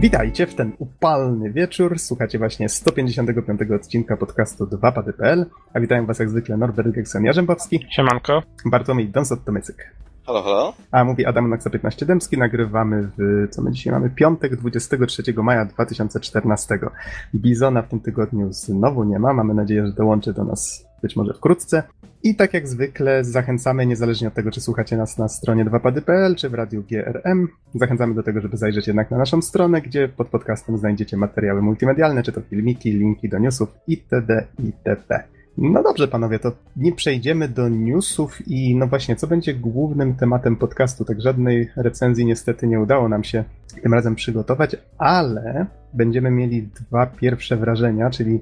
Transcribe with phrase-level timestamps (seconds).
[0.00, 1.98] Witajcie w ten upalny wieczór.
[1.98, 7.86] Słuchacie właśnie 155 odcinka podcastu 2pady.pl, a witają was jak zwykle Norbert Gekson Jarzębowski.
[7.90, 8.42] Siemanko.
[8.64, 9.74] Bartłomiej Donsot-Tomycyk.
[10.26, 10.74] Halo, halo.
[10.90, 12.38] A mówi Adam Noxa 15 Dębski.
[12.38, 14.10] Nagrywamy w, co my dzisiaj mamy?
[14.10, 16.78] Piątek 23 maja 2014.
[17.34, 19.32] Bizona w tym tygodniu znowu nie ma.
[19.32, 21.82] Mamy nadzieję, że dołączy do nas być może wkrótce.
[22.22, 26.48] I tak jak zwykle zachęcamy, niezależnie od tego, czy słuchacie nas na stronie 2pady.pl, czy
[26.48, 30.78] w radiu GRM, zachęcamy do tego, żeby zajrzeć jednak na naszą stronę, gdzie pod podcastem
[30.78, 34.46] znajdziecie materiały multimedialne, czy to filmiki, linki do newsów itd.
[34.58, 35.24] itp.
[35.58, 40.56] No dobrze, panowie, to nie przejdziemy do newsów i no właśnie, co będzie głównym tematem
[40.56, 41.04] podcastu?
[41.04, 43.44] Tak żadnej recenzji niestety nie udało nam się
[43.82, 48.40] tym razem przygotować, ale będziemy mieli dwa pierwsze wrażenia, czyli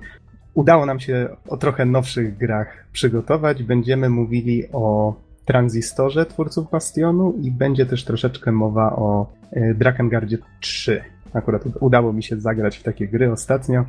[0.56, 3.62] udało nam się o trochę nowszych grach przygotować.
[3.62, 5.14] Będziemy mówili o
[5.44, 11.02] Transistorze twórców Bastionu i będzie też troszeczkę mowa o e, Drakengardzie 3.
[11.32, 13.84] Akurat udało mi się zagrać w takie gry ostatnio.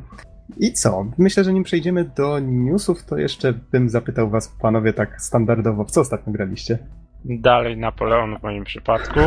[0.56, 1.06] I co?
[1.18, 5.90] Myślę, że nim przejdziemy do newsów, to jeszcze bym zapytał was, panowie, tak standardowo, w
[5.90, 6.78] co ostatnio graliście?
[7.24, 9.20] Dalej Napoleon w moim przypadku.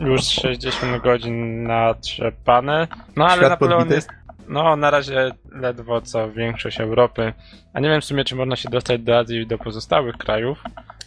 [0.00, 2.88] Już 60 godzin na trzepane.
[3.16, 3.94] No ale Świat Napoleon podbity?
[3.94, 4.10] jest.
[4.48, 7.32] No, na razie ledwo co większość Europy.
[7.72, 10.62] A nie wiem w sumie, czy można się dostać do Azji i do pozostałych krajów.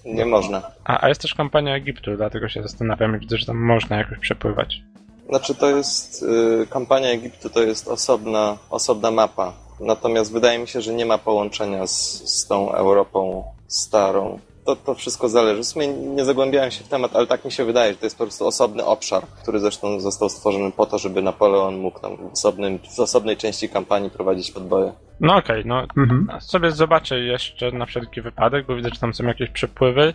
[0.06, 0.62] Nie można.
[0.84, 4.20] A, a jest też kampania Egiptu, dlatego się zastanawiam i widzę, że tam można jakoś
[4.20, 4.82] przepływać.
[5.30, 6.24] Znaczy to jest,
[6.64, 9.54] y, kampania Egiptu to jest osobna, osobna mapa.
[9.80, 14.40] Natomiast wydaje mi się, że nie ma połączenia z, z tą Europą starą.
[14.66, 15.62] To, to wszystko zależy.
[15.62, 18.18] W sumie nie zagłębiałem się w temat, ale tak mi się wydaje, że to jest
[18.18, 22.32] po prostu osobny obszar, który zresztą został stworzony po to, żeby Napoleon mógł tam w,
[22.34, 24.94] osobnym, w osobnej części kampanii prowadzić podboje.
[25.20, 26.28] No okej, no Mhm.
[26.42, 30.14] sobie zobaczę jeszcze na wszelki wypadek, bo widzę, że tam są jakieś przepływy.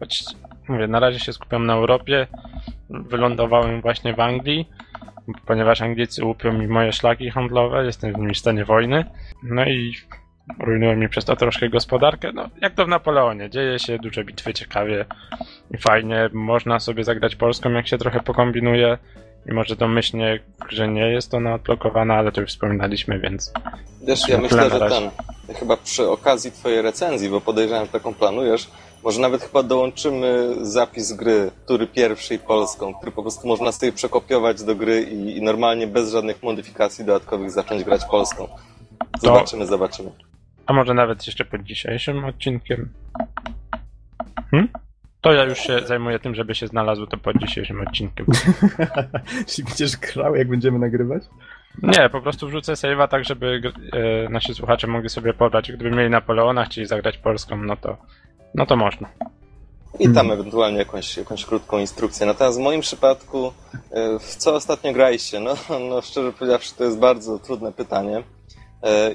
[0.00, 0.24] Choć
[0.68, 2.26] mówię, na razie się skupiam na Europie.
[2.90, 4.68] Wylądowałem właśnie w Anglii,
[5.46, 9.04] ponieważ Anglicy łupią mi moje szlaki handlowe, jestem z nimi w stanie wojny.
[9.42, 9.94] No i
[10.58, 12.32] rujnują mi przez to troszkę gospodarkę.
[12.32, 15.04] No, jak to w Napoleonie, dzieje się duże bitwy ciekawie
[15.70, 16.30] i fajnie.
[16.32, 18.98] Można sobie zagrać Polską, jak się trochę pokombinuje.
[19.46, 23.52] Mimo, że domyślnie, że nie jest ona odblokowana, ale to już wspominaliśmy, więc
[24.02, 25.10] Wiesz, ja myślę, że ten,
[25.56, 28.68] chyba przy okazji twojej recenzji, bo podejrzewam, że taką planujesz,
[29.04, 33.92] może nawet chyba dołączymy zapis gry, który pierwszy i polską, który po prostu można sobie
[33.92, 38.48] przekopiować do gry i, i normalnie bez żadnych modyfikacji dodatkowych zacząć grać polską.
[39.22, 40.10] Zobaczymy, zobaczymy.
[40.70, 42.88] A może nawet jeszcze pod dzisiejszym odcinkiem?
[44.50, 44.68] Hmm?
[45.20, 48.26] To ja już się zajmuję tym, żeby się znalazło to pod dzisiejszym odcinkiem.
[49.48, 51.22] Jeśli będziesz grał, jak będziemy nagrywać?
[51.82, 55.72] Nie, po prostu wrzucę save'a tak, żeby e, nasi słuchacze mogli sobie pobrać.
[55.72, 57.96] Gdyby mieli Napoleona, chcieli zagrać polską, no to,
[58.54, 59.08] no to można.
[59.98, 60.30] I tam Mhm.
[60.30, 62.26] ewentualnie jakąś, jakąś krótką instrukcję.
[62.26, 63.52] Natomiast w moim przypadku,
[63.90, 65.40] e, w co ostatnio graliście?
[65.40, 65.54] No,
[65.90, 68.22] no szczerze powiedziawszy, to jest bardzo trudne pytanie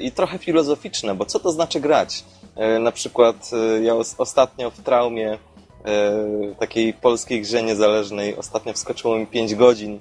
[0.01, 2.23] i trochę filozoficzne, bo co to znaczy grać?
[2.55, 5.37] E, Na przykład e, ja os- ostatnio w traumie
[5.85, 6.25] e,
[6.59, 9.99] takiej polskiej grze niezależnej, ostatnio wskoczyło mi 5 godzin,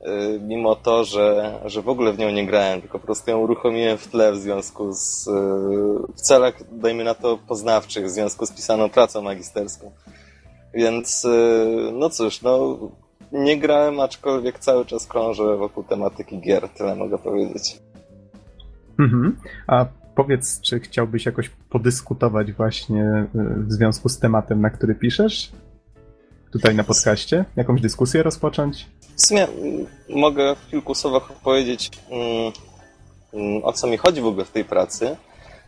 [0.00, 0.08] e,
[0.38, 3.98] mimo to, że, że w ogóle w nią nie grałem, tylko po prostu ją uruchomiłem
[3.98, 5.32] w tle w związku z, e,
[6.16, 9.90] w celach, dajmy na to, poznawczych, w związku z pisaną pracą magisterską.
[10.74, 11.28] Więc, e,
[11.92, 12.78] no cóż, no,
[13.32, 17.76] nie grałem, aczkolwiek cały czas krążę wokół tematyki gier, tyle mogę powiedzieć.
[19.02, 19.36] Mhm.
[19.66, 25.52] A powiedz, czy chciałbyś jakoś podyskutować właśnie y, w związku z tematem, na który piszesz?
[26.52, 27.44] Tutaj na podcaście?
[27.56, 28.86] Jakąś dyskusję rozpocząć?
[29.16, 29.46] W sumie
[30.08, 32.52] mogę w kilku słowach opowiedzieć, mm,
[33.34, 35.16] mm, o co mi chodzi w ogóle w tej pracy.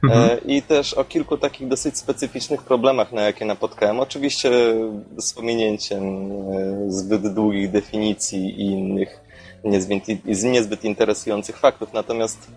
[0.02, 0.30] Mhm.
[0.30, 4.00] E, I też o kilku takich dosyć specyficznych problemach, na jakie napotkałem.
[4.00, 4.50] Oczywiście
[5.18, 9.20] z pominięciem e, zbyt długich definicji i innych
[9.64, 10.04] niezbyt,
[10.44, 11.92] niezbyt interesujących faktów.
[11.92, 12.50] Natomiast,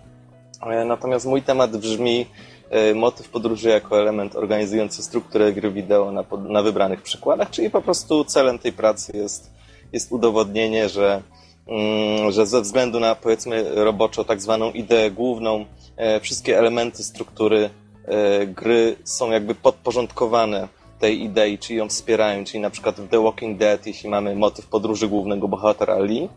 [0.86, 2.26] natomiast mój temat brzmi
[2.70, 7.82] e, motyw podróży jako element organizujący strukturę gry wideo na, na wybranych przykładach, czyli po
[7.82, 9.50] prostu celem tej pracy jest,
[9.92, 11.22] jest udowodnienie, że
[11.66, 15.64] mm, że ze względu na powiedzmy roboczo tak zwaną ideę główną,
[15.96, 17.70] e, wszystkie elementy struktury
[18.04, 20.68] e, gry są jakby podporządkowane
[20.98, 24.66] tej idei, czy ją wspierają, czyli na przykład w The Walking Dead, jeśli mamy motyw
[24.66, 26.28] podróży głównego bohatera Lee,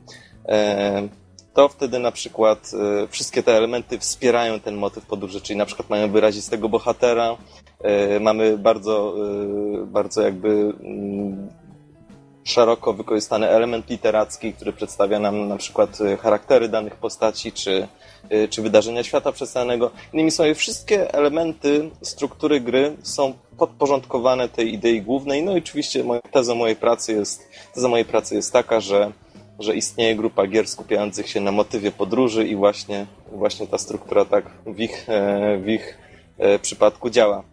[0.46, 1.08] e,
[1.54, 2.72] to wtedy na przykład
[3.04, 7.38] e, wszystkie te elementy wspierają ten motyw podróży, czyli na przykład mają wyrazistego bohatera,
[7.82, 9.16] e, mamy bardzo,
[9.82, 11.50] e, bardzo jakby mm,
[12.44, 17.88] szeroko wykorzystany element literacki, który przedstawia nam na przykład charaktery danych postaci, czy,
[18.50, 19.92] czy wydarzenia świata przedstawionego.
[20.14, 25.44] Innymi słowy, wszystkie elementy struktury gry są podporządkowane tej idei głównej.
[25.44, 29.12] No i oczywiście moja, teza mojej pracy jest, teza mojej pracy jest taka, że
[29.62, 34.46] że istnieje grupa gier skupiających się na motywie podróży i właśnie, właśnie ta struktura tak
[34.66, 35.98] w ich, e, w ich
[36.38, 37.44] e, przypadku działa.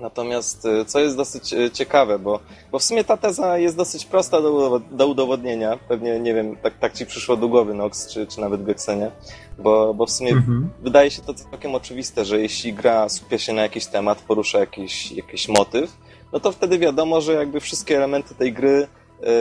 [0.00, 2.40] Natomiast e, co jest dosyć ciekawe, bo,
[2.72, 5.78] bo w sumie ta teza jest dosyć prosta do, do udowodnienia.
[5.88, 9.10] Pewnie, nie wiem, tak, tak ci przyszło do głowy Nox, czy, czy nawet Geksenie,
[9.58, 10.70] bo, bo w sumie mhm.
[10.82, 15.12] wydaje się to całkiem oczywiste, że jeśli gra skupia się na jakiś temat, porusza jakiś,
[15.12, 15.96] jakiś motyw,
[16.32, 18.88] no to wtedy wiadomo, że jakby wszystkie elementy tej gry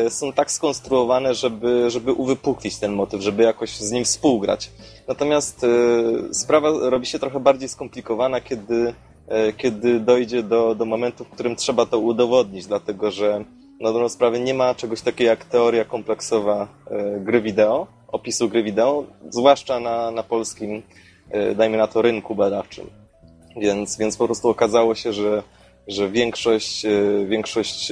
[0.09, 4.71] są tak skonstruowane, żeby, żeby uwypuklić ten motyw, żeby jakoś z nim współgrać.
[5.07, 8.93] Natomiast e, sprawa robi się trochę bardziej skomplikowana, kiedy,
[9.27, 13.45] e, kiedy dojdzie do, do momentu, w którym trzeba to udowodnić, dlatego że
[13.79, 16.67] na dobrą sprawę nie ma czegoś takiego jak teoria kompleksowa
[17.19, 20.83] gry wideo, opisu gry wideo, zwłaszcza na, na polskim,
[21.55, 22.89] dajmy na to, rynku badawczym.
[23.57, 25.43] Więc, więc po prostu okazało się, że,
[25.87, 26.85] że większość,
[27.27, 27.91] większość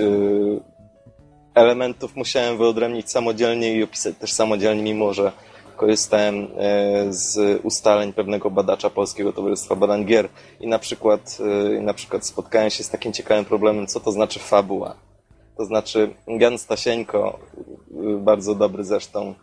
[1.55, 5.31] elementów musiałem wyodrębnić samodzielnie i opisać też samodzielnie, mimo że
[5.79, 10.29] korzystałem e, z ustaleń pewnego badacza Polskiego Towarzystwa Badań Gier
[10.59, 11.37] i na przykład,
[11.77, 14.95] e, na przykład spotkałem się z takim ciekawym problemem, co to znaczy fabuła.
[15.57, 19.33] To znaczy Jan Stasieńko, e, bardzo dobry zresztą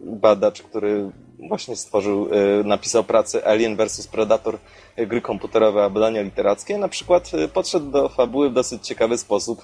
[0.00, 1.10] badacz, który
[1.48, 2.28] właśnie stworzył,
[2.64, 4.58] napisał pracę Alien vs Predator,
[4.96, 9.62] gry komputerowe, a badania literackie, na przykład podszedł do fabuły w dosyć ciekawy sposób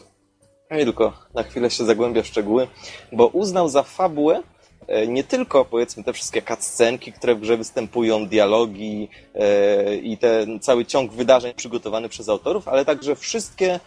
[0.71, 2.69] nie tylko na chwilę się zagłębia w szczegóły,
[3.13, 4.43] bo uznał za fabułę
[4.87, 10.61] e, nie tylko powiedzmy te wszystkie cutscenki, które w grze występują, dialogi e, i ten
[10.61, 13.81] cały ciąg wydarzeń przygotowany przez autorów, ale także wszystkie,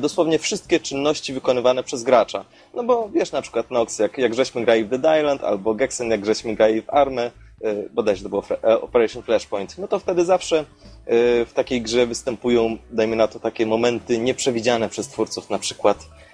[0.00, 2.44] dosłownie wszystkie czynności wykonywane przez gracza.
[2.74, 6.10] No bo wiesz na przykład Nox, jak, jak żeśmy grali w Dead Island, albo Gexen,
[6.10, 7.30] jak żeśmy grali w Armę,
[7.90, 8.44] bodajże to było
[8.80, 10.64] Operation Flashpoint, no to wtedy zawsze
[11.46, 16.27] w takiej grze występują, dajmy na to, takie momenty nieprzewidziane przez twórców, na przykład E,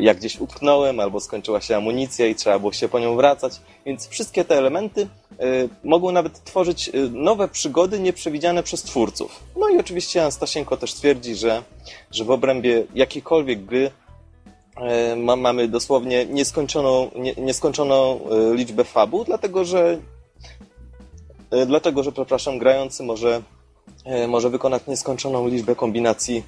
[0.00, 3.60] jak gdzieś utknąłem, albo skończyła się amunicja i trzeba było się po nią wracać.
[3.86, 5.46] Więc wszystkie te elementy e,
[5.84, 9.44] mogą nawet tworzyć e, nowe przygody nieprzewidziane przez twórców.
[9.56, 11.62] No i oczywiście Jan Stasienko też twierdzi, że,
[12.10, 13.90] że w obrębie jakiejkolwiek gry
[15.16, 18.20] mamy dosłownie nieskończoną, nie, nieskończoną
[18.54, 19.98] liczbę fabuł, dlatego że
[21.66, 23.42] dlatego, że przepraszam, grający może
[24.28, 26.44] może wykonać nieskończoną liczbę kombinacji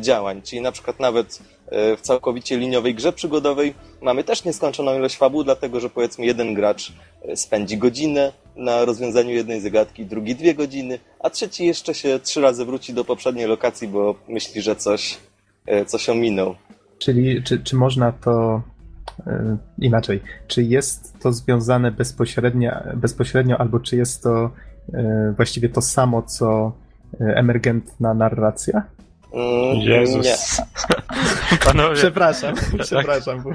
[0.00, 0.42] działań.
[0.42, 1.38] Czyli na przykład nawet
[1.72, 6.92] w całkowicie liniowej grze przygodowej mamy też nieskończoną ilość fabuł, dlatego że powiedzmy jeden gracz
[7.22, 12.40] e, spędzi godzinę na rozwiązaniu jednej zagadki, drugi dwie godziny, a trzeci jeszcze się trzy
[12.40, 15.18] razy wróci do poprzedniej lokacji, bo myśli, że coś,
[15.66, 16.54] e, coś ominął.
[16.98, 18.62] Czyli czy, czy można to
[19.78, 20.20] inaczej?
[20.46, 24.50] Czy jest to związane bezpośrednio, bezpośrednio albo czy jest to
[25.36, 26.72] właściwie to samo, co
[27.20, 28.82] emergentna narracja?
[29.32, 30.26] Mm, Jezus.
[30.26, 30.36] Nie.
[31.66, 31.94] Panowie.
[31.94, 33.42] Przepraszam, przepraszam.
[33.42, 33.50] Bo...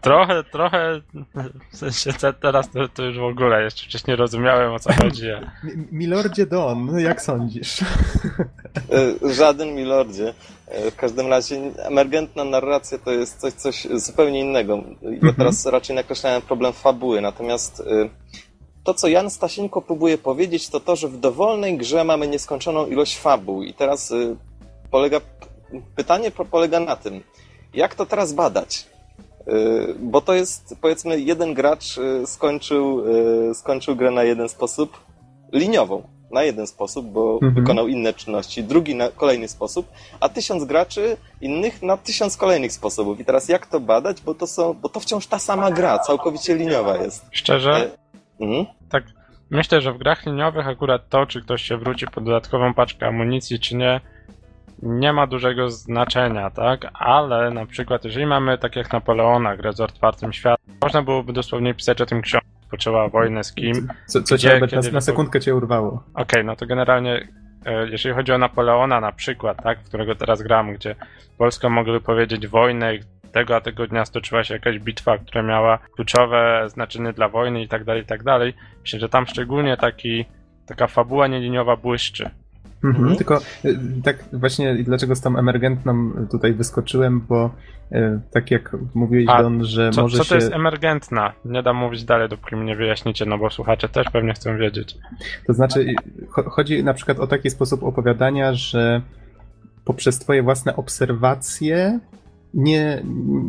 [0.00, 1.00] Trochę, trochę,
[1.72, 2.12] w sensie
[2.42, 5.30] teraz to, to, już w ogóle, jeszcze wcześniej rozumiałem o co chodzi.
[5.30, 5.50] A...
[5.92, 7.80] Milordzie Don, no jak sądzisz?
[9.24, 10.34] E, żaden Milordzie.
[10.68, 14.82] E, w każdym razie emergentna narracja to jest coś, coś zupełnie innego.
[15.02, 15.34] Ja mhm.
[15.34, 18.08] teraz raczej nakreślałem problem fabuły, natomiast e,
[18.84, 23.18] to, co Jan Stasieńko próbuje powiedzieć, to to, że w dowolnej grze mamy nieskończoną ilość
[23.18, 24.12] fabuł i teraz
[24.90, 25.20] polega,
[25.96, 27.22] pytanie polega na tym,
[27.74, 28.86] jak to teraz badać?
[29.48, 33.04] Y, bo to jest, powiedzmy, jeden gracz y, skończył,
[33.50, 35.00] y, skończył grę na jeden sposób,
[35.52, 37.54] liniową, na jeden sposób, bo mhm.
[37.54, 39.86] wykonał inne czynności, drugi na kolejny sposób,
[40.20, 43.20] a tysiąc graczy innych na tysiąc kolejnych sposobów.
[43.20, 46.56] I teraz jak to badać, bo to są, bo to wciąż ta sama gra, całkowicie
[46.56, 47.24] liniowa jest.
[47.30, 47.90] Szczerze?
[48.40, 48.66] Mhm.
[48.90, 49.04] Tak,
[49.50, 53.60] myślę, że w grach liniowych akurat to, czy ktoś się wróci po dodatkową paczkę amunicji,
[53.60, 54.00] czy nie,
[54.82, 56.86] nie ma dużego znaczenia, tak?
[56.94, 61.74] Ale na przykład, jeżeli mamy tak jak Napoleona, grę z otwartym światem, można byłoby dosłownie
[61.74, 63.88] pisać o tym książkę, poczęła wojnę z kim.
[64.06, 65.88] Co, co gdzie, cię, na, na sekundkę cię urwało.
[65.88, 67.28] Okej, okay, no to generalnie
[67.66, 70.94] e, jeżeli chodzi o Napoleona na przykład, tak, w którego teraz gram, gdzie
[71.38, 73.00] Polska mogły powiedzieć wojnę i
[73.34, 77.68] tego a tego dnia stoczyła się jakaś bitwa, która miała kluczowe znaczenie dla wojny i
[77.68, 78.54] tak dalej, i tak dalej.
[78.80, 80.24] Myślę, że tam szczególnie taki,
[80.66, 82.30] taka fabuła nieliniowa błyszczy.
[82.84, 83.16] Mhm, mhm.
[83.16, 87.50] Tylko y, tak właśnie dlaczego z tą emergentną tutaj wyskoczyłem, bo
[87.92, 90.28] y, tak jak mówiłeś A, Don, że co, może co się...
[90.28, 91.32] to jest emergentna?
[91.44, 94.96] Nie dam mówić dalej, dopóki mi nie wyjaśnicie, no bo słuchacze też pewnie chcą wiedzieć.
[95.46, 95.94] To znaczy
[96.30, 99.02] chodzi na przykład o taki sposób opowiadania, że
[99.84, 102.00] poprzez twoje własne obserwacje
[102.54, 103.02] nie,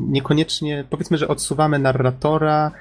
[0.08, 2.72] niekoniecznie, powiedzmy, że odsuwamy narratora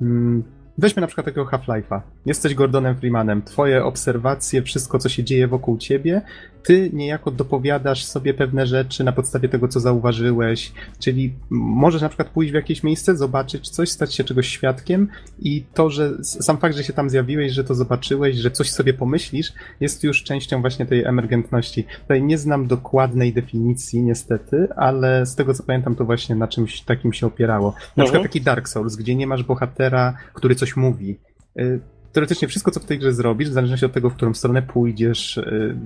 [0.00, 0.44] mm,
[0.78, 2.00] weźmy na przykład takiego Half-Life'a.
[2.26, 6.22] Jesteś Gordonem Freemanem, twoje obserwacje, wszystko co się dzieje wokół ciebie,
[6.62, 12.28] ty niejako dopowiadasz sobie pewne rzeczy na podstawie tego, co zauważyłeś, czyli możesz na przykład
[12.28, 16.76] pójść w jakieś miejsce, zobaczyć coś, stać się czegoś świadkiem i to, że sam fakt,
[16.76, 20.86] że się tam zjawiłeś, że to zobaczyłeś, że coś sobie pomyślisz, jest już częścią właśnie
[20.86, 21.84] tej emergentności.
[22.02, 26.80] Tutaj nie znam dokładnej definicji niestety, ale z tego co pamiętam, to właśnie na czymś
[26.80, 27.70] takim się opierało.
[27.70, 28.06] Na mhm.
[28.06, 31.18] przykład taki Dark Souls, gdzie nie masz bohatera, który coś mówi
[31.58, 31.80] y,
[32.12, 35.36] teoretycznie wszystko, co w tej grze zrobisz, w zależności od tego, w którą stronę pójdziesz,
[35.36, 35.76] y,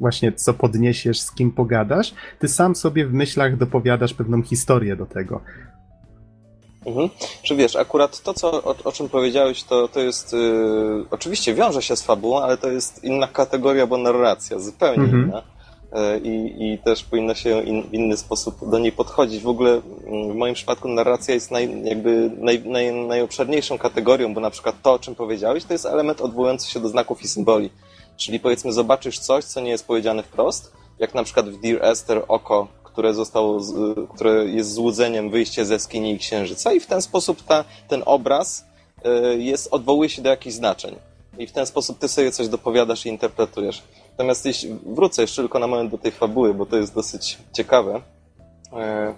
[0.00, 5.06] właśnie co podniesiesz, z kim pogadasz, ty sam sobie w myślach dopowiadasz pewną historię do
[5.06, 5.40] tego.
[6.86, 7.08] Mhm.
[7.42, 10.32] Czy wiesz, akurat to, co, o, o czym powiedziałeś, to, to jest.
[10.32, 15.24] Yy, oczywiście wiąże się z fabułą, ale to jest inna kategoria, bo narracja, zupełnie mhm.
[15.24, 15.55] inna.
[15.92, 19.42] E, i, i też powinno się in, w inny sposób do niej podchodzić.
[19.42, 24.40] W ogóle mm, w moim przypadku narracja jest naj, jakby naj, naj, najobszerniejszą kategorią, bo
[24.40, 27.70] na przykład to, o czym powiedziałeś, to jest element odwołujący się do znaków i symboli.
[28.16, 32.24] Czyli powiedzmy, zobaczysz coś, co nie jest powiedziane wprost, jak na przykład w Dear Esther
[32.28, 33.60] oko, które zostało,
[34.14, 38.64] które jest złudzeniem wyjście ze skini i księżyca i w ten sposób ta, ten obraz
[39.04, 40.96] e, jest, odwołuje się do jakichś znaczeń.
[41.38, 43.82] I w ten sposób ty sobie coś dopowiadasz i interpretujesz.
[44.16, 48.00] Natomiast jeśli wrócę jeszcze tylko na moment do tej fabuły, bo to jest dosyć ciekawe.
[48.72, 49.14] E,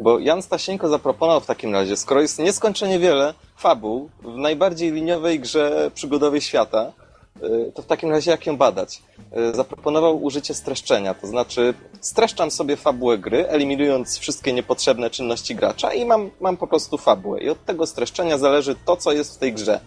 [0.00, 5.40] bo Jan Stasieńko zaproponował w takim razie, skoro jest nieskończenie wiele fabuł w najbardziej liniowej
[5.40, 6.92] grze przygodowej świata,
[7.42, 9.02] e, to w takim razie jak ją badać?
[9.32, 15.94] E, zaproponował użycie streszczenia, to znaczy streszczam sobie fabułę gry, eliminując wszystkie niepotrzebne czynności gracza
[15.94, 17.40] i mam, mam po prostu fabułę.
[17.40, 19.80] I od tego streszczenia zależy to, co jest w tej grze.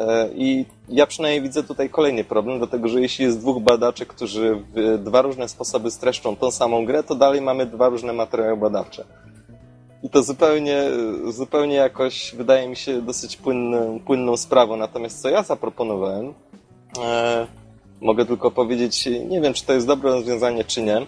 [0.00, 4.62] E, I ja przynajmniej widzę tutaj kolejny problem, dlatego że jeśli jest dwóch badaczy, którzy
[4.74, 9.04] w dwa różne sposoby streszczą tą samą grę, to dalej mamy dwa różne materiały badawcze.
[10.02, 10.82] I to zupełnie,
[11.28, 14.76] zupełnie jakoś wydaje mi się dosyć płynną, płynną sprawą.
[14.76, 16.34] Natomiast co ja zaproponowałem,
[17.02, 17.46] e,
[18.00, 21.06] mogę tylko powiedzieć, nie wiem, czy to jest dobre rozwiązanie, czy nie,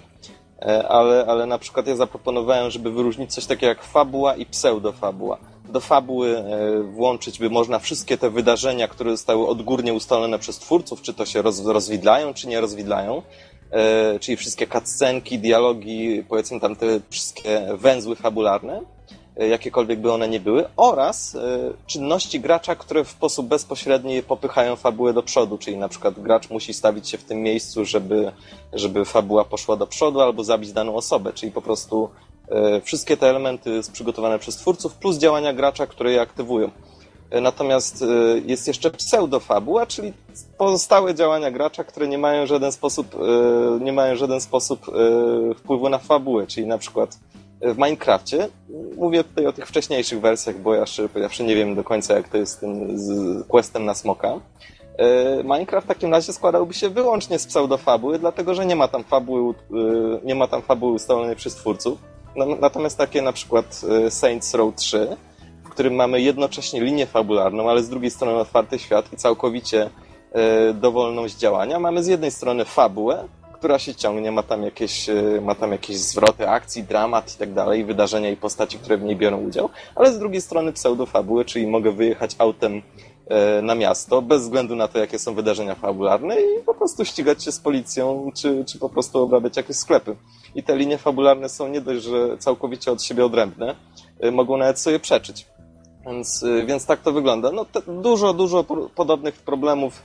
[0.62, 5.51] e, ale, ale na przykład ja zaproponowałem, żeby wyróżnić coś takiego jak fabuła i pseudofabuła
[5.72, 11.02] do fabuły e, włączyć by można wszystkie te wydarzenia, które zostały odgórnie ustalone przez twórców,
[11.02, 13.22] czy to się roz, rozwidlają, czy nie rozwidlają,
[13.70, 18.80] e, czyli wszystkie cutscenki, dialogi, powiedzmy tam te wszystkie węzły fabularne,
[19.36, 21.36] e, jakiekolwiek by one nie były, oraz
[21.86, 26.74] czynności gracza, które w sposób bezpośredni popychają fabułę do przodu, czyli na przykład gracz musi
[26.74, 28.32] stawić się w tym miejscu, żeby,
[28.72, 32.08] żeby fabuła poszła do przodu, albo zabić daną osobę, czyli po prostu
[32.84, 36.70] wszystkie te elementy przygotowane przez twórców, plus działania gracza, które je aktywują.
[37.32, 38.06] E, natomiast e,
[38.46, 40.12] jest jeszcze pseudofabuła, czyli
[40.58, 43.16] pozostałe działania gracza, które nie mają w żaden sposób,
[43.80, 44.86] nie mają żaden sposób
[45.56, 47.18] wpływu na fabułę, czyli na przykład
[47.60, 48.48] w Minecrafcie,
[48.96, 52.36] mówię tutaj o tych wcześniejszych wersjach, bo ja powiedziawszy nie wiem do końca jak to
[52.36, 54.40] jest z tym z questem na smoka.
[55.44, 59.54] Minecraft w takim razie składałby się wyłącznie z pseudofabuły, dlatego że nie ma tam fabuły,
[60.24, 62.11] nie ma tam fabuły ustalonej przez twórców.
[62.36, 65.16] Natomiast takie na przykład y, Saints Row 3,
[65.64, 69.90] w którym mamy jednocześnie linię fabularną, ale z drugiej strony otwarty świat i całkowicie
[70.70, 71.78] y, dowolność działania.
[71.78, 75.96] Mamy z jednej strony fabułę, która się ciągnie, ma tam jakieś, y, ma tam jakieś
[75.96, 80.12] zwroty akcji, dramat i tak dalej, wydarzenia i postaci, które w niej biorą udział, ale
[80.12, 82.82] z drugiej strony pseudofabułę, czyli mogę wyjechać autem
[83.62, 87.52] na miasto, bez względu na to, jakie są wydarzenia fabularne i po prostu ścigać się
[87.52, 90.16] z policją, czy, czy po prostu obrabiać jakieś sklepy
[90.54, 93.74] i te linie fabularne są nie dość, że całkowicie od siebie odrębne,
[94.24, 95.46] y, mogą nawet sobie przeczyć.
[96.06, 97.50] Więc, y, więc tak to wygląda.
[97.52, 100.02] No, dużo, dużo podobnych problemów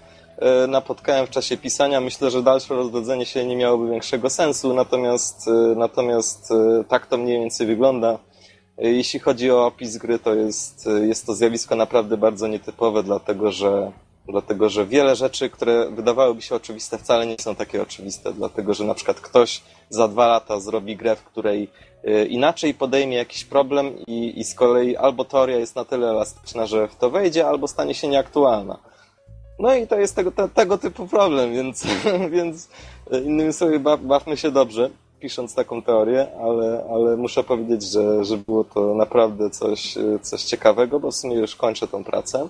[0.66, 2.02] y, napotkałem w czasie pisania.
[2.02, 6.54] Myślę, że dalsze rozrodzenie się nie miałoby większego sensu, natomiast, natomiast
[6.88, 8.20] tak to mniej więcej wygląda.
[8.78, 13.92] Jeśli chodzi o opis gry, to jest, jest to zjawisko naprawdę bardzo nietypowe, dlatego że
[14.28, 18.84] dlatego że wiele rzeczy, które wydawałyby się oczywiste, wcale nie są takie oczywiste, dlatego że
[18.84, 21.70] na przykład ktoś za dwa lata zrobi grę, w której
[22.08, 26.66] y, inaczej podejmie jakiś problem i, i z kolei albo teoria jest na tyle elastyczna,
[26.66, 28.78] że w to wejdzie, albo stanie się nieaktualna.
[29.60, 31.84] No i to jest tego, te, tego typu problem, więc,
[32.36, 32.70] więc
[33.14, 38.38] y, innymi słowy bawmy się dobrze pisząc taką teorię, ale, ale muszę powiedzieć, że, że
[38.38, 42.48] było to naprawdę coś, y, coś ciekawego, bo w sumie już kończę tą pracę.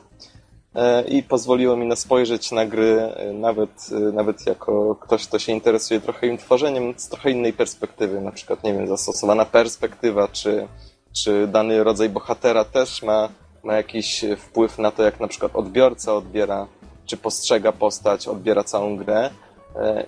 [0.77, 5.39] E, i pozwoliło mi na spojrzeć na gry e, nawet, e, nawet jako ktoś, kto
[5.39, 10.27] się interesuje trochę im tworzeniem z trochę innej perspektywy, na przykład, nie wiem, zastosowana perspektywa,
[10.27, 10.67] czy,
[11.13, 13.29] czy dany rodzaj bohatera też ma,
[13.63, 16.67] ma jakiś wpływ na to, jak na przykład odbiorca odbiera,
[17.05, 19.29] czy postrzega postać, odbiera całą grę.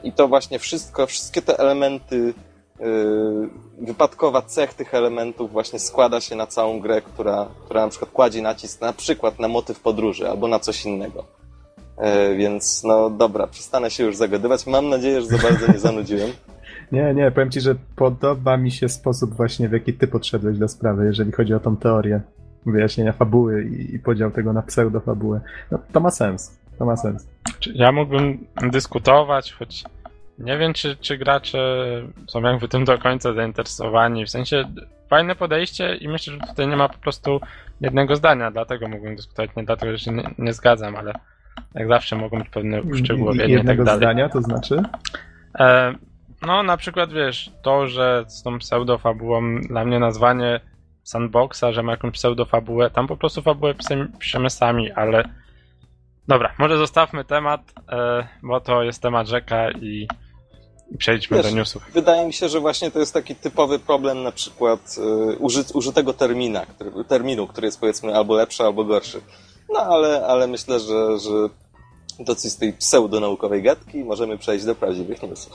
[0.04, 2.34] I to właśnie wszystko, wszystkie te elementy
[3.82, 8.42] wypadkowa cech tych elementów właśnie składa się na całą grę, która, która na przykład kładzie
[8.42, 11.26] nacisk na przykład na motyw podróży albo na coś innego.
[12.38, 14.68] Więc no dobra, przestanę się już zagadywać.
[14.68, 16.30] Mam nadzieję, że za bardzo nie zanudziłem.
[16.92, 20.68] Nie, nie, powiem ci, że podoba mi się sposób właśnie, w jaki ty podszedłeś do
[20.68, 22.22] sprawy, jeżeli chodzi o tą teorię
[22.66, 25.42] wyjaśnienia fabuły i, i podział tego na pseudofabułę.
[25.72, 26.60] No, to ma sens.
[26.80, 27.28] To ma sens.
[27.74, 29.84] Ja mógłbym dyskutować, choć
[30.40, 31.60] nie wiem, czy, czy gracze
[32.28, 34.26] są jakby tym do końca zainteresowani.
[34.26, 34.64] W sensie
[35.10, 37.42] fajne podejście i myślę, że tutaj nie ma po prostu
[37.82, 41.14] jednego zdania, dlatego mógłbym dyskutować, nie dlatego, że się nie, nie zgadzam, ale
[41.76, 43.98] jak zawsze mogą być pewne uszczegółowienia i, tak dalej.
[43.98, 44.84] zdania, to znaczy?
[45.60, 45.94] E,
[46.48, 50.60] no, na przykład, wiesz, to, że z tą pseudofabułą dla mnie nazwanie
[51.04, 53.74] sandboxa, że ma jakąś pseudofabułę, tam po prostu fabułę
[54.20, 55.24] piszemy sami, ale
[56.28, 60.08] dobra, może zostawmy temat, e, bo to jest temat rzeka i,
[60.92, 61.92] i przejdźmy wiesz, do newsów.
[61.94, 66.14] Wydaje mi się, że właśnie to jest taki typowy problem na przykład e, uży, użytego
[66.14, 69.22] termina, który, terminu, który jest powiedzmy albo lepszy, albo gorszy.
[69.74, 71.50] No ale, ale myślę, że, że
[72.20, 75.54] dosyć z tej pseudonaukowej gadki możemy przejść do prawdziwych newsów.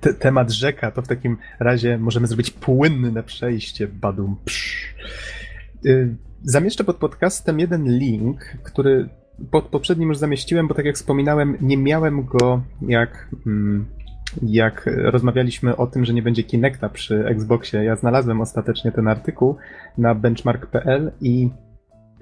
[0.00, 4.94] Te, temat rzeka, to w takim razie możemy zrobić płynne przejście, badum psz.
[5.86, 9.08] Y, zamieszczę pod podcastem jeden link, który
[9.50, 13.86] pod poprzednim już zamieściłem, bo tak jak wspominałem, nie miałem go jak mm,
[14.42, 17.84] jak rozmawialiśmy o tym, że nie będzie Kinecta przy Xboxie.
[17.84, 19.56] Ja znalazłem ostatecznie ten artykuł
[19.98, 21.50] na benchmark.pl i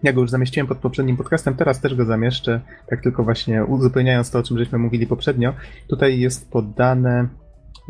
[0.02, 4.30] ja go już zamieściłem pod poprzednim podcastem, teraz też go zamieszczę, tak tylko właśnie uzupełniając
[4.30, 5.54] to, o czym żeśmy mówili poprzednio.
[5.88, 7.28] Tutaj jest podane,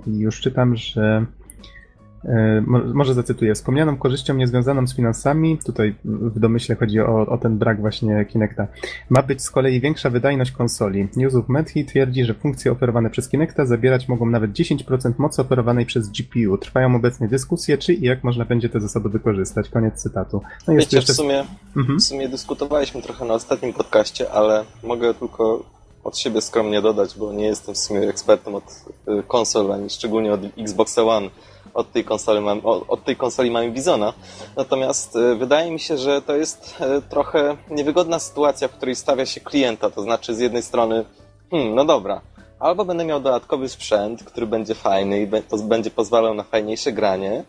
[0.06, 1.26] już czytam, że
[2.94, 3.54] może zacytuję.
[3.54, 8.66] Wspomnianą korzyścią niezwiązaną z finansami, tutaj w domyśle chodzi o, o ten brak właśnie Kinecta,
[9.10, 11.08] ma być z kolei większa wydajność konsoli.
[11.16, 15.86] News of Medhi twierdzi, że funkcje oferowane przez Kinecta zabierać mogą nawet 10% mocy oferowanej
[15.86, 16.58] przez GPU.
[16.58, 19.68] Trwają obecnie dyskusje, czy i jak można będzie te zasoby wykorzystać.
[19.68, 20.42] Koniec cytatu.
[20.68, 21.12] No Wiecie, jeszcze...
[21.12, 21.44] w, sumie,
[21.76, 21.98] mhm.
[21.98, 25.64] w sumie dyskutowaliśmy trochę na ostatnim podcaście, ale mogę tylko
[26.04, 28.64] od siebie skromnie dodać, bo nie jestem w sumie ekspertem od
[29.08, 31.30] y, konsol, ani szczególnie od Xbox One
[31.74, 34.12] od tej konsoli, mam, od tej konsoli mamy Bizona.
[34.56, 39.26] Natomiast e, wydaje mi się, że to jest e, trochę niewygodna sytuacja, w której stawia
[39.26, 39.90] się klienta.
[39.90, 41.04] To znaczy, z jednej strony,
[41.50, 42.20] hmm, no dobra,
[42.59, 45.28] albo będę miał dodatkowy sprzęt, który będzie fajny i
[45.68, 47.44] będzie pozwalał na fajniejsze granie,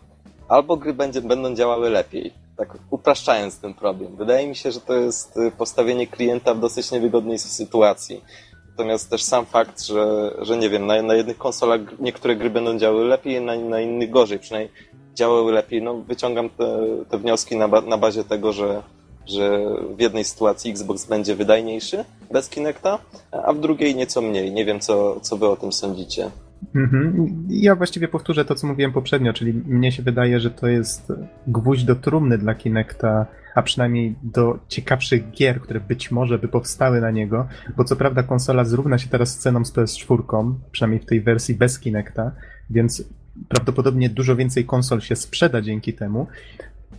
[0.48, 2.32] albo gry będzie, będą działały lepiej.
[2.56, 4.16] Tak upraszczając ten problem.
[4.16, 8.24] Wydaje mi się, że to jest e, postawienie klienta w dosyć niewygodnej sytuacji.
[8.72, 12.78] Natomiast też sam fakt, że, że nie wiem, na, na jednych konsolach niektóre gry będą
[12.78, 14.72] działały lepiej, na, na innych gorzej, przynajmniej
[15.14, 15.82] działały lepiej.
[15.82, 18.82] No, wyciągam te, te wnioski na, na bazie tego, że,
[19.26, 19.60] że
[19.96, 22.98] w jednej sytuacji Xbox będzie wydajniejszy bez Kinecta,
[23.30, 24.52] a w drugiej nieco mniej.
[24.52, 26.30] Nie wiem, co, co wy o tym sądzicie.
[26.74, 27.28] Mhm.
[27.48, 31.12] Ja właściwie powtórzę to, co mówiłem poprzednio, czyli mnie się wydaje, że to jest
[31.46, 37.00] gwóźdź do trumny dla Kinecta a przynajmniej do ciekawszych gier, które być może by powstały
[37.00, 41.06] na niego, bo co prawda konsola zrówna się teraz z ceną z PS4, przynajmniej w
[41.06, 42.32] tej wersji bez Kinecta,
[42.70, 43.04] więc
[43.48, 46.26] prawdopodobnie dużo więcej konsol się sprzeda dzięki temu,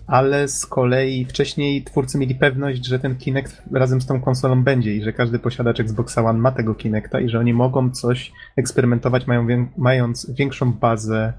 [0.08, 4.96] ale z kolei wcześniej twórcy mieli pewność, że ten Kinect razem z tą konsolą będzie
[4.96, 9.28] i że każdy posiadacz Xbox One ma tego Kinecta i że oni mogą coś eksperymentować,
[9.28, 11.34] mają, mając większą bazę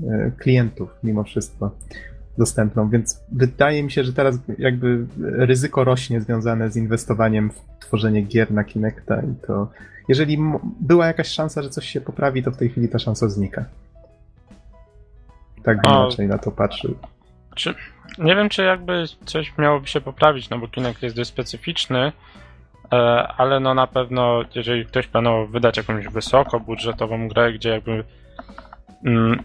[0.00, 1.70] e, klientów mimo wszystko
[2.38, 8.22] dostępną, więc wydaje mi się, że teraz jakby ryzyko rośnie związane z inwestowaniem w tworzenie
[8.22, 9.68] gier na Kinecta i to
[10.08, 10.38] jeżeli
[10.80, 13.64] była jakaś szansa, że coś się poprawi, to w tej chwili ta szansa znika.
[15.62, 16.94] Tak bym raczej na to patrzył.
[17.54, 17.74] Czy,
[18.18, 22.12] nie wiem, czy jakby coś miałoby się poprawić, no bo Kinect jest dość specyficzny,
[22.92, 22.96] e,
[23.36, 28.04] ale no na pewno, jeżeli ktoś planował wydać jakąś wysoko budżetową grę, gdzie jakby
[29.06, 29.42] mm,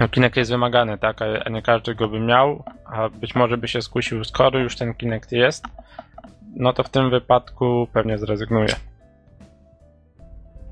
[0.00, 3.68] no, Kinect jest wymagany, tak, a nie każdy go by miał, a być może by
[3.68, 5.64] się skusił, skoro już ten Kinect jest,
[6.56, 8.74] no to w tym wypadku pewnie zrezygnuje.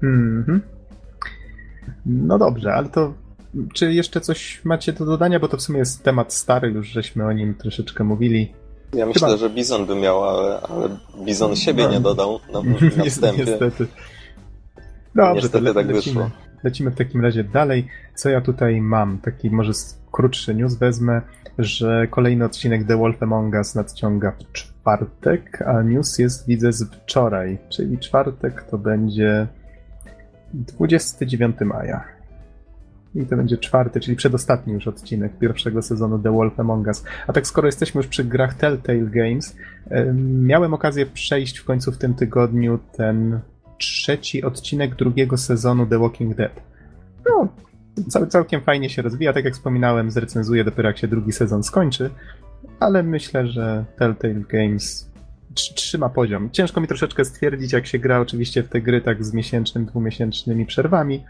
[0.03, 0.63] Mhm.
[2.07, 3.13] No dobrze, ale to
[3.75, 7.27] czy jeszcze coś macie do dodania, bo to w sumie jest temat stary, już żeśmy
[7.27, 8.53] o nim troszeczkę mówili.
[8.95, 9.39] Ja myślę, Chyba...
[9.39, 10.89] że Bizon by miał, ale, ale
[11.25, 11.91] Bizon siebie no.
[11.91, 12.63] nie dodał na,
[12.97, 13.45] na wstępie.
[13.45, 13.87] Niestety.
[15.15, 16.15] Dobrze, Niestety le- tak lecimy.
[16.15, 16.31] wyszło.
[16.65, 17.89] Lecimy w takim razie dalej.
[18.15, 19.19] Co ja tutaj mam?
[19.19, 19.73] Taki może
[20.13, 21.23] krótszy news wezmę,
[21.59, 26.85] że kolejny odcinek The Wolf Among Us nadciąga w czwartek, a news jest widzę z
[26.95, 29.47] wczoraj, czyli czwartek to będzie
[30.55, 32.18] 29 maja.
[33.15, 37.05] I to będzie czwarty, czyli przedostatni już odcinek pierwszego sezonu The Wolf Among Us.
[37.27, 39.57] A tak skoro jesteśmy już przy grach Telltale Games,
[40.23, 43.41] miałem okazję przejść w końcu w tym tygodniu ten
[43.79, 46.53] trzeci odcinek drugiego sezonu The Walking Dead.
[47.27, 47.49] No,
[48.09, 49.33] cał, całkiem fajnie się rozwija.
[49.33, 52.11] Tak jak wspominałem, zrecenzuję dopiero jak się drugi sezon skończy,
[52.81, 55.11] ale myślę, że Telltale Games
[55.55, 56.51] trzyma poziom.
[56.51, 60.67] Ciężko mi troszeczkę stwierdzić, jak się gra oczywiście w te gry tak z miesięcznym, dwumiesięcznymi
[60.67, 61.25] przerwami,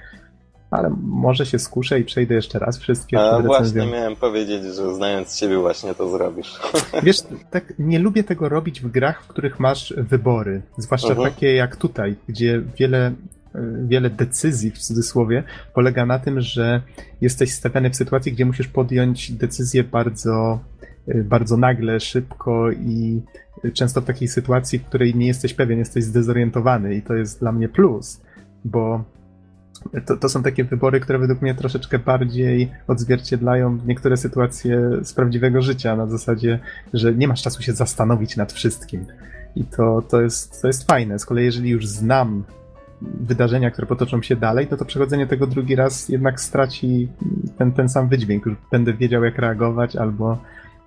[0.71, 3.21] ale może się skuszę i przejdę jeszcze raz wszystkie.
[3.21, 6.61] A właśnie miałem powiedzieć, że znając ciebie właśnie to zrobisz.
[7.03, 7.17] Wiesz,
[7.51, 11.29] tak nie lubię tego robić w grach, w których masz wybory, zwłaszcza uh mhm.
[11.29, 11.35] -huh.
[11.35, 13.13] takie jak tutaj, gdzie wiele
[13.85, 16.83] wiele decyzji w cudzysłowie polega na tym, że
[17.21, 20.59] jesteś stawiany w sytuacji, gdzie musisz podjąć decyzję bardzo,
[21.25, 23.23] bardzo nagle, szybko i
[23.75, 27.53] często w takiej sytuacji, w której nie jesteś pewien, jesteś zdezorientowany i to jest dla
[27.53, 28.21] mnie plus,
[28.65, 29.05] bo
[30.07, 35.63] to, to są takie wybory, które według mnie troszeczkę bardziej odzwierciedlają niektóre sytuacje z prawdziwego
[35.63, 36.59] życia, na zasadzie,
[36.95, 39.07] że nie masz czasu się zastanowić nad wszystkim.
[39.57, 41.19] I to, to, jest, to jest fajne.
[41.19, 42.45] Z kolei, jeżeli już znam
[43.03, 47.09] wydarzenia, które potoczą się dalej, to to przechodzenie tego drugi raz jednak straci
[47.59, 48.47] ten, ten sam wydźwięk.
[48.47, 50.39] Już będę wiedział, jak reagować, albo,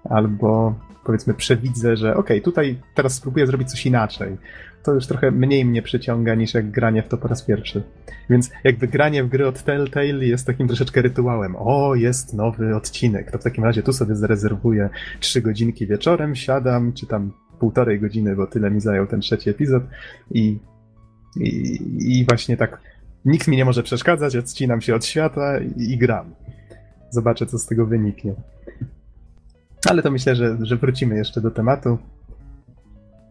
[0.09, 4.37] albo powiedzmy przewidzę, że okej, okay, tutaj teraz spróbuję zrobić coś inaczej.
[4.83, 7.83] To już trochę mniej mnie przyciąga niż jak granie w to po raz pierwszy.
[8.29, 11.55] Więc jakby granie w gry od Telltale jest takim troszeczkę rytuałem.
[11.55, 14.89] O, jest nowy odcinek, to w takim razie tu sobie zarezerwuję
[15.19, 19.83] trzy godzinki wieczorem, siadam, czy tam półtorej godziny, bo tyle mi zajął ten trzeci epizod
[20.31, 20.59] i
[21.35, 22.81] i, I, właśnie tak
[23.25, 26.35] nikt mi nie może przeszkadzać, odcinam się od świata i, i gram.
[27.09, 28.33] Zobaczę, co z tego wyniknie.
[29.89, 31.97] Ale to myślę, że, że wrócimy jeszcze do tematu.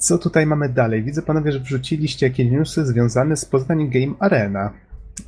[0.00, 1.02] Co tutaj mamy dalej?
[1.02, 4.72] Widzę panowie, że wrzuciliście jakieś newsy związane z Poznań Game Arena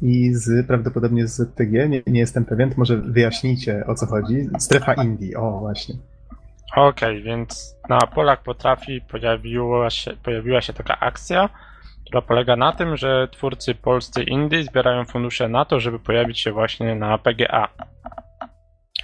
[0.02, 1.88] i z prawdopodobnie z ZTG.
[1.88, 4.48] Nie, nie jestem pewien, to może wyjaśnijcie o co chodzi.
[4.58, 5.94] Strefa Indie, o właśnie.
[6.76, 11.48] Okej, okay, więc na Polak Potrafi pojawiła się, pojawiła się taka akcja,
[12.04, 16.52] która polega na tym, że twórcy polscy indie zbierają fundusze na to, żeby pojawić się
[16.52, 17.68] właśnie na PGA.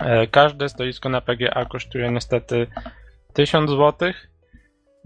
[0.01, 2.67] E, każde stoisko na PGA kosztuje niestety
[3.33, 4.13] 1000 zł.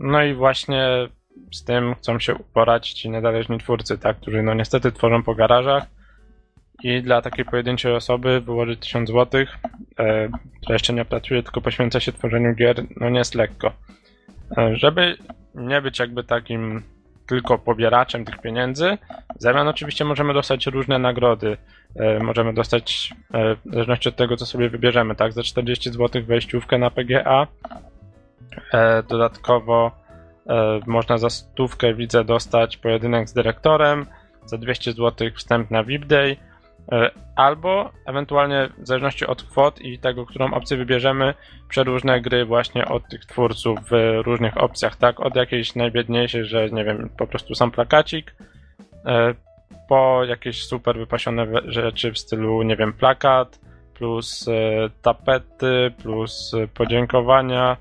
[0.03, 1.09] No i właśnie
[1.53, 5.85] z tym chcą się uporać ci niezależni twórcy, tak, którzy no niestety tworzą po garażach
[6.83, 9.45] i dla takiej pojedynczej osoby wyłożyć 1000 zł,
[9.99, 10.29] e,
[10.63, 13.73] która jeszcze nie pracuje, tylko poświęca się tworzeniu gier, no nie jest lekko.
[14.59, 15.17] E, żeby
[15.55, 16.83] nie być jakby takim
[17.27, 18.99] tylko pobieraczem tych pieniędzy.
[19.39, 21.57] W zamian oczywiście możemy dostać różne nagrody.
[21.97, 26.23] E, możemy dostać, e, w zależności od tego, co sobie wybierzemy, tak, za 40 zł
[26.25, 27.47] wejściówkę na PGA.
[28.73, 30.03] E, dodatkowo
[30.87, 34.07] można za stówkę, widzę, dostać pojedynek z dyrektorem,
[34.45, 36.37] za 200 zł wstęp na VIP Day,
[36.93, 41.35] E, albo ewentualnie w zależności od kwot i tego, którą opcję wybierzemy,
[41.69, 45.21] przeróżne gry właśnie od tych twórców w różnych opcjach, tak?
[45.21, 48.35] Od jakiejś najbiedniejszej, że nie wiem, po prostu sam plakacik,
[49.07, 49.35] e,
[49.89, 53.61] po jakieś super wypasione rzeczy w stylu, nie wiem, plakat,
[53.95, 54.53] plus e,
[55.03, 57.77] tapety, plus podziękowania,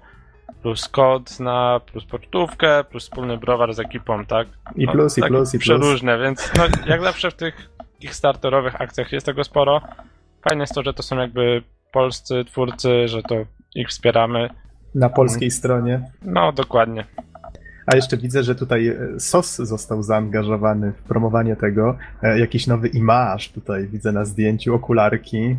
[0.61, 4.47] plus kod na, plus pocztówkę, plus wspólny browar z ekipą, tak?
[4.75, 5.63] I plus, no, i plus, i plus.
[5.63, 7.69] Przeróżne, więc no, jak zawsze w tych
[7.99, 9.81] kickstarterowych akcjach jest tego sporo.
[10.49, 13.35] Fajne jest to, że to są jakby polscy twórcy, że to
[13.75, 14.49] ich wspieramy.
[14.95, 16.01] Na polskiej um, stronie.
[16.21, 17.05] No, dokładnie.
[17.85, 21.97] A jeszcze widzę, że tutaj e, SOS został zaangażowany w promowanie tego.
[22.23, 25.55] E, jakiś nowy imaż tutaj widzę na zdjęciu, okularki.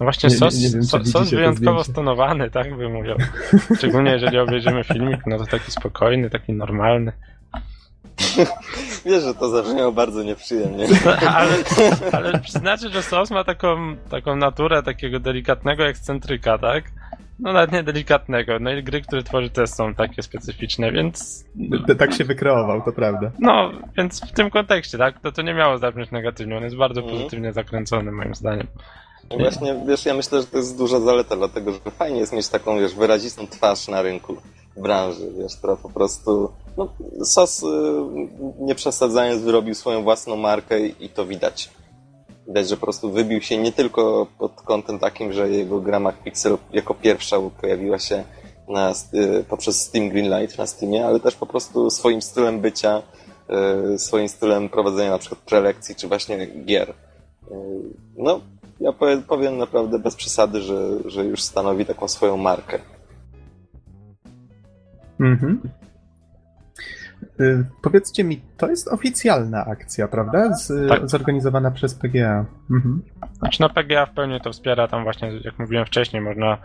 [0.00, 3.14] No właśnie, nie, sos, nie, nie wiem, sos, sos wyjątkowo stonowany, tak bym mówił.
[3.78, 7.12] Szczególnie jeżeli obejrzymy filmik, no to taki spokojny, taki normalny.
[9.06, 10.86] Wiesz, że to zabrzmiało bardzo nieprzyjemnie.
[11.36, 11.54] ale,
[12.12, 16.84] ale przyznacie, że sos ma taką, taką naturę takiego delikatnego ekscentryka, tak?
[17.38, 18.58] No nawet nie delikatnego.
[18.60, 21.44] No i gry, które tworzy też są takie specyficzne, więc...
[21.98, 23.30] Tak się wykreował, to prawda.
[23.38, 25.20] No, więc w tym kontekście, tak?
[25.20, 26.56] To to nie miało zabrzmieć negatywnie.
[26.56, 27.18] On jest bardzo mhm.
[27.18, 28.66] pozytywnie zakręcony, moim zdaniem.
[29.32, 32.48] No właśnie, wiesz, ja myślę, że to jest duża zaleta, dlatego że fajnie jest mieć
[32.48, 34.36] taką, wiesz, wyrazistą twarz na rynku
[34.76, 36.88] branży, wiesz, która po prostu no,
[37.24, 37.66] SOS, y,
[38.60, 41.70] nie przesadzając, wyrobił swoją własną markę i to widać.
[42.46, 46.58] Widać, że po prostu wybił się nie tylko pod kątem takim, że jego gra Pixel
[46.72, 48.24] jako pierwsza pojawiła się
[48.68, 53.02] na, y, poprzez Steam Greenlight na Steamie, ale też po prostu swoim stylem bycia,
[53.94, 56.94] y, swoim stylem prowadzenia na przykład prelekcji, czy właśnie gier.
[58.16, 58.40] No,
[58.82, 58.92] ja
[59.28, 62.78] powiem naprawdę bez przesady, że, że już stanowi taką swoją markę.
[65.20, 65.60] Mhm.
[67.40, 70.54] Y, powiedzcie mi, to jest oficjalna akcja, prawda?
[70.54, 71.10] Z, tak.
[71.10, 72.44] Zorganizowana przez PGA.
[72.70, 73.02] Mhm.
[73.38, 76.58] Znaczy, no PGA w pełni to wspiera, tam właśnie, jak mówiłem wcześniej, można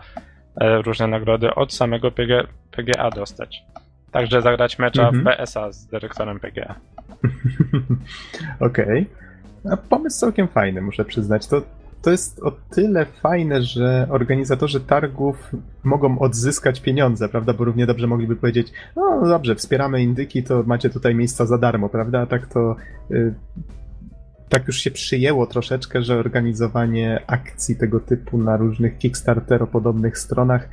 [0.60, 3.64] e, różne nagrody od samego PGA, PGA dostać.
[4.12, 5.24] Także zagrać mecza mhm.
[5.24, 6.74] w PSA z dyrektorem PGA.
[8.60, 9.06] Okej.
[9.60, 9.72] Okay.
[9.72, 11.46] A pomysł całkiem fajny, muszę przyznać.
[11.46, 11.62] To,
[12.02, 15.52] to jest o tyle fajne, że organizatorzy targów
[15.84, 17.52] mogą odzyskać pieniądze, prawda?
[17.52, 21.88] Bo równie dobrze mogliby powiedzieć, no dobrze, wspieramy indyki, to macie tutaj miejsca za darmo,
[21.88, 22.20] prawda?
[22.20, 22.76] A tak to
[23.10, 23.34] y,
[24.48, 30.68] tak już się przyjęło troszeczkę, że organizowanie akcji tego typu na różnych Kickstartero-podobnych stronach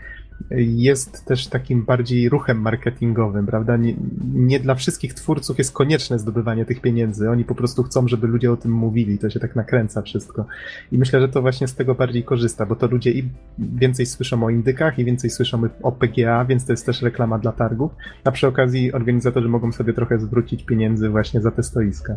[0.51, 3.77] jest też takim bardziej ruchem marketingowym, prawda?
[3.77, 3.95] Nie,
[4.33, 7.29] nie, dla wszystkich twórców jest konieczne zdobywanie tych pieniędzy.
[7.29, 9.17] Oni po prostu chcą, żeby ludzie o tym mówili.
[9.17, 10.45] To się tak nakręca wszystko.
[10.91, 14.43] I myślę, że to właśnie z tego bardziej korzysta, bo to ludzie i więcej słyszą
[14.43, 17.91] o indykach i więcej słyszą o PGA, więc to jest też reklama dla targów.
[18.23, 22.15] A przy okazji organizatorzy mogą sobie trochę zwrócić pieniędzy właśnie za te stoiska.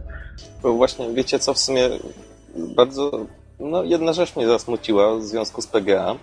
[0.63, 1.89] Bo właśnie, wiecie co, w sumie
[2.77, 3.27] bardzo,
[3.61, 6.17] no jedna rzecz mnie zasmuciła w związku z PGA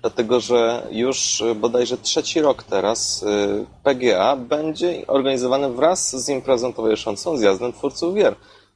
[0.00, 7.36] dlatego że już bodajże trzeci rok teraz y, PGA będzie organizowany wraz z imprezą towarzyszącą
[7.36, 8.32] zjazdem twórców gier.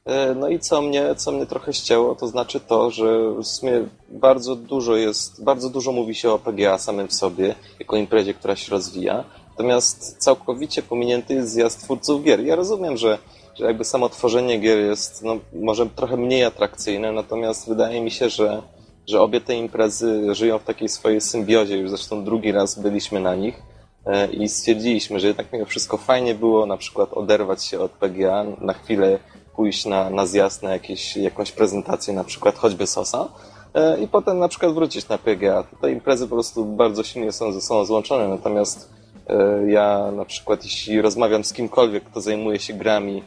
[0.09, 3.71] Y, no i co mnie, co mnie trochę ścięło, to znaczy to, że w sumie
[4.09, 8.55] bardzo dużo jest, bardzo dużo mówi się o PGA samym w sobie, jako imprezie, która
[8.55, 12.45] się rozwija, natomiast całkowicie pominięty jest zjazd twórców gier.
[12.45, 13.17] Ja rozumiem, że,
[13.55, 18.29] że jakby samo tworzenie gier jest no, może trochę mniej atrakcyjne, natomiast wydaje mi się,
[18.29, 18.61] że
[19.07, 21.77] że obie te imprezy żyją w takiej swojej symbiozie.
[21.77, 23.61] Już zresztą drugi raz byliśmy na nich
[24.05, 28.45] e, i stwierdziliśmy, że jednak mimo wszystko fajnie było na przykład oderwać się od PGA,
[28.61, 29.19] na chwilę
[29.55, 33.27] pójść na, na zjazd, na jakieś, jakąś prezentację, na przykład choćby Sosa
[33.73, 35.63] e, i potem na przykład wrócić na PGA.
[35.81, 38.89] Te imprezy po prostu bardzo silnie są ze sobą złączone, natomiast
[39.27, 43.23] e, ja na przykład jeśli rozmawiam z kimkolwiek, kto zajmuje się grami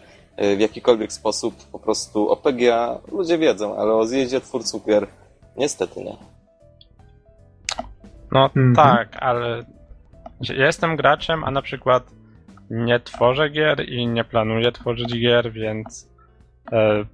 [0.57, 5.07] w jakikolwiek sposób, po prostu o PGA ludzie wiedzą, ale o zjeździe twórców gier
[5.59, 6.16] Niestety nie.
[8.33, 8.75] No mhm.
[8.75, 9.64] tak, ale
[10.40, 12.11] ja jestem graczem, a na przykład
[12.71, 16.11] nie tworzę gier i nie planuję tworzyć gier, więc
[16.73, 17.05] e,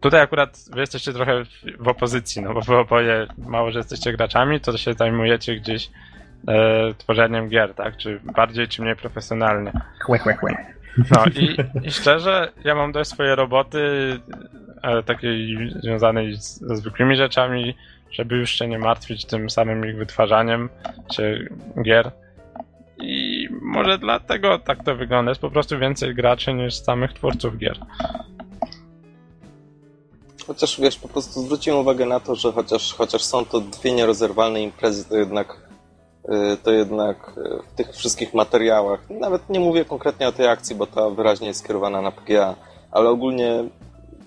[0.00, 4.12] tutaj akurat wy jesteście trochę w, w, opozycji, no bo wy oboje mało, że jesteście
[4.12, 5.90] graczami, to się zajmujecie gdzieś
[6.48, 7.96] e, tworzeniem gier, tak?
[7.96, 9.72] Czy bardziej, czy mniej profesjonalnie.
[10.00, 10.56] Chłe, chłe, chłe.
[10.96, 13.80] No i, i szczerze, ja mam dość swoje roboty
[14.82, 17.74] e, takiej związanej z, ze zwykłymi rzeczami,
[18.10, 20.68] żeby już się nie martwić tym samym ich wytwarzaniem
[21.14, 21.52] czy
[21.82, 22.10] gier.
[22.98, 25.30] I może dlatego tak to wygląda.
[25.30, 27.78] Jest po prostu więcej graczy niż samych twórców gier.
[30.46, 34.62] Chociaż wiesz, po prostu zwróciłem uwagę na to, że chociaż, chociaż są to dwie nierozerwalne
[34.62, 35.71] imprezy, to jednak
[36.62, 40.86] to jednak y, w tych wszystkich materiałach, nawet nie mówię konkretnie o tej akcji, bo
[40.86, 42.54] ta wyraźnie jest skierowana na PGA,
[42.90, 43.64] ale ogólnie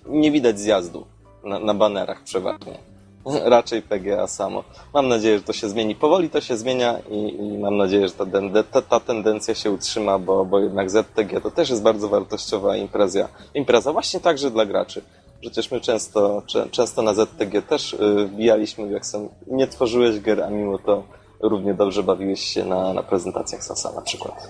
[0.06, 1.06] nie widać zjazdu
[1.44, 2.80] na, na banerach przeważnie.
[3.56, 4.64] raczej PGA samo.
[4.94, 5.96] Mam nadzieję, że to się zmieni.
[5.96, 8.26] Powoli to się zmienia i, i mam nadzieję, że ta,
[8.72, 13.28] ta, ta, tendencja się utrzyma, bo, bo jednak ZTG to też jest bardzo wartościowa impreza.
[13.54, 15.02] Impreza właśnie także dla graczy.
[15.42, 20.50] Przecież my często, często na ZTG też y, wbijaliśmy, jak sam nie tworzyłeś gier, a
[20.50, 21.04] mimo to
[21.42, 24.50] równie dobrze bawiłeś się na, na prezentacjach Sosa na przykład.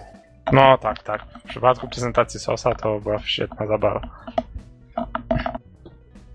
[0.54, 1.22] No tak, tak.
[1.46, 4.02] W przypadku prezentacji Sosa to była świetna zabawa.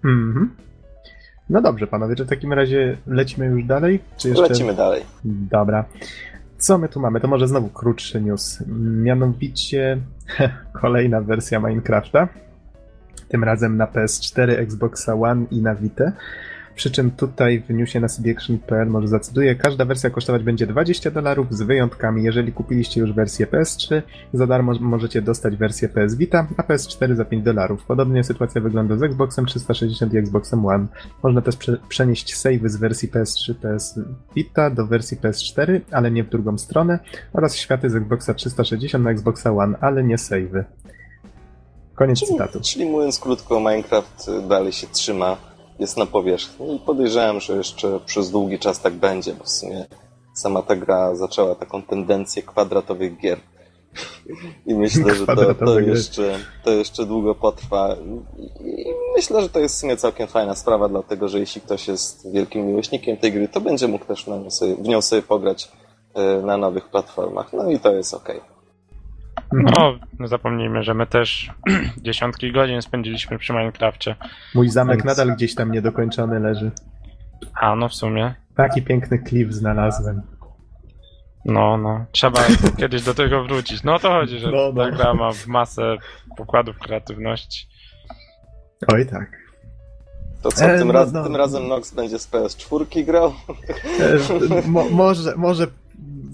[0.05, 0.57] Mhm.
[1.51, 4.01] No dobrze, panowie, czy w takim razie lecimy już dalej?
[4.17, 4.43] Czy jeszcze...
[4.43, 5.03] Lecimy dalej.
[5.25, 5.85] Dobra.
[6.59, 7.21] Co my tu mamy?
[7.21, 8.63] To może znowu krótszy news.
[9.03, 9.99] Mianowicie
[10.81, 12.29] kolejna wersja Minecrafta.
[13.29, 16.13] Tym razem na PS4, Xboxa One i na Vita.
[16.75, 21.47] Przy czym tutaj w newsie na cdaction.pl może zacytuję, każda wersja kosztować będzie 20 dolarów
[21.51, 22.25] z wyjątkami.
[22.25, 24.03] Jeżeli kupiliście już wersję PS3,
[24.33, 27.85] za darmo możecie dostać wersję PS Vita, a PS4 za 5 dolarów.
[27.85, 30.87] Podobnie sytuacja wygląda z Xboxem 360 i Xboxem One.
[31.23, 34.01] Można też prze przenieść savey z wersji PS3, PS
[34.35, 36.99] Vita do wersji PS4, ale nie w drugą stronę,
[37.33, 40.65] oraz światy z Xboxa 360 na Xboxa One, ale nie savey.
[41.95, 42.61] Koniec czyli, cytatu.
[42.61, 45.37] Czyli mówiąc krótko, Minecraft dalej się trzyma
[45.81, 49.87] jest na powierzchni i podejrzewam, że jeszcze przez długi czas tak będzie, bo w sumie
[50.35, 53.41] sama ta gra zaczęła taką tendencję kwadratowych gier.
[54.67, 57.97] I myślę, że to, to, jeszcze, to jeszcze długo potrwa.
[58.61, 58.85] I
[59.17, 62.67] myślę, że to jest w sumie całkiem fajna sprawa, dlatego że jeśli ktoś jest wielkim
[62.67, 65.73] miłośnikiem tej gry, to będzie mógł też sobie, w nią sobie pograć
[66.15, 67.53] e, na nowych platformach.
[67.53, 68.29] No i to jest ok.
[69.53, 71.51] No, no, zapomnijmy, że my też
[72.03, 74.17] dziesiątki godzin spędziliśmy przy Minecrafcie.
[74.55, 75.05] Mój zamek Więc...
[75.05, 76.71] nadal gdzieś tam niedokończony leży.
[77.55, 78.35] A, no w sumie.
[78.57, 80.23] Taki piękny klif znalazłem.
[81.45, 82.07] No, no.
[82.13, 82.41] Trzeba
[82.79, 83.83] kiedyś do tego wrócić.
[83.83, 84.85] No o to chodzi, że no, no.
[84.85, 85.97] ta gra ma masę
[86.37, 87.67] pokładów kreatywności.
[88.93, 89.41] Oj tak.
[90.43, 91.25] To co, e, tym, no, raz, no.
[91.25, 93.33] tym razem Nox będzie z PS4 grał?
[94.01, 95.67] E, mo, może, może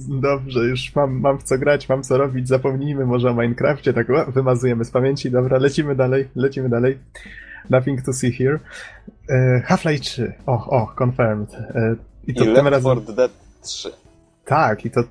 [0.08, 4.10] Dobrze, już mam, mam w co grać, mam co robić, zapomnijmy może o Minecrafcie, tak
[4.10, 6.98] o, wymazujemy z pamięci, dobra, lecimy dalej, lecimy dalej.
[7.70, 8.58] Nothing to see here.
[9.30, 10.34] E, Half-Life 3.
[10.46, 11.54] Och, och, confirmed.
[11.54, 13.14] E, I to I tym Left razem...
[13.16, 13.30] Dead
[13.62, 13.88] 3.
[14.44, 15.04] Tak, i to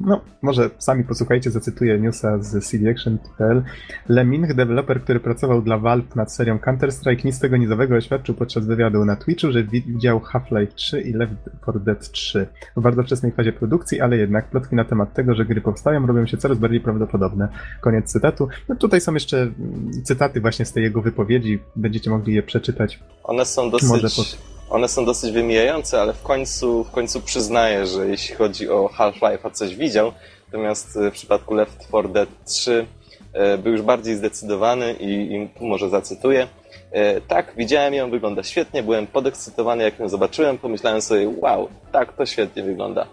[0.00, 3.62] no, może sami posłuchajcie, zacytuję newsa z cdaction.pl.
[4.08, 9.04] Leming, deweloper, który pracował dla Valve nad serią Counter-Strike, nic tego nizowego oświadczył podczas wywiadu
[9.04, 13.52] na Twitchu, że widział Half-Life 3 i Left 4 Dead 3 w bardzo wczesnej fazie
[13.52, 17.48] produkcji, ale jednak plotki na temat tego, że gry powstają, robią się coraz bardziej prawdopodobne.
[17.80, 18.48] Koniec cytatu.
[18.68, 23.00] No tutaj są jeszcze mm, cytaty właśnie z tej jego wypowiedzi, będziecie mogli je przeczytać.
[23.24, 24.38] One są dosyć...
[24.72, 29.52] One są dosyć wymijające, ale w końcu, w końcu przyznaję, że jeśli chodzi o Half-Life'a
[29.52, 30.12] coś widział,
[30.46, 32.86] natomiast e, w przypadku Left 4 Dead 3
[33.32, 36.48] e, był już bardziej zdecydowany i, i może zacytuję.
[36.92, 42.12] E, tak, widziałem ją, wygląda świetnie, byłem podekscytowany jak ją zobaczyłem, pomyślałem sobie, wow, tak,
[42.12, 43.06] to świetnie wygląda.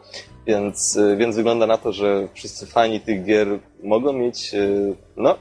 [0.48, 3.48] Więc, więc wygląda na to, że wszyscy fani tych gier
[3.84, 4.52] mogą mieć,
[5.18, 5.38] no,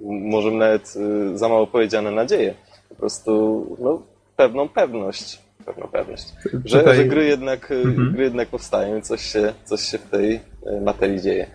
[0.00, 0.94] może nawet
[1.34, 2.54] za mało powiedziane nadzieje.
[2.88, 4.02] Po prostu, no,
[4.36, 6.96] pewną pewność pewną pewność, że, Tutaj...
[6.96, 8.12] że gry, jednak, y, mhm.
[8.12, 10.40] gry jednak powstają i coś się, coś się w tej y,
[10.84, 11.46] materii dzieje.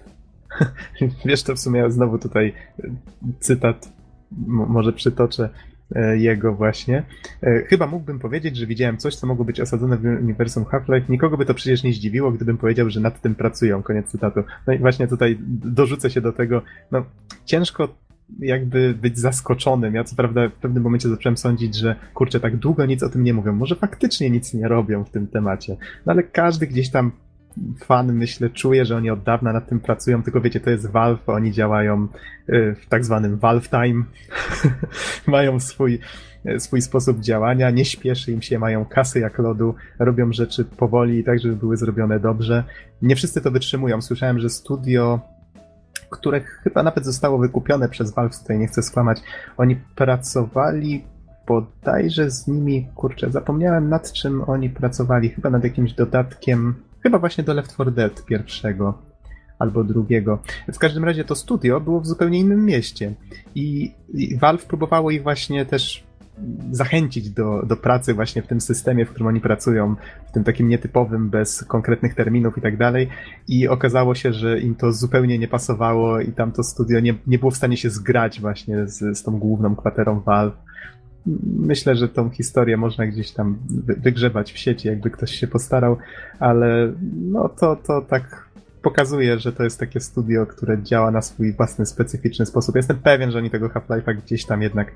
[1.26, 2.92] Wiesz, to w sumie znowu tutaj y,
[3.40, 3.90] cytat,
[4.48, 5.50] może przytoczę
[6.18, 7.04] jego właśnie.
[7.68, 11.06] Chyba mógłbym powiedzieć, że widziałem coś, co mogło być osadzone w uniwersum Half-Life.
[11.10, 13.84] Nikogo by to przecież nie zdziwiło, gdybym powiedział, że nad tym pracują.
[13.84, 14.44] Koniec cytatu.
[14.68, 16.62] No i właśnie tutaj dorzucę się do tego.
[16.92, 17.06] No,
[17.46, 17.96] ciężko
[18.40, 19.96] jakby być zaskoczonym.
[19.96, 23.24] Ja co prawda w pewnym momencie zacząłem sądzić, że kurczę, tak długo nic o tym
[23.24, 23.54] nie mówią.
[23.54, 25.78] Może faktycznie nic nie robią w tym temacie.
[26.06, 27.12] No ale każdy gdzieś tam
[27.80, 31.30] fan, myślę, czuje, że oni od dawna nad tym pracują, tylko wiecie, to jest Valve,
[31.30, 32.08] oni działają
[32.50, 34.04] y, w tak zwanym Valve Time.
[35.28, 36.00] mają swój,
[36.46, 41.24] y, swój sposób działania, nie śpieszy im się, mają kasy jak lodu, robią rzeczy powoli,
[41.24, 42.64] tak żeby były zrobione dobrze.
[43.02, 44.02] Nie wszyscy to wytrzymują.
[44.02, 45.20] Słyszałem, że studio
[46.12, 49.22] które chyba nawet zostało wykupione przez Valve, tutaj nie chcę skłamać.
[49.58, 51.04] Oni pracowali
[51.48, 57.44] bodajże z nimi, kurczę, zapomniałem nad czym oni pracowali, chyba nad jakimś dodatkiem, chyba właśnie
[57.44, 58.98] do Left 4 Dead pierwszego
[59.60, 60.40] albo drugiego.
[60.74, 63.14] W każdym razie to studio było w zupełnie innym mieście
[63.56, 66.09] i, i Valve próbowało ich właśnie też
[66.72, 69.96] zachęcić do, do pracy właśnie w tym systemie, w którym oni pracują,
[70.30, 73.10] w tym takim nietypowym, bez konkretnych terminów i tak dalej.
[73.48, 77.40] I okazało się, że im to zupełnie nie pasowało i tam to studio nie, nie
[77.40, 80.58] było w stanie się zgrać właśnie z, z tą główną kwaterą Valve.
[81.58, 83.58] Myślę, że tą historię można gdzieś tam
[83.98, 85.98] wygrzebać w sieci, jakby ktoś się postarał,
[86.40, 86.94] ale
[87.32, 88.50] no to, to tak
[88.82, 92.76] pokazuje, że to jest takie studio, które działa na swój własny, specyficzny sposób.
[92.76, 94.92] Jestem pewien, że oni tego Half-Life'a gdzieś tam jednak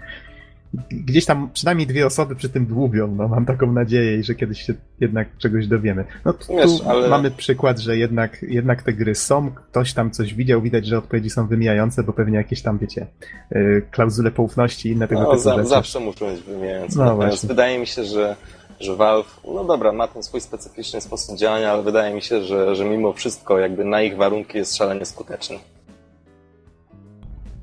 [0.91, 4.61] gdzieś tam przynajmniej dwie osoby przy tym dłubią, no mam taką nadzieję i że kiedyś
[4.61, 6.05] się jednak czegoś dowiemy.
[6.25, 7.09] No tu, Wiesz, ale...
[7.09, 11.29] mamy przykład, że jednak, jednak te gry są, ktoś tam coś widział, widać, że odpowiedzi
[11.29, 13.07] są wymijające, bo pewnie jakieś tam, wiecie,
[13.51, 16.99] yy, klauzule poufności i inne tego no, typu za, Zawsze muszą być wymijające.
[16.99, 18.35] No, Natomiast wydaje mi się, że
[18.79, 22.75] że Valve, no dobra, ma ten swój specyficzny sposób działania, ale wydaje mi się, że,
[22.75, 25.59] że mimo wszystko jakby na ich warunki jest szalenie skuteczny.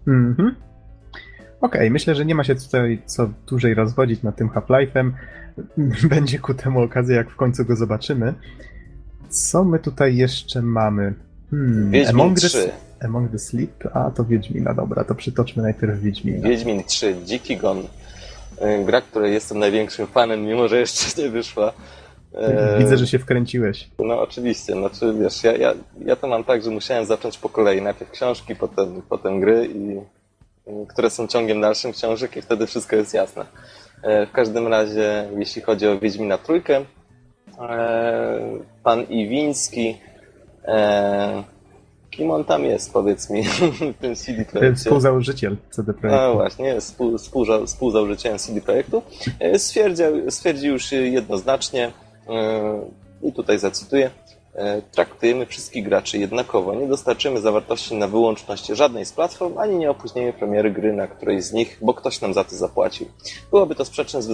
[0.07, 0.55] Mhm.
[1.61, 5.11] Okej, okay, myślę, że nie ma się tutaj co dłużej rozwodzić nad tym Half-Life'em.
[6.15, 8.35] Będzie ku temu okazja, jak w końcu go zobaczymy.
[9.29, 11.15] Co my tutaj jeszcze mamy?
[11.51, 12.73] Hmm, Wiedźmin Among 3.
[12.99, 13.71] The, Among the Sleep?
[13.93, 16.49] A, to Wiedźmina, dobra, to przytoczmy najpierw Wiedźmina.
[16.49, 17.79] Wiedźmin 3, Dziki Gon.
[17.79, 21.73] Y, gra, której jestem największym fanem, mimo że jeszcze nie wyszła.
[22.35, 23.91] E, Widzę, że się wkręciłeś.
[23.99, 27.83] No oczywiście, znaczy wiesz, ja, ja, ja to mam tak, że musiałem zacząć po kolei.
[27.83, 30.01] Najpierw książki, potem, potem gry i
[30.89, 33.47] które są ciągiem dalszym książek i wtedy wszystko jest jasne.
[34.03, 36.85] E, w każdym razie, jeśli chodzi o Wiedźmina Trójkę,
[37.61, 38.41] e,
[38.83, 39.99] pan Iwiński,
[40.65, 41.43] e,
[42.11, 43.45] kim on tam jest, powiedz mi,
[43.95, 44.85] w tym CD Projekcie?
[44.85, 46.23] Współzałożyciel CD Projektu.
[46.23, 49.03] No właśnie, współ, współza, współzałożycielem CD Projektu.
[49.57, 51.93] Stwierdził, stwierdził już jednoznacznie,
[53.23, 54.11] i tutaj zacytuję,
[54.93, 56.75] traktujemy wszystkich graczy jednakowo.
[56.75, 61.45] Nie dostarczymy zawartości na wyłączność żadnej z platform, ani nie opóźnimy premiery gry na którejś
[61.45, 63.07] z nich, bo ktoś nam za to zapłacił.
[63.51, 64.27] Byłoby to sprzeczne z,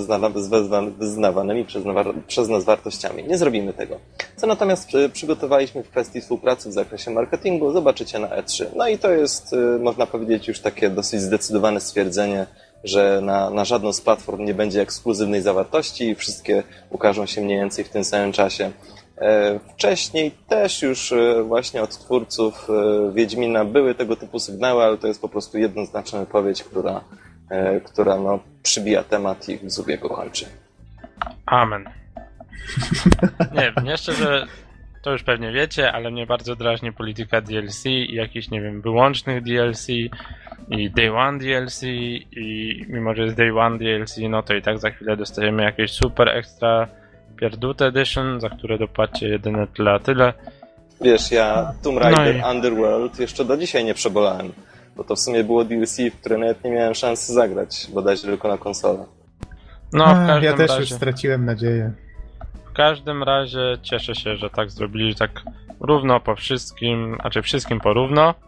[0.98, 1.84] wyznawanymi przez,
[2.26, 3.24] przez nas wartościami.
[3.24, 3.98] Nie zrobimy tego.
[4.36, 8.66] Co natomiast e, przygotowaliśmy w kwestii współpracy w zakresie marketingu, zobaczycie na E3.
[8.76, 12.46] No i to jest, e, można powiedzieć, już takie dosyć zdecydowane stwierdzenie,
[12.84, 17.58] że na, na żadną z platform nie będzie ekskluzywnej zawartości i wszystkie ukażą się mniej
[17.58, 18.72] więcej w tym samym czasie.
[19.20, 24.98] E, wcześniej też już e, właśnie od twórców e, Wiedźmina były tego typu sygnały, ale
[24.98, 27.00] to jest po prostu jednoznaczna wypowiedź, która,
[27.84, 30.46] która no, przybija temat i w Zubiego kończy.
[31.46, 31.90] Amen.
[33.54, 34.46] Nie, mnie szczerze,
[35.02, 39.42] to już pewnie wiecie, ale mnie bardzo drażni polityka DLC i jakichś, nie wiem, wyłącznych
[39.42, 39.88] DLC.
[40.70, 44.78] i Day One DLC i mimo, że jest Day One DLC, no to i tak
[44.78, 46.88] za chwilę dostajemy jakieś super ekstra
[47.36, 50.32] pierdute edition, za które dopłacie jedyne tyle a tyle.
[51.00, 54.52] Wiesz, ja Tomb Raider No i- Underworld jeszcze do dzisiaj nie przebolałem,
[54.96, 58.48] bo to w sumie było DLC, w które nawet nie miałem szansy zagrać, bodajże tylko
[58.48, 59.04] na konsolę.
[59.92, 60.80] No, każdym ja też razie...
[60.80, 61.92] już straciłem nadzieję.
[62.70, 65.42] W każdym razie cieszę się, że tak zrobili, że tak
[65.80, 68.34] równo po wszystkim, a czy wszystkim porówno.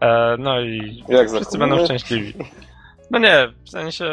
[0.00, 2.34] E, no i Jak wszyscy będą szczęśliwi.
[3.10, 4.04] No nie, w sensie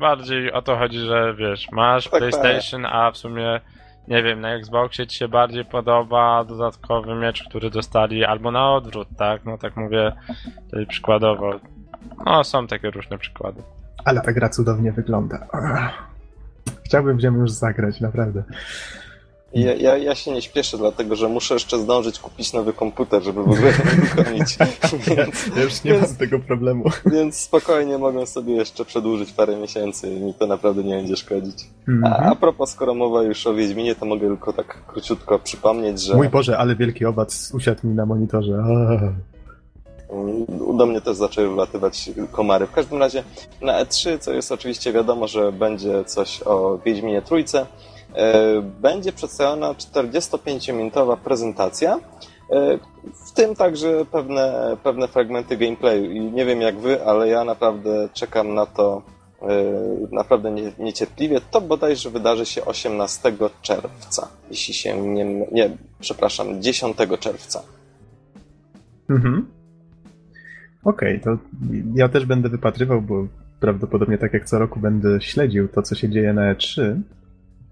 [0.00, 3.60] bardziej o to chodzi, że wiesz, masz Tak, PlayStation, a w sumie
[4.08, 9.08] nie wiem, na Xboxie ci się bardziej podoba dodatkowy miecz, który dostali, albo na odwrót,
[9.16, 9.44] tak?
[9.44, 10.12] No tak mówię
[10.64, 11.60] tutaj przykładowo.
[12.26, 13.62] No są takie różne przykłady.
[14.04, 15.46] Ale ta gra cudownie wygląda.
[16.84, 18.42] Chciałbym w nią już zagrać, naprawdę.
[19.54, 23.42] Ja, ja, ja się nie śpieszę, dlatego że muszę jeszcze zdążyć kupić nowy komputer, żeby
[23.42, 24.56] w ogóle uruchomić.
[25.06, 26.84] więc, Ja już nie mam tego problemu.
[27.06, 31.56] więc spokojnie mogą sobie jeszcze przedłużyć parę miesięcy i mi to naprawdę nie będzie szkodzić.
[31.88, 32.32] A, Mhm.
[32.32, 36.28] a propos, skoro mowa już o Wiedźminie, to mogę tylko tak króciutko przypomnieć, że Mój
[36.28, 38.62] Boże, ale wielki owad usiadł mi na monitorze.
[40.78, 42.66] Do mnie też zaczęły wylatywać komary.
[42.66, 43.24] W każdym razie
[43.62, 47.66] na E3, co jest oczywiście wiadomo, że będzie coś o Wiedźminie Trójce,
[48.80, 52.00] będzie przedstawiona 45-minutowa prezentacja,
[52.50, 52.78] e,
[53.26, 56.10] w tym także pewne, pewne fragmenty gameplayu.
[56.10, 59.02] I nie wiem jak wy, ale ja naprawdę czekam na to
[59.42, 59.46] e,
[60.12, 61.40] naprawdę nie, niecierpliwie.
[61.50, 63.32] To bodajże wydarzy się 18
[63.62, 65.24] czerwca, jeśli się nie...
[65.52, 67.62] nie przepraszam, 10 czerwca.
[69.10, 69.46] Mhm.
[70.84, 71.38] Okej, to
[71.94, 73.26] ja też będę wypatrywał, bo
[73.60, 77.00] prawdopodobnie tak jak co roku będę śledził to, co się dzieje na E3.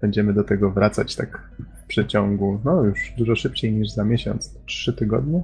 [0.01, 1.49] Będziemy do tego wracać tak
[1.83, 4.55] w przeciągu, no już dużo szybciej niż za miesiąc.
[4.65, 5.43] Trzy tygodnie?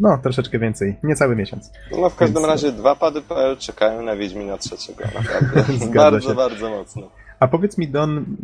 [0.00, 0.96] No, troszeczkę więcej.
[1.02, 1.72] Niecały miesiąc.
[2.00, 5.74] No w każdym Więc- razie dwa pady.pl czekają na Wiedźmina trzeciego, naprawdę.
[5.94, 6.34] Bardzo, się.
[6.34, 7.10] bardzo mocno.
[7.40, 8.36] A powiedz mi, Don,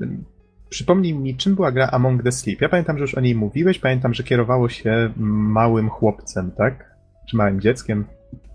[0.69, 2.61] przypomnij mi, czym była gra Among the Sleep?
[2.61, 6.97] Ja pamiętam, że już o niej mówiłeś, pamiętam, że kierowało się małym chłopcem, tak?
[7.31, 8.05] Czy małym dzieckiem?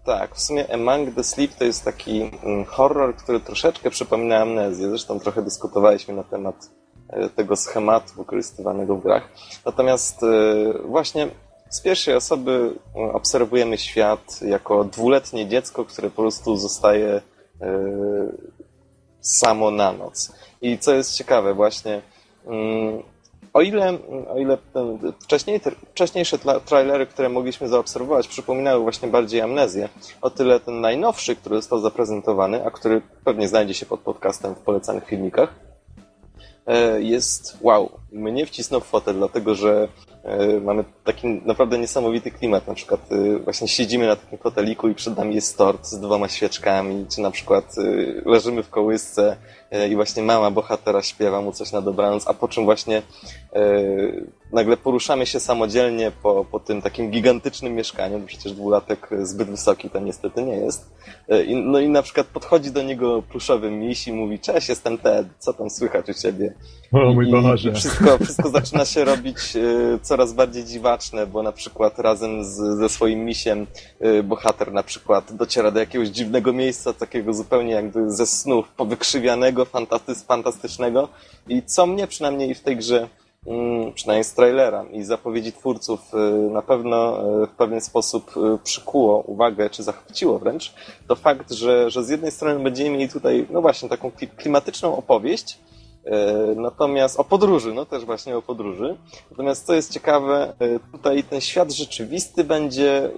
[0.08, 4.90] Tak, w sumie Among the Sleep to jest taki mm, horror, który troszeczkę przypomina amnezję.
[4.90, 6.70] Zresztą trochę dyskutowaliśmy na temat
[7.10, 9.30] e, tego schematu wykorzystywanego w grach.
[9.66, 10.28] Natomiast e,
[10.86, 11.28] właśnie
[11.70, 17.22] z pierwszej osoby mm, obserwujemy świat jako dwuletnie dziecko, które po prostu zostaje
[17.62, 17.80] e,
[19.22, 20.32] samo na noc.
[20.62, 22.02] I co jest ciekawe, właśnie
[22.46, 23.04] mm,
[23.58, 23.98] o ile,
[24.30, 24.58] o ile
[25.20, 29.90] wcześniej, te, wcześniejsze tla, trailery, które mogliśmy zaobserwować, przypominały właśnie bardziej amnezję,
[30.22, 34.58] o tyle ten najnowszy, który został zaprezentowany, a który pewnie znajdzie się pod podcastem w
[34.58, 35.54] polecanych filmikach,
[36.68, 37.92] e, jest wow.
[38.12, 39.88] Mnie wcisnął w fotel, dlatego że
[40.24, 42.68] e, mamy taki naprawdę niesamowity klimat.
[42.68, 46.28] Na przykład e, właśnie siedzimy na takim foteliku i przed nami jest tort z dwoma
[46.28, 47.82] świeczkami, czy na przykład e,
[48.30, 49.38] leżymy w kołysce
[49.90, 53.02] i właśnie mama bohatera śpiewa mu coś na dobranoc, a po czym właśnie
[54.54, 59.90] nagle poruszamy się samodzielnie po, po tym takim gigantycznym mieszkaniu, bo przecież dwulatek zbyt wysoki
[59.90, 60.90] to niestety nie jest.
[61.48, 65.54] No i na przykład podchodzi do niego pluszowy miś i mówi, cześć, jestem Ted, co
[65.54, 66.54] tam słychać u ciebie?
[66.92, 67.74] O mój Boże.
[67.74, 72.90] Wszystko, wszystko zaczyna się robić e, coraz bardziej dziwaczne, bo na przykład razem z, ze
[72.90, 73.68] swoim misiem
[74.00, 79.66] e, bohater na przykład dociera do jakiegoś dziwnego miejsca, takiego zupełnie jakby ze snów, powykrzywianego,
[79.66, 81.10] fantasty, fantastycznego.
[81.48, 83.08] I co mnie przynajmniej w tej grze,
[83.48, 86.18] mm, przynajmniej z trailera i zapowiedzi twórców e,
[86.54, 88.34] na pewno w pewien sposób
[88.64, 90.74] przykuło uwagę, czy zachwyciło wręcz,
[91.08, 94.98] to fakt, że, że z jednej strony będziemy mieli tutaj, no właśnie, taką kli- klimatyczną
[94.98, 95.60] opowieść,
[96.56, 98.98] Natomiast o podróży, no też właśnie o podróży.
[99.32, 103.12] Natomiast co jest ciekawe, e, tutaj ten świat rzeczywisty będzie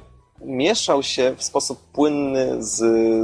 [0.46, 2.78] mieszał się w sposób płynny z,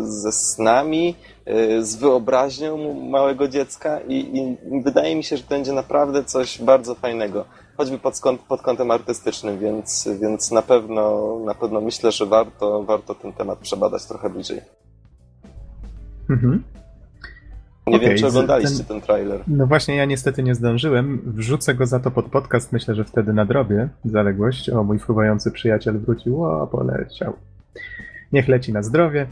[0.05, 5.74] ze snami, e, z wyobraźnią małego dziecka i, i wydaje mi się, że to będzie
[5.74, 7.45] naprawdę coś bardzo fajnego.
[7.78, 13.16] Choćby pod, pod kątem artystycznym, więc, więc na pewno, na pewno myślę, że warto, warto
[13.16, 14.61] ten temat przebadać trochę bliżej.
[16.30, 16.63] Mhm.
[17.88, 19.40] Nie Okej, wiem, czy oglądaliście ten- ten trailer.
[19.48, 21.22] No właśnie, ja niestety nie zdążyłem.
[21.26, 22.72] Wrzucę go za to pod podcast.
[22.72, 24.70] Myślę, że wtedy nadrobię zaległość.
[24.70, 26.44] O, mój fruwający przyjaciel wrócił.
[26.46, 27.34] O, poleciał.
[28.32, 29.28] Niech leci na zdrowie.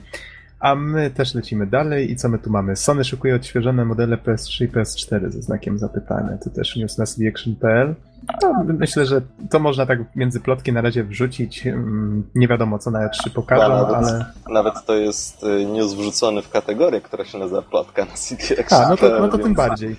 [0.64, 2.12] A my też lecimy dalej.
[2.12, 2.76] I co my tu mamy?
[2.76, 6.38] Sony szykuje odświeżone modele PS3 i PS4 ze znakiem zapytania.
[6.44, 7.96] To też news na cdaction.pl.
[8.42, 11.68] No, myślę, że to można tak między plotki na razie wrzucić.
[11.68, 14.26] Mm, Nie wiadomo, co na E3 pokażą, nawet- ale...
[14.50, 18.90] Nawet to jest y, news wrzucony w kategorię, która się nazywa plotka na CD A,
[18.90, 19.96] no to, no to tym bardziej.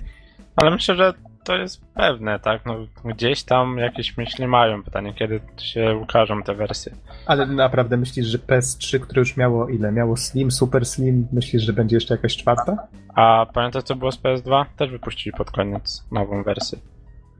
[0.55, 1.13] Ale myślę, że
[1.45, 2.65] to jest pewne, tak?
[2.65, 2.75] No,
[3.05, 4.83] gdzieś tam jakieś myśli mają.
[4.83, 6.95] Pytanie, kiedy się ukażą te wersje.
[7.25, 9.91] Ale naprawdę myślisz, że PS3, które już miało ile?
[9.91, 12.87] Miało Slim, Super Slim, myślisz, że będzie jeszcze jakaś czwarta?
[13.15, 14.65] A pamiętasz co było z PS2?
[14.77, 16.79] Też wypuścili pod koniec nową wersję.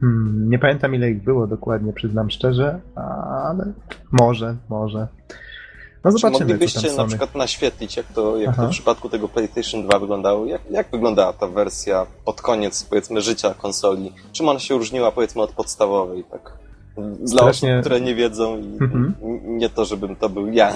[0.00, 2.80] Hmm, nie pamiętam ile ich było dokładnie, przyznam szczerze,
[3.48, 3.72] ale
[4.12, 5.08] może, może.
[6.06, 8.62] No Czy zobaczymy, co moglibyście na przykład naświetlić, jak to, jak Aha.
[8.62, 10.46] to w przypadku tego PlayStation 2 wyglądało?
[10.46, 14.12] Jak, jak wyglądała ta wersja pod koniec, powiedzmy, życia konsoli?
[14.32, 16.52] Czym ona się różniła, powiedzmy, od podstawowej, tak?
[17.18, 19.14] Dla Strasznie- osób, które nie wiedzą i Mhm.
[19.46, 20.72] nie to, żebym to był ja.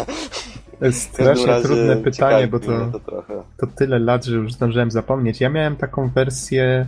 [0.79, 2.67] To jest strasznie trudne pytanie, bo to,
[3.07, 3.23] to
[3.59, 5.41] to tyle lat, że już zdążyłem zapomnieć.
[5.41, 6.87] Ja miałem taką wersję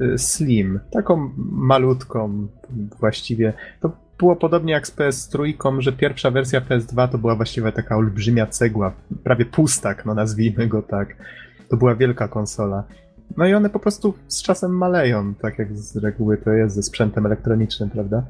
[0.00, 2.46] y, Slim, taką malutką
[3.00, 3.52] właściwie.
[3.80, 3.90] To
[4.22, 8.92] było podobnie jak z PS3, że pierwsza wersja PS2 to była właściwie taka olbrzymia cegła,
[9.24, 11.16] prawie pustak, no nazwijmy go tak.
[11.68, 12.84] To była wielka konsola.
[13.36, 16.82] No i one po prostu z czasem maleją, tak jak z reguły to jest ze
[16.82, 18.22] sprzętem elektronicznym, prawda?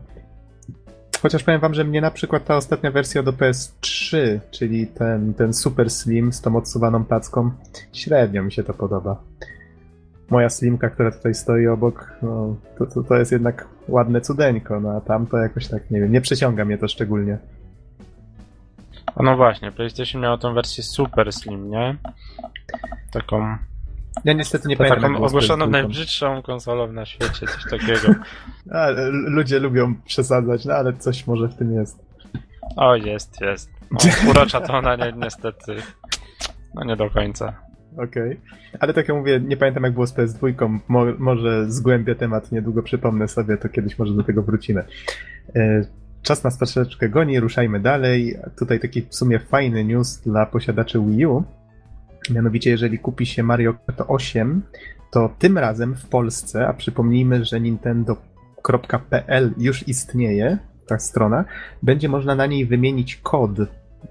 [1.22, 5.52] Chociaż powiem wam, że mnie na przykład ta ostatnia wersja do PS3, czyli ten, ten
[5.52, 7.50] Super Slim z tą odsuwaną placką,
[7.92, 9.22] średnio mi się to podoba.
[10.32, 14.90] Moja slimka, która tutaj stoi obok, no, to, to, to jest jednak ładne cudeńko, no
[14.96, 17.38] a tam to jakoś tak, nie wiem, nie przeciąga mnie to szczególnie.
[19.16, 21.96] A no właśnie, PlayStation miało tą wersję Super Slim, nie?
[23.10, 23.56] Taką,
[24.24, 25.12] Ja niestety nie pamiętam.
[25.12, 25.70] taką ogłoszoną PS2.
[25.70, 28.14] najbrzydszą konsolą na świecie, coś takiego.
[28.78, 31.98] A, ludzie lubią przesadzać, no ale coś może w tym jest.
[32.76, 33.70] O, jest, jest.
[33.90, 33.98] No,
[34.30, 35.76] urocza to ona nie, niestety.
[36.74, 37.71] No nie do końca.
[37.96, 38.40] Okej.
[38.80, 40.78] Ale tak jak mówię, nie pamiętam jak było z PS2.
[40.88, 44.84] Mo może zgłębię temat, niedługo przypomnę sobie, to kiedyś może do tego wrócimy.
[45.56, 45.84] E,
[46.22, 48.36] Czas nas troszeczkę goni, ruszajmy dalej.
[48.58, 51.44] Tutaj taki w sumie fajny news dla posiadaczy Wii U.
[52.30, 54.62] Mianowicie, jeżeli kupi się Mario Kart 8,
[55.10, 61.44] to tym razem w Polsce, a przypomnijmy, że Nintendo.pl już istnieje, ta strona,
[61.82, 63.50] będzie można na niej wymienić kod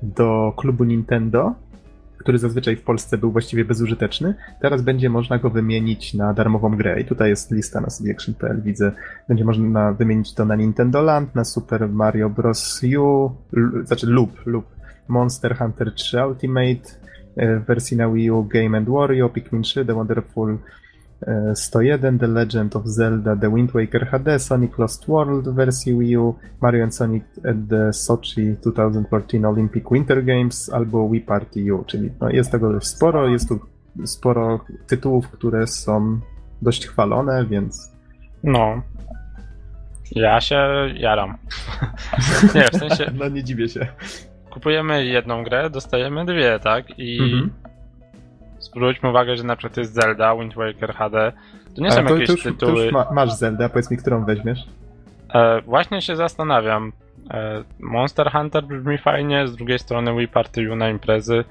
[0.03, 1.55] do klubu Nintendo,
[2.21, 4.35] który zazwyczaj w Polsce był właściwie bezużyteczny.
[4.61, 7.01] Teraz będzie można go wymienić na darmową grę.
[7.01, 8.91] I tutaj jest lista na cdaction.pl, widzę.
[9.27, 12.81] Będzie można wymienić to na Nintendo Land, na Super Mario Bros.
[12.99, 14.65] U, l- znaczy lub, lub
[15.07, 16.89] Monster Hunter 3 Ultimate,
[17.35, 20.57] e, w wersji na Wii U Game and Wario, Pikmin 3, The Wonderful
[21.27, 26.17] 101, The Legend of Zelda, The Wind Waker HD, Sonic Lost World w wersji Wii
[26.17, 31.83] U, Mario and Sonic at the Sochi 2014 Olympic Winter Games albo Wii Party U,
[31.83, 33.59] czyli no jest tego dość sporo, jest tu
[34.05, 36.19] sporo tytułów, które są
[36.61, 37.91] dość chwalone, więc
[38.43, 38.81] No.
[40.11, 41.37] Ja się jaram.
[42.55, 43.87] nie, w sensie no nie dziwię się.
[44.49, 46.99] kupujemy jedną grę, dostajemy dwie, tak?
[46.99, 47.49] I Mhm.
[48.61, 51.31] Zwróćmy uwagę, że na przykład jest Zelda, Wind Waker HD.
[51.75, 52.83] To nie są to, jakieś to już, to tytuły.
[52.83, 54.59] już ma, masz Zelda, powiedz mi, którą weźmiesz?
[55.33, 56.91] E, właśnie się zastanawiam.
[57.29, 61.43] E, Monster Hunter brzmi fajnie, z drugiej strony Wii Party U na imprezy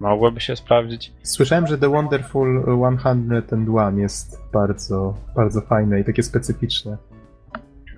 [0.00, 1.12] mogłoby się sprawdzić.
[1.22, 6.96] Słyszałem, że The Wonderful 101 jest bardzo, bardzo fajne i takie specyficzne.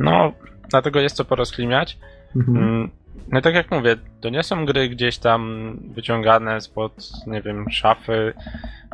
[0.01, 0.33] No,
[0.71, 1.99] dlatego jest co porozklimiać.
[2.37, 2.91] Mhm.
[3.29, 6.93] No i tak jak mówię, to nie są gry gdzieś tam wyciągane spod,
[7.27, 8.35] nie wiem, szafy,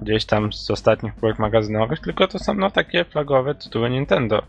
[0.02, 4.42] gdzieś tam z ostatnich półek magazynowych, tylko to są no takie flagowe tytuły Nintendo.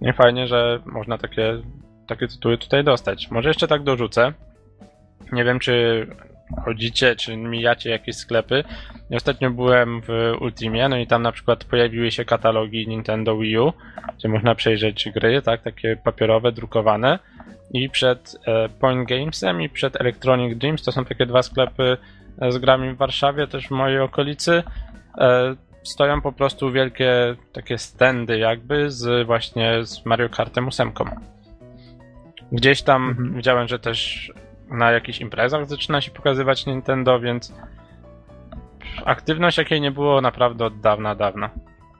[0.00, 1.62] Nie fajnie, że można takie,
[2.06, 3.30] takie tytuły tutaj dostać.
[3.30, 4.32] Może jeszcze tak dorzucę.
[5.32, 6.06] Nie wiem, czy
[6.64, 8.64] chodzicie, czy mijacie jakieś sklepy.
[9.10, 13.58] Ja ostatnio byłem w Ultimie, no i tam na przykład pojawiły się katalogi Nintendo Wii
[13.58, 13.72] U,
[14.18, 17.18] gdzie można przejrzeć gry, tak, takie papierowe, drukowane.
[17.72, 21.96] I przed e, Point Gamesem i przed Electronic Dreams, to są takie dwa sklepy
[22.40, 24.62] e, z grami w Warszawie, też w mojej okolicy.
[25.18, 30.92] E, stoją po prostu wielkie takie standy jakby z właśnie z Mario Kartem 8.
[32.52, 33.36] Gdzieś tam Mhm.
[33.36, 34.32] widziałem, że też
[34.70, 37.52] na jakichś imprezach zaczyna się pokazywać Nintendo, więc
[39.04, 41.50] aktywność jakiej nie było naprawdę od dawna, dawna.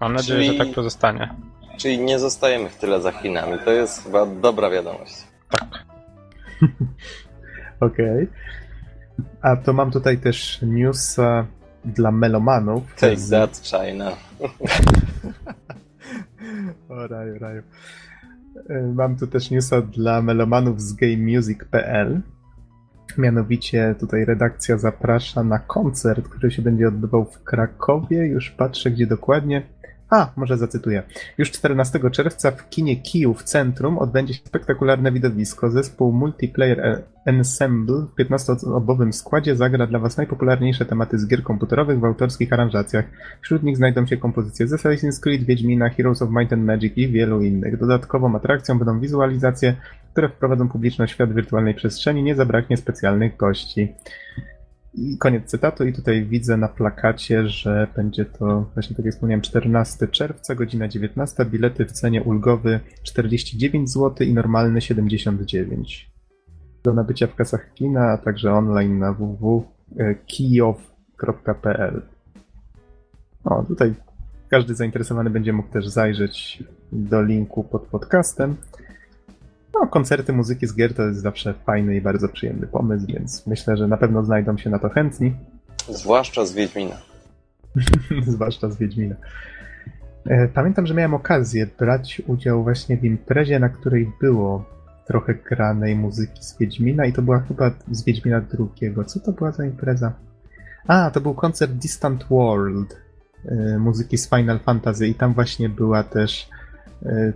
[0.00, 1.34] Mam nadzieję, Czyli- że tak pozostanie.
[1.76, 3.58] Czyli nie zostajemy w tyle za Chinami.
[3.64, 5.14] To jest chyba dobra wiadomość.
[5.50, 5.68] Tak.
[7.80, 8.28] Okej.
[9.42, 11.46] A to mam tutaj też newsa
[11.84, 12.94] dla melomanów.
[12.94, 14.10] Take z- that, China.
[16.88, 17.62] O raju, raju.
[18.70, 22.20] Y, Mam tu też newsa dla melomanów z gamemusic.pl.
[23.18, 28.26] Mianowicie tutaj redakcja zaprasza na koncert, który się będzie odbywał w Krakowie.
[28.26, 29.62] Już patrzę, gdzie dokładnie.
[30.10, 31.02] A, może zacytuję.
[31.38, 35.70] Już 14 czerwca w kinie Kijów Centrum odbędzie się spektakularne widowisko.
[35.70, 42.04] Zespół Multiplayer Ensemble w 15-osobowym składzie zagra dla Was najpopularniejsze tematy z gier komputerowych w
[42.04, 43.04] autorskich aranżacjach.
[43.40, 47.08] Wśród nich znajdą się kompozycje z Assassin's Creed, Wiedźmina, Heroes of Might and Magic i
[47.08, 47.78] wielu innych.
[47.78, 49.76] Dodatkową atrakcją będą wizualizacje,
[50.12, 52.22] które wprowadzą publiczność w świat wirtualnej przestrzeni.
[52.22, 53.92] Nie zabraknie specjalnych gości.
[55.18, 60.08] Koniec cytatu i tutaj widzę na plakacie, że będzie to właśnie tak jak wspomniałem 14
[60.08, 66.10] czerwca, godzina 19, bilety w cenie ulgowy 49 zł i normalny 79.
[66.82, 72.02] Do nabycia w kasach kina, a także online na www.kijow.pl
[73.44, 73.94] O, tutaj
[74.48, 78.56] każdy zainteresowany będzie mógł też zajrzeć do linku pod podcastem.
[79.74, 83.76] No, koncerty muzyki z gier to jest zawsze fajny i bardzo przyjemny pomysł, więc myślę,
[83.76, 85.34] że na pewno znajdą się na to chętni.
[85.88, 86.96] Zwłaszcza z Wiedźmina.
[88.26, 89.14] Zwłaszcza z Wiedźmina.
[90.26, 94.64] E, pamiętam, że miałem okazję brać udział właśnie w imprezie, na której było
[95.06, 99.04] trochę granej muzyki z Wiedźmina i to była chyba z Wiedźmina drugiego.
[99.04, 100.12] Co to była za impreza?
[100.86, 102.96] A, to był koncert Distant World
[103.44, 106.48] e, muzyki z Final Fantasy i tam właśnie była też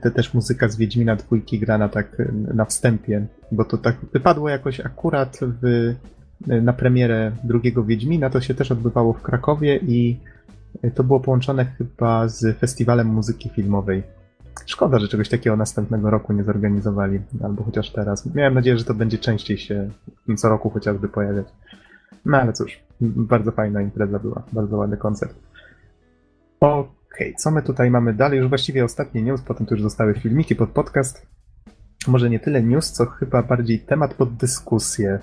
[0.00, 4.48] te też muzyka z Wiedźmina dwójki grana tak e, na wstępie, bo to tak wypadło
[4.48, 5.94] jakoś akurat w,
[6.48, 10.20] e, na premierę drugiego Wiedźmina, to się też odbywało w Krakowie i
[10.94, 14.02] to było połączone chyba z festiwalem muzyki filmowej.
[14.66, 18.34] Szkoda, że czegoś takiego następnego roku nie zorganizowali, albo chociaż teraz.
[18.34, 19.90] Miałem nadzieję, że to będzie częściej się
[20.36, 21.46] co roku chociażby pojawiać.
[22.24, 25.34] No ale cóż, bardzo fajna impreza była, bardzo ładny koncert.
[26.60, 28.38] O Okej, okay, co my tutaj mamy dalej?
[28.38, 31.26] Już właściwie ostatni news, potem to już zostały filmiki pod podcast.
[32.06, 35.18] Może nie tyle news, co chyba bardziej temat pod dyskusję.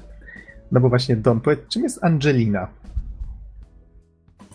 [0.71, 2.67] No bo właśnie, Don, powiedz, czym jest Angelina?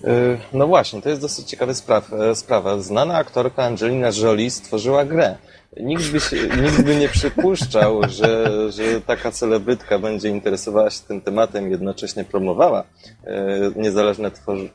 [0.05, 2.35] E, no właśnie, to jest dosyć ciekawa sprawa.
[2.35, 2.79] sprawa.
[2.79, 5.37] Znana aktorka Angelina Jolie stworzyła grę.
[5.81, 11.21] Nikt by, się, nikt by nie przypuszczał, że, że taka celebrytka będzie interesowała się tym
[11.21, 12.85] tematem i jednocześnie promowała
[13.25, 14.71] e, niezależne tworzy...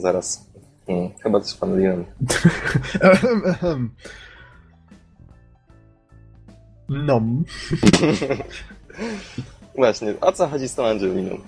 [0.00, 0.46] Zaraz.
[0.86, 2.04] Hmm, chyba coś pomyliłem.
[6.88, 7.20] No.
[9.76, 11.38] Właśnie, o co chodzi z tą Angeliną?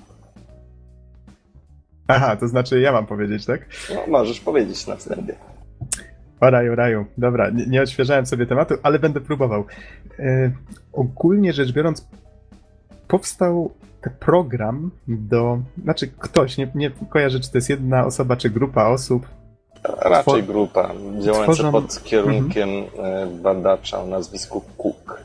[2.09, 3.67] Aha, to znaczy ja mam powiedzieć, tak?
[3.95, 5.35] No, możesz powiedzieć na wstępie.
[6.41, 7.07] O raju, raju.
[7.19, 9.65] Dobra, nie, nie odświeżałem sobie tematu, ale będę próbował.
[10.19, 10.53] E,
[10.93, 12.09] ogólnie rzecz biorąc,
[13.09, 13.71] powstał
[14.21, 15.59] program do.
[15.83, 19.27] Znaczy, ktoś, nie, nie kojarzę, czy to jest jedna osoba, czy grupa osób.
[20.03, 20.91] Raczej grupa,
[21.21, 21.73] działająca tworzą...
[21.73, 23.43] pod kierunkiem mhm.
[23.43, 25.23] badacza o nazwisku Cook.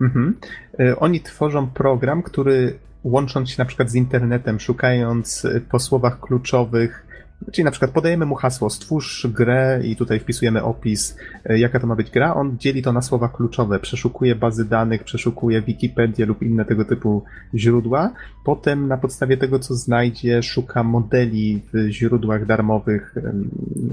[0.00, 0.38] Mhm.
[0.80, 6.20] E, oni tworzą program, który łącząc się na przykład z internetem, szukając e, po słowach
[6.20, 7.06] kluczowych,
[7.52, 11.86] Czyli na przykład podajemy mu hasło, stwórz grę i tutaj wpisujemy opis, e, jaka to
[11.86, 12.34] ma być gra.
[12.34, 17.24] On dzieli to na słowa kluczowe, przeszukuje bazy danych, przeszukuje Wikipedię lub inne tego typu
[17.54, 18.12] źródła.
[18.44, 23.14] Potem na podstawie tego, co znajdzie, szuka modeli w źródłach darmowych,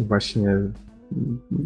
[0.08, 0.58] właśnie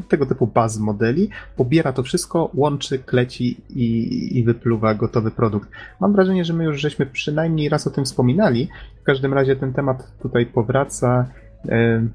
[0.08, 5.70] tego typu baz modeli, pobiera to wszystko, łączy, kleci i, i wypluwa gotowy produkt.
[6.00, 8.70] Mam wrażenie, że my już żeśmy przynajmniej raz o tym wspominali.
[9.02, 11.26] W każdym razie ten temat tutaj powraca.
[11.70, 12.08] E,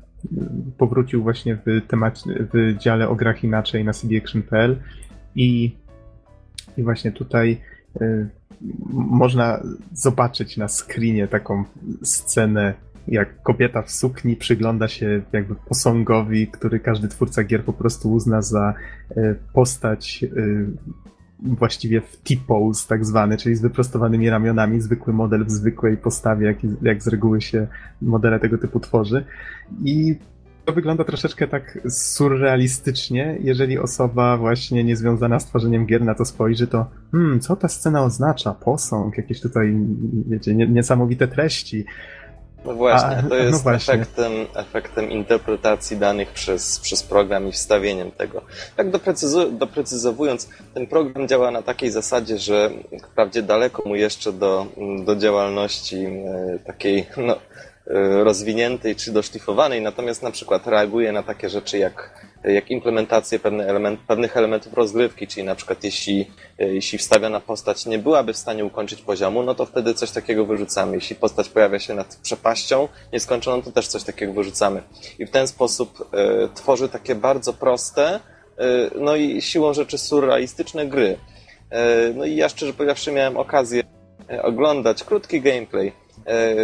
[0.79, 2.23] powrócił właśnie w, temat,
[2.53, 4.77] w dziale o grach inaczej na cdaction.pl
[5.35, 5.77] i,
[6.77, 7.61] i właśnie tutaj
[8.01, 8.29] e,
[8.89, 11.65] można zobaczyć na screenie taką
[12.03, 12.75] scenę,
[13.09, 18.43] jak kobieta w sukni przygląda się jakby posągowi, który każdy twórca gier po prostu uzna
[18.43, 18.75] za
[19.17, 20.25] e, postać
[21.39, 26.57] właściwie w T-pose tak zwany, czyli z wyprostowanymi ramionami, zwykły model w zwykłej postawie, jak,
[26.83, 27.67] jak z reguły się
[28.03, 29.25] modele tego typu tworzy.
[29.85, 30.17] I
[30.65, 36.67] to wygląda troszeczkę tak surrealistycznie, jeżeli osoba właśnie niezwiązana z tworzeniem gier na to spojrzy,
[36.67, 38.55] to hmm, co ta scena oznacza?
[38.55, 39.77] Posąg, jakieś tutaj,
[40.29, 41.85] wiecie, niesamowite treści.
[42.67, 43.95] No właśnie, to no jest no właśnie.
[43.95, 48.43] Efektem, efektem interpretacji danych przez, przez program i wstawieniem tego.
[48.77, 52.71] Tak doprecyzu, doprecyzowując, ten program działa na takiej zasadzie, że
[53.11, 54.67] wprawdzie daleko mu jeszcze do,
[55.05, 57.37] do działalności e, takiej no,
[58.25, 64.01] rozwiniętej czy doszlifowanej, natomiast na przykład reaguje na takie rzeczy jak jak implementację pewne element,
[64.01, 68.65] pewnych elementów rozgrywki, czyli na przykład jeśli, e, jeśli wstawiona postać nie byłaby w stanie
[68.65, 70.95] ukończyć poziomu, no to wtedy coś takiego wyrzucamy.
[70.95, 74.83] Jeśli postać pojawia się nad przepaścią nieskończoną, to też coś takiego wyrzucamy.
[75.19, 78.21] I w ten sposób e, tworzy takie bardzo proste, e,
[79.01, 81.19] no i siłą rzeczy surrealistyczne gry.
[81.71, 83.83] E, no i ja szczerze powiedziawszy miałem okazję
[84.31, 85.93] e, oglądać krótki gameplay e,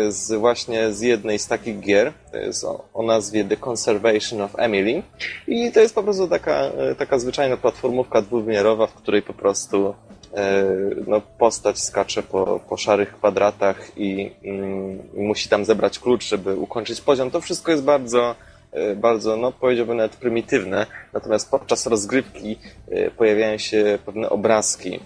[0.09, 4.51] z właśnie z jednej z takich gier, to jest o, o nazwie The Conservation of
[4.59, 5.03] Emily.
[5.47, 9.95] I to jest po prostu taka, e, taka zwyczajna platformówka dwuwymiarowa, w której po prostu
[10.35, 10.65] e,
[11.07, 16.57] no, postać skacze po, po szarych kwadratach i, mm, i musi tam zebrać klucz, żeby
[16.57, 17.31] ukończyć poziom.
[17.31, 18.35] To wszystko jest bardzo
[18.97, 22.59] bardzo, no powiedziałbym nawet prymitywne, natomiast podczas rozgrywki
[23.17, 25.01] pojawiają się pewne obrazki,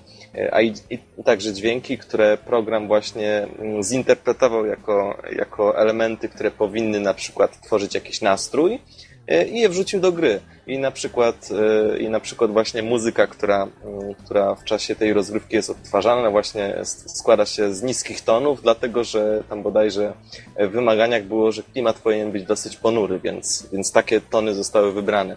[0.53, 3.47] a i, i, także dźwięki, które program właśnie
[3.83, 8.79] zinterpretował jako, jako elementy, które powinny na przykład tworzyć jakiś nastrój
[9.27, 10.41] e, i je wrzucił do gry.
[10.67, 11.49] I na przykład,
[11.93, 16.31] e, i na przykład właśnie muzyka, która, mm, która w czasie tej rozgrywki jest odtwarzana,
[16.31, 20.13] właśnie składa się z niskich tonów, dlatego że tam bodajże
[20.59, 25.37] w wymaganiach było, że klimat powinien być dosyć ponury, więc, więc takie tony zostały wybrane.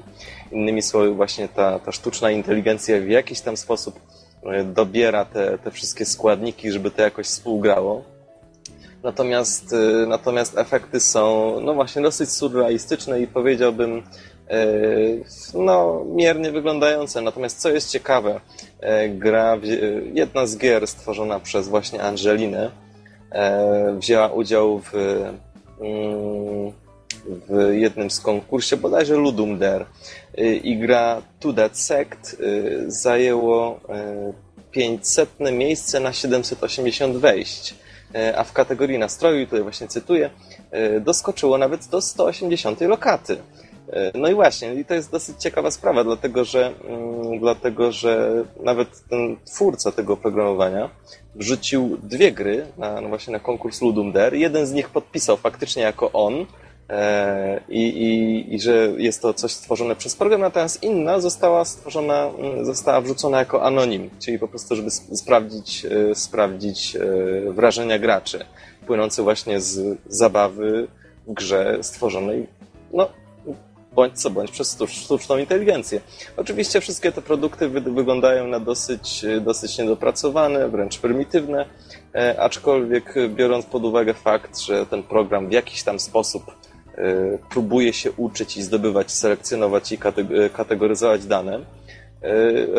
[0.52, 4.00] Innymi słowy, właśnie ta, ta sztuczna inteligencja w jakiś tam sposób
[4.66, 8.04] dobiera te, te wszystkie składniki, żeby to jakoś współgrało.
[9.04, 14.04] Natomiast, e, natomiast efekty są, no właśnie, dosyć surrealistyczne i powiedziałbym,
[14.50, 14.66] e,
[15.54, 17.22] no, miernie wyglądające.
[17.22, 18.42] Natomiast co jest ciekawe,
[19.10, 19.58] gra,
[20.14, 22.72] jedna z gier stworzona przez właśnie Angelinę
[24.00, 24.94] wzięła udział w,
[25.82, 26.72] mm,
[27.50, 29.86] w jednym z konkursie, bodajże Ludum Dare.
[30.40, 33.80] Y, i gra To That Sect y, zajęło
[34.72, 37.76] 500 y, miejsce na 780 wejść,
[38.36, 40.30] a w kategorii nastroju, tutaj właśnie cytuję,
[41.02, 43.38] doskoczyło nawet do 180 lokaty.
[44.14, 48.88] No i właśnie, i to jest dosyć ciekawa sprawa, dlatego że, mm, dlatego, że nawet
[49.10, 50.90] ten twórca tego oprogramowania
[51.36, 54.38] wrzucił dwie gry na, no właśnie na konkurs Ludum Dare.
[54.38, 56.46] Jeden z nich podpisał faktycznie jako on, E,
[57.70, 62.66] i, i, i że jest to coś stworzone przez program, natomiast inna została stworzona, mm,
[62.66, 67.00] została wrzucona jako anonim, czyli po prostu, żeby sprawdzić, e, sprawdzić e,
[67.54, 68.46] wrażenia graczy,
[68.88, 70.88] płynące właśnie z zabawy
[71.28, 72.48] w grze stworzonej,
[72.94, 73.10] no,
[73.94, 76.02] bądź co bądź przez sztuczną inteligencję.
[76.38, 81.66] Oczywiście wszystkie te produkty wy wyglądają na dosyć, dosyć niedopracowane, wręcz prymitywne,
[82.38, 86.59] aczkolwiek biorąc pod uwagę fakt, że ten program w jakiś tam sposób E,
[87.50, 91.62] próbuje się uczyć i zdobywać, selekcjonować i e, kategoryzować dane, e,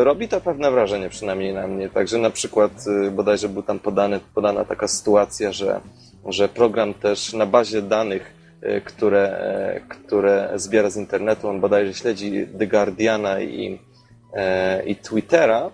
[0.03, 1.89] robi to pewne wrażenie, przynajmniej na mnie.
[1.89, 2.71] Także na przykład
[3.11, 5.81] bodajże był tam podany, podana taka sytuacja, że,
[6.25, 8.41] że program też na bazie danych,
[8.85, 13.79] które, które zbiera z internetu, on bodajże śledzi The Guardiana i,
[14.85, 15.71] i Twittera,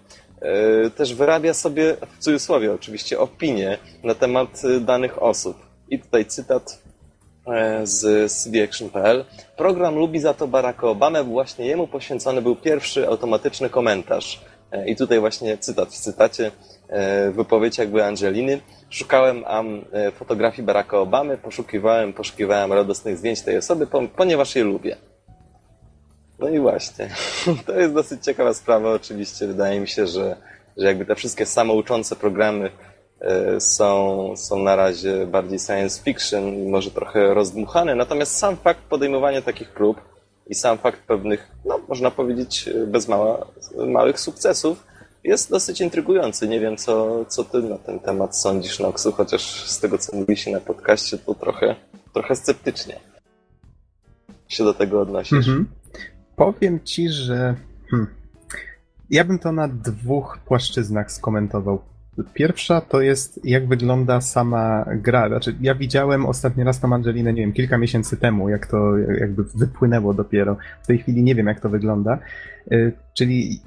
[0.95, 5.57] też wyrabia sobie, w cudzysłowie oczywiście, opinie na temat danych osób.
[5.89, 6.86] I tutaj cytat E,
[7.83, 9.25] z cdaction.pl.
[9.57, 14.41] Program lubi za to Baracka Obamę, właśnie jemu poświęcony był pierwszy automatyczny komentarz.
[14.71, 16.51] E, I tutaj właśnie cytat w cytacie,
[16.89, 18.61] e, wypowiedź jakby Angeliny.
[18.89, 19.81] Szukałem am
[20.13, 24.95] fotografii Baracka Obamy, poszukiwałem, poszukiwałem radosnych zdjęć tej osoby, ponieważ je lubię.
[26.39, 27.09] No i właśnie,
[27.65, 29.47] to jest dosyć ciekawa sprawa oczywiście.
[29.47, 30.37] Wydaje mi się, że,
[30.77, 32.96] że jakby te wszystkie samouczące programy E,
[33.59, 39.41] są, są na razie bardziej science fiction i może trochę rozdmuchane, natomiast sam fakt podejmowania
[39.41, 40.01] takich prób
[40.47, 43.47] i sam fakt pewnych, no można powiedzieć, bez mała,
[43.88, 44.84] małych sukcesów
[45.24, 46.47] jest dosyć intrygujący.
[46.47, 50.51] Nie wiem, co, co ty na ten temat sądzisz, Noxu, chociaż z tego, co mówiliście
[50.51, 51.76] na podcaście, to trochę,
[52.13, 52.99] trochę sceptycznie
[54.47, 55.38] się do tego odnosisz.
[55.38, 55.68] Mhm.
[56.36, 57.55] Powiem ci, że
[57.91, 58.07] hmm,
[59.09, 61.82] ja bym to na dwóch płaszczyznach skomentował.
[62.34, 65.28] Pierwsza to jest, jak wygląda sama gra.
[65.28, 69.43] Znaczy, ja widziałem ostatni raz tą Angelinę, nie wiem, kilka miesięcy temu, jak to jakby
[69.43, 70.57] wypłynęło dopiero.
[70.84, 72.20] W tej chwili nie wiem, jak to wygląda.
[72.72, 73.61] Y, czyli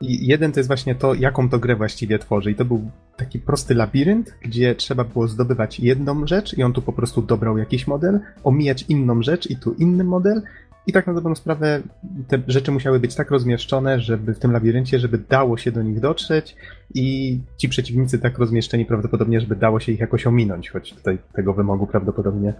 [0.00, 2.50] jeden to jest właśnie to, jaką to grę właściwie tworzy.
[2.50, 6.82] I to był taki prosty labirynt, gdzie trzeba było zdobywać jedną rzecz i on tu
[6.82, 10.42] po prostu dobrał jakiś model, omijać inną rzecz i tu inny model
[10.88, 11.82] i tak na dobrą sprawę
[12.28, 16.00] te rzeczy musiały być tak rozmieszczone, żeby w tym labiryncie, żeby dało się do nich
[16.00, 16.56] dotrzeć
[16.94, 21.54] i ci przeciwnicy tak rozmieszczeni prawdopodobnie, żeby dało się ich jakoś ominąć, choć tutaj tego
[21.54, 22.54] wymogu prawdopodobnie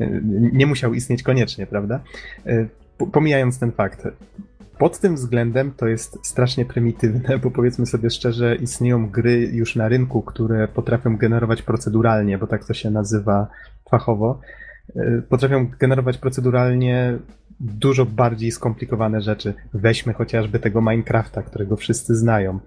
[0.00, 0.20] e,
[0.52, 2.00] nie musiał istnieć koniecznie, prawda?
[2.46, 2.66] E,
[3.12, 4.08] pomijając ten fakt.
[4.78, 9.88] Pod tym względem to jest strasznie prymitywne, bo powiedzmy sobie szczerze, istnieją gry już na
[9.88, 13.46] rynku, które potrafią generować proceduralnie, bo tak to się nazywa
[13.90, 14.40] fachowo.
[14.96, 17.18] E, potrafią generować proceduralnie
[17.60, 19.54] dużo bardziej skomplikowane rzeczy.
[19.74, 22.60] Weźmy chociażby tego Minecrafta, którego wszyscy znają.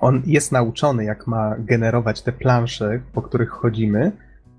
[0.00, 4.12] On jest nauczony, jak ma generować te plansze, po których chodzimy,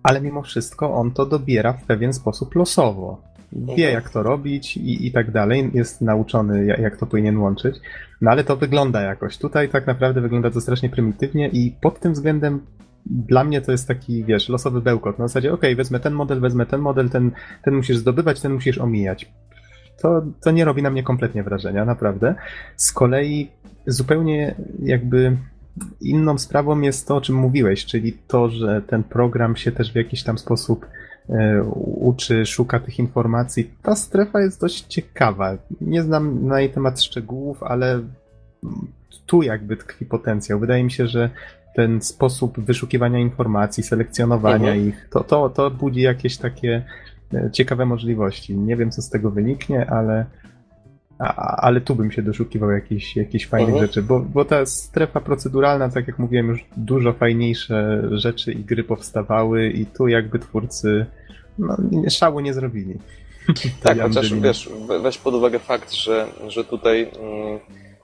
[0.04, 3.22] ale mimo wszystko on to dobiera w pewien sposób losowo.
[3.52, 5.72] Wie, jak to robić i, i tak dalej.
[5.74, 7.76] Jest nauczony, jak to powinien łączyć.
[8.22, 9.38] No ale to wygląda jakoś.
[9.38, 12.62] Tutaj tak naprawdę wygląda to strasznie prymitywnie i pod tym względem
[13.10, 15.20] dla mnie to jest taki, wiesz, losowy bełkot.
[15.20, 17.32] Na zasadzie, ok, wezmę ten model, wezmę ten model, ten,
[17.64, 19.32] ten musisz zdobywać, ten musisz omijać.
[20.02, 22.36] To, to nie robi na mnie kompletnie wrażenia, naprawdę.
[22.76, 23.52] Z kolei
[23.88, 25.38] zupełnie jakby
[26.02, 29.96] inną sprawą jest to, o czym mówiłeś, czyli to, że ten program się też w
[29.96, 30.86] jakiś tam sposób
[31.30, 33.74] e, uczy, szuka tych informacji.
[33.82, 35.58] Ta strefa jest dość ciekawa.
[35.82, 38.02] Nie znam na jej temat szczegółów, ale
[39.26, 40.60] tu jakby tkwi potencjał.
[40.60, 41.30] Wydaje mi się, że
[41.80, 44.88] ten sposób wyszukiwania informacji, selekcjonowania mhm.
[44.88, 46.84] ich, to, to, to budzi jakieś takie
[47.34, 48.58] e, ciekawe możliwości.
[48.58, 50.26] Nie wiem, co z tego wyniknie, ale,
[51.20, 53.88] a, ale tu bym się doszukiwał jakichś, jakichś fajnych mhm.
[53.88, 58.84] rzeczy, bo, bo ta strefa proceduralna, tak jak mówiłem, już dużo fajniejsze rzeczy i gry
[58.84, 61.06] powstawały i tu jakby twórcy
[61.60, 61.78] no,
[62.10, 62.96] szału nie zrobili.
[63.84, 64.70] tak, chociaż wiesz,
[65.04, 67.60] weź pod uwagę fakt, że, że tutaj mm,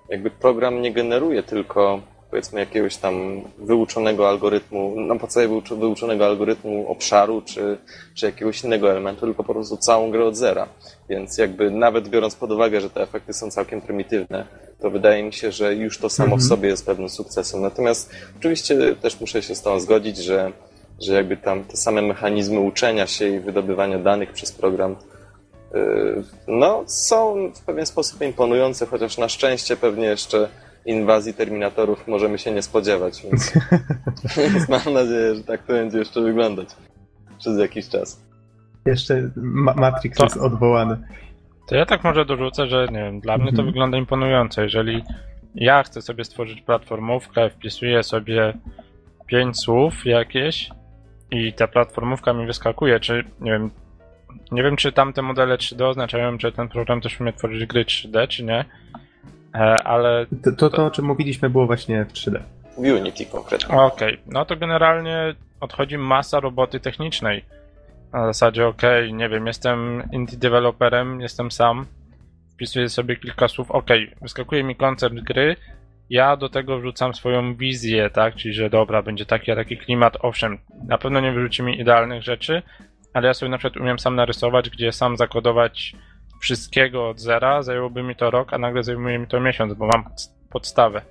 [0.10, 7.42] jakby program nie generuje tylko powiedzmy jakiegoś tam wyuczonego algorytmu, na podstawie wyuczonego algorytmu obszaru
[7.42, 7.78] czy,
[8.14, 10.68] czy jakiegoś innego elementu, tylko po prostu całą grę od zera.
[11.10, 14.46] Więc jakby nawet biorąc pod uwagę, że te efekty są całkiem prymitywne,
[14.82, 16.50] to wydaje mi się, że już to samo w mhm.
[16.50, 17.62] sobie jest pewnym sukcesem.
[17.62, 20.52] Natomiast oczywiście też muszę się z tą zgodzić, że,
[21.02, 24.96] że jakby tam te same mechanizmy uczenia się i wydobywania danych przez program
[25.74, 30.50] yy, no, są w pewien sposób imponujące, chociaż na szczęście pewnie jeszcze
[30.86, 33.54] inwazji Terminatorów możemy się nie spodziewać, więc,
[34.38, 36.70] więc mam nadzieję, że tak to będzie jeszcze wyglądać
[37.38, 38.22] przez jakiś czas.
[38.86, 40.98] Jeszcze Ma Matrix to, jest odwołany.
[41.68, 43.68] To ja tak może dorzucę, że nie wiem, dla mnie to mhm.
[43.68, 44.62] wygląda imponująco.
[44.62, 45.04] Jeżeli
[45.56, 48.54] ja chcę sobie stworzyć platformówkę, wpisuję sobie
[49.28, 50.70] pięć słów jakieś
[51.32, 53.72] i ta platformówka mi wyskakuje, czy nie wiem,
[54.52, 58.28] nie wiem czy tamte modele 3D oznaczają, że ten program też umie tworzyć gry 3D,
[58.28, 58.66] czy nie,
[59.84, 60.26] ale...
[60.44, 62.40] To, to, to, o czym mówiliśmy, było właśnie w 3D.
[62.78, 63.76] W Unity konkretnie.
[63.76, 64.34] Okej, okay.
[64.34, 67.46] no to generalnie odchodzi masa roboty technicznej.
[68.14, 71.86] Na zasadzie, okej, okay, nie wiem, jestem indie developerem, jestem sam,
[72.54, 75.56] wpisuję sobie kilka słów, okej, okay, wyskakuje mi koncept gry,
[76.10, 80.18] ja do tego wrzucam swoją wizję, tak, czyli że dobra, będzie taki a taki klimat,
[80.22, 82.62] owszem, na pewno nie wyrzuci mi idealnych rzeczy,
[83.14, 85.96] ale ja sobie na przykład umiem sam narysować, gdzie sam zakodować
[86.46, 90.04] wszystkiego od zera, zajęłoby mi to rok, a nagle zajmuje mi to miesiąc, bo mam
[90.50, 91.02] podstawę.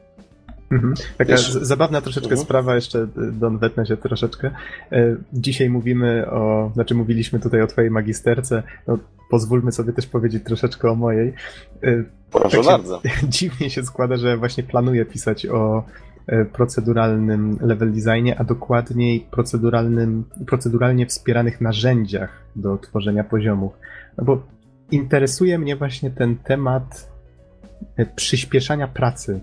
[0.70, 0.94] Mhm.
[1.18, 4.50] Taka Wiesz, zabawna troszeczkę uh sprawa, jeszcze y, Don wetnę się troszeczkę.
[4.92, 8.98] E, dzisiaj mówimy o, znaczy mówiliśmy tutaj o twojej magisterce, no,
[9.30, 11.34] pozwólmy sobie też powiedzieć troszeczkę o mojej.
[11.82, 13.02] E, Proszę tak bardzo.
[13.38, 15.84] Dziwnie się składa, że właśnie planuję pisać o
[16.26, 23.72] e, proceduralnym level designie, a dokładniej proceduralnym, proceduralnie wspieranych narzędziach do tworzenia poziomów.
[24.18, 24.53] No bo
[24.90, 27.10] interesuje mnie właśnie ten temat
[27.96, 29.40] e, przyspieszania pracy.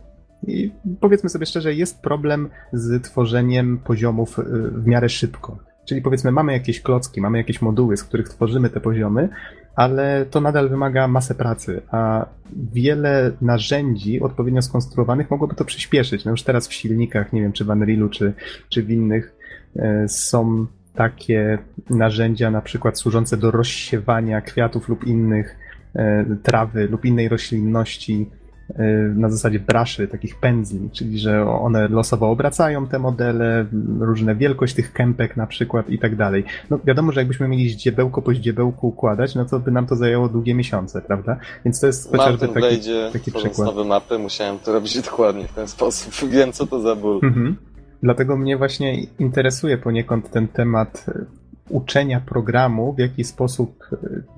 [0.47, 5.57] I powiedzmy sobie szczerze, jest problem z tworzeniem poziomów e, w miarę szybko.
[5.85, 9.29] Czyli powiedzmy, mamy jakieś klocki, mamy jakieś moduły, z których tworzymy te poziomy,
[9.75, 12.25] ale to nadal wymaga masę pracy, a
[12.73, 16.25] wiele narzędzi odpowiednio skonstruowanych mogłoby to przyspieszyć.
[16.25, 18.33] No już teraz w silnikach, nie wiem, czy w Unrealu, czy,
[18.69, 19.35] czy w innych
[19.75, 21.57] e, są takie
[21.89, 25.55] narzędzia, na przykład służące do rozsiewania kwiatów lub innych
[25.95, 28.29] e, trawy lub innej roślinności
[28.75, 28.83] e,
[29.15, 33.65] na zasadzie braszy, takich pędzli, czyli że one losowo obracają te modele,
[33.99, 36.43] różne wielkość tych kępek na przykład i tak dalej.
[36.69, 40.29] No wiadomo, że jakbyśmy mieli ździebełko po ździebełku układać, no to by nam to zajęło
[40.29, 41.37] długie miesiące, prawda?
[41.65, 43.67] Więc to jest chociażby taki, wejdzie, taki przykład.
[43.67, 46.13] nowe mapy, musiałem to robić dokładnie w ten sposób.
[46.31, 47.19] Wiem, co to za ból.
[47.23, 47.70] Mhm.
[48.03, 51.25] Dlatego mnie właśnie interesuje poniekąd ten temat e,
[51.69, 53.97] uczenia programu, w jaki sposób e,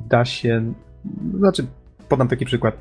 [0.09, 0.73] da się.
[1.37, 1.65] Znaczy,
[2.09, 2.77] podam taki przykład.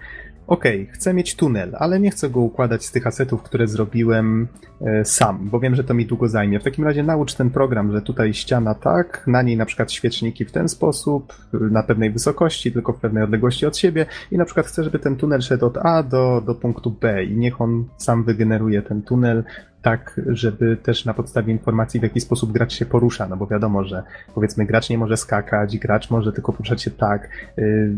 [0.47, 4.49] OK, chcę mieć tunel, ale nie chcę go układać z tych asetów, które zrobiłem
[4.81, 6.61] e, sam, bo wiem, że to mi długo zajmie.
[6.61, 10.45] W takim razie naucz ten program, że tutaj ściana tak, na niej na przykład świeczniki
[10.45, 14.67] w ten sposób, na pewnej wysokości, tylko w pewnej odległości od siebie i na przykład
[14.67, 18.25] chcę, żeby ten tunel szedł od A do, do punktu B i niech on sam
[18.25, 19.45] wygeneruje ten tunel
[19.83, 23.85] tak, żeby też na podstawie informacji, w jaki sposób gracz się porusza, no bo wiadomo,
[23.85, 24.03] że
[24.35, 27.97] powiedzmy gracz nie może skakać, gracz może tylko poruszać się tak, yy,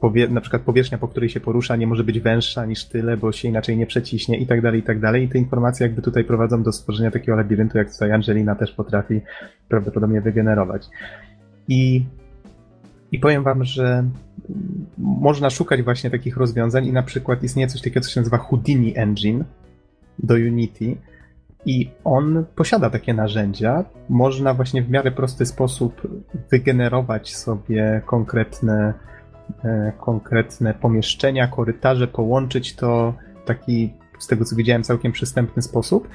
[0.00, 3.32] powie, na przykład powierzchnia, po której się porusza, nie może być węższa niż tyle, bo
[3.32, 5.24] się inaczej nie przeciśnie i tak dalej, i tak dalej.
[5.24, 9.20] I te informacje jakby tutaj prowadzą do stworzenia takiego labiryntu, jak tutaj Angelina też potrafi
[9.68, 10.88] prawdopodobnie wygenerować.
[11.68, 12.04] I
[13.12, 14.04] i powiem wam, że
[14.98, 18.96] można szukać właśnie takich rozwiązań i na przykład istnieje coś takiego, co się nazywa Houdini
[18.96, 19.44] Engine,
[20.18, 20.96] do Unity
[21.66, 23.84] i on posiada takie narzędzia.
[24.08, 26.02] Można właśnie w miarę prosty sposób
[26.50, 28.94] wygenerować sobie konkretne,
[29.64, 36.08] e, konkretne pomieszczenia, korytarze, połączyć to w taki z tego co widziałem, całkiem przystępny sposób,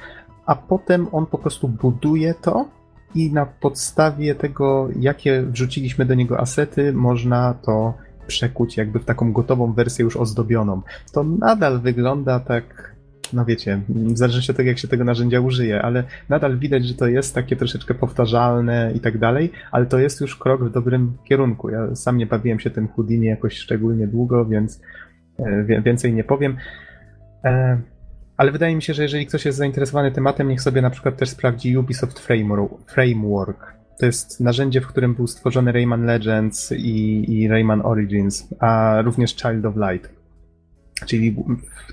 [0.46, 2.68] a potem on po prostu buduje to
[3.14, 7.94] i na podstawie tego, jakie wrzuciliśmy do niego asety, można to
[8.26, 10.82] przekuć jakby w taką gotową wersję już ozdobioną.
[11.12, 12.91] To nadal wygląda tak,
[13.32, 16.94] no wiecie, w zależności od tego, jak się tego narzędzia użyje, ale nadal widać, że
[16.94, 21.16] to jest takie troszeczkę powtarzalne i tak dalej, ale to jest już krok w dobrym
[21.24, 21.70] kierunku.
[21.70, 24.80] Ja sam nie bawiłem się tym Houdini jakoś szczególnie długo, więc
[25.38, 26.56] e, więcej nie powiem.
[27.44, 27.80] E,
[28.36, 31.28] ale wydaje mi się, że jeżeli ktoś jest zainteresowany tematem, niech sobie na przykład też
[31.28, 32.18] sprawdzi Ubisoft
[32.86, 33.74] Framework.
[34.00, 39.36] To jest narzędzie, w którym był stworzony Rayman Legends i, i Rayman Origins, a również
[39.36, 40.21] Child of Light.
[41.06, 41.36] Czyli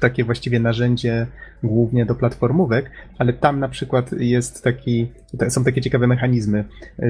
[0.02, 1.28] takie właściwie narzędzie
[1.64, 5.12] głównie do platformówek, ale tam na przykład jest taki,
[5.50, 6.64] są takie ciekawe mechanizmy.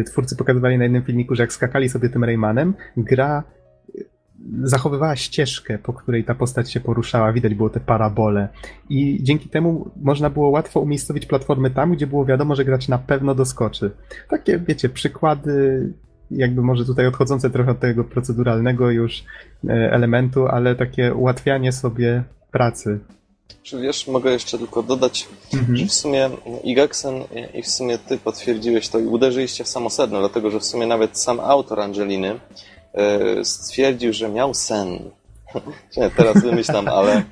[0.06, 3.44] Twórcy pokazywali na jednym filmiku, że jak skakali sobie tym Raymanem, gra
[4.64, 8.50] zachowywała ścieżkę, po której ta postać się poruszała, widać było te parabole
[8.90, 12.98] i dzięki temu można było łatwo umiejscowić platformy tam, gdzie było wiadomo, że gracz na
[12.98, 13.92] pewno doskoczy.
[14.30, 15.94] Takie, wiecie, przykłady
[16.32, 19.24] jakby może tutaj odchodzące trochę od tego proceduralnego już
[19.70, 23.00] e, elementu, ale takie ułatwianie sobie pracy.
[23.64, 25.78] Czy wiesz, mogę jeszcze tylko dodać, mhm.
[25.78, 26.30] że w sumie
[26.64, 27.14] Igaksen
[27.54, 30.88] i w sumie ty potwierdziłeś to i uderzyliście w samo sedno, dlatego że w sumie
[30.88, 32.40] nawet sam autor Angeliny
[32.94, 35.00] E, stwierdził, że miał sen.
[35.98, 37.24] Nie, teraz wymyślam, ale,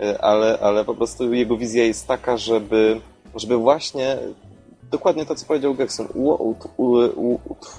[0.00, 3.00] e, ale, ale po prostu jego wizja jest taka, żeby,
[3.36, 4.18] żeby właśnie
[4.96, 6.08] dokładnie to, co powiedział Gekson,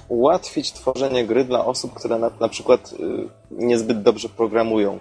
[0.08, 2.96] ułatwić tworzenie gry dla osób, które na, na przykład e,
[3.50, 4.98] niezbyt dobrze programują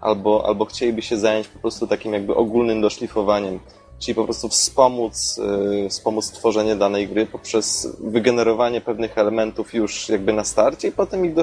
[0.00, 3.60] albo, albo chcieliby się zająć po prostu takim jakby ogólnym doszlifowaniem
[3.98, 5.40] czyli po prostu wspomóc,
[5.84, 11.24] y, wspomóc tworzenie danej gry poprzez wygenerowanie pewnych elementów już jakby na starcie i potem
[11.24, 11.34] ich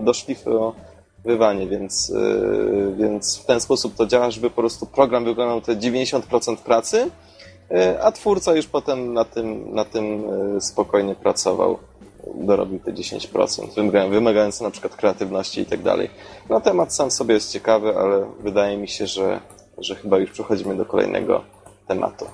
[0.00, 5.76] doszlifowywanie, więc, y, więc w ten sposób to działa, żeby po prostu program wykonał te
[5.76, 7.27] 90% pracy, y,
[8.02, 10.22] a twórca już potem na tym, na tym
[10.60, 11.78] spokojnie pracował
[12.34, 16.10] dorobił te 10%, wymagając na przykład kreatywności i tak dalej.
[16.50, 19.40] No temat sam sobie jest ciekawy, ale wydaje mi się, że,
[19.78, 21.44] że chyba już przechodzimy do kolejnego
[21.86, 22.26] tematu.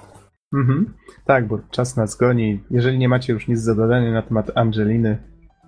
[0.55, 0.95] Mhm.
[1.27, 2.61] Tak, bo czas nas goni.
[2.71, 5.19] Jeżeli nie macie już nic do dodania na temat Angeliny,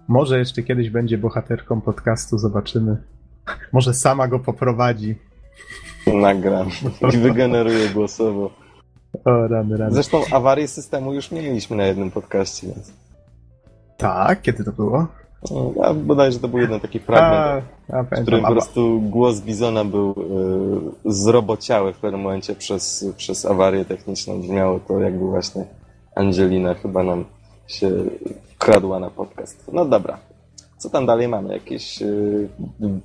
[0.09, 2.97] może jeszcze kiedyś będzie bohaterką podcastu, zobaczymy.
[3.73, 5.15] Może sama go poprowadzi.
[6.07, 6.69] Nagram
[7.15, 8.66] i wygeneruje głosowo.
[9.25, 9.95] O, rany, rany.
[9.95, 12.93] Zresztą awarię systemu już mieliśmy na jednym podcaście, więc...
[13.97, 15.07] Tak, kiedy to było?
[15.77, 19.85] Ja bodajże to był jeden taki fragment, a, a w którym po prostu głos Bizona
[19.85, 20.11] był
[21.07, 24.41] y, zrobociały w pewnym momencie przez, przez awarię techniczną.
[24.41, 25.65] Brzmiało to jakby właśnie
[26.15, 27.25] Angelina chyba nam
[27.67, 27.91] się
[28.55, 29.65] wkradła na podcast.
[29.73, 30.19] No dobra.
[30.79, 31.55] Co tam dalej mamy?
[31.55, 32.49] Jakieś y,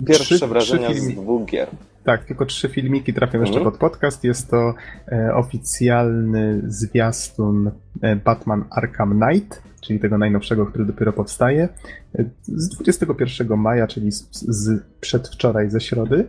[0.06, 1.68] pierwsze trzy, wrażenia trzy z dwóch gier.
[2.04, 3.70] Tak, tylko trzy filmiki trafią jeszcze mhm.
[3.70, 4.24] pod podcast.
[4.24, 4.74] Jest to
[5.12, 7.70] e, oficjalny zwiastun
[8.02, 11.68] e, Batman Arkham Knight czyli tego najnowszego, który dopiero powstaje,
[12.42, 16.24] z 21 maja, czyli z, z przedwczoraj, ze środy.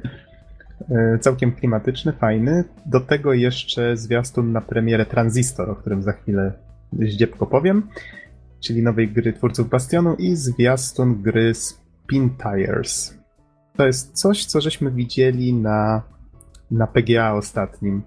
[0.89, 2.63] E, całkiem klimatyczny, fajny.
[2.85, 6.53] Do tego jeszcze zwiastun na premierę Transistor, o którym za chwilę
[6.93, 7.87] zdziepko powiem,
[8.63, 13.17] czyli nowej gry twórców Bastionu i zwiastun gry Spin Tires.
[13.77, 16.01] To jest coś, co żeśmy widzieli na,
[16.71, 18.01] na PGA ostatnim.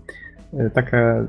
[0.53, 1.27] E, taka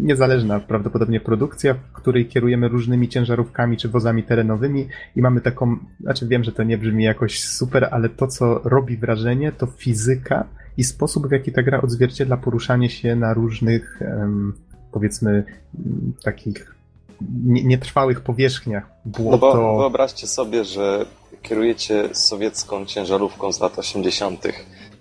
[0.00, 6.26] niezależna prawdopodobnie produkcja, w której kierujemy różnymi ciężarówkami czy wozami terenowymi i mamy taką, znaczy
[6.28, 10.84] wiem, że to nie brzmi jakoś super, ale to co robi wrażenie to fizyka i
[10.84, 14.00] sposób w jaki ta gra odzwierciedla poruszanie się na różnych
[14.92, 15.44] powiedzmy
[16.24, 16.73] takich
[17.44, 18.90] nietrwałych powierzchniach.
[19.04, 19.54] Błoto...
[19.54, 21.06] No bo wyobraźcie sobie, że
[21.42, 24.42] kierujecie sowiecką ciężarówką z lat 80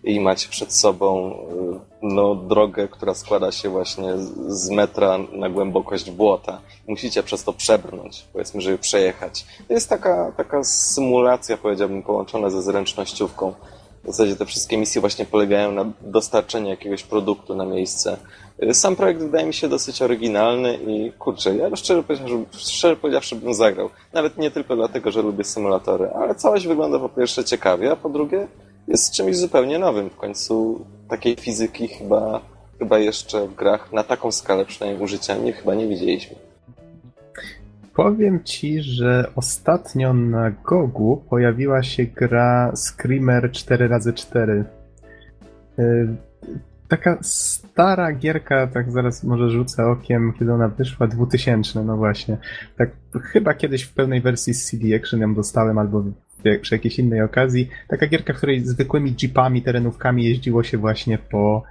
[0.03, 4.09] i macie przed sobą y, no, drogę, która składa się właśnie
[4.47, 6.61] z metra na głębokość błota.
[6.87, 9.45] Musicie przez to przebrnąć, powiedzmy, żeby przejechać.
[9.67, 13.53] To jest taka, taka symulacja, powiedziałbym, połączona ze zręcznościówką.
[14.03, 18.17] W zasadzie te wszystkie misje właśnie polegają na dostarczeniu jakiegoś produktu na miejsce.
[18.71, 23.53] Sam projekt wydaje mi się dosyć oryginalny i kurczę, ja szczerze powiedziawszy, szczerze powiedziawszy bym
[23.53, 23.89] zagrał.
[24.13, 28.09] Nawet nie tylko dlatego, że lubię symulatory, ale całość wygląda po pierwsze ciekawie, a po
[28.09, 28.47] drugie
[28.87, 30.09] jest czymś zupełnie nowym.
[30.09, 32.41] W końcu takiej fizyki chyba,
[32.79, 36.35] chyba jeszcze w grach na taką skalę przynajmniej użycia nie, chyba nie widzieliśmy.
[37.95, 44.63] Powiem ci, że ostatnio na Gogu pojawiła się gra Screamer 4x4.
[46.87, 52.37] Taka stara gierka, tak zaraz może rzucę okiem, kiedy ona wyszła, 2000, no właśnie.
[52.77, 52.89] Tak
[53.21, 56.03] chyba kiedyś w pełnej wersji z CD Action ją dostałem, albo
[56.61, 57.69] przy jakiejś innej okazji.
[57.87, 61.63] Taka gierka, w której zwykłymi jeepami, terenówkami jeździło się właśnie po,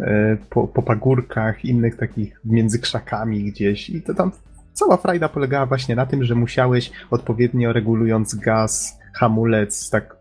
[0.00, 4.32] e, po, po pagórkach, innych takich między krzakami gdzieś i to tam
[4.72, 10.16] cała frajda polegała właśnie na tym, że musiałeś odpowiednio regulując gaz, hamulec, tak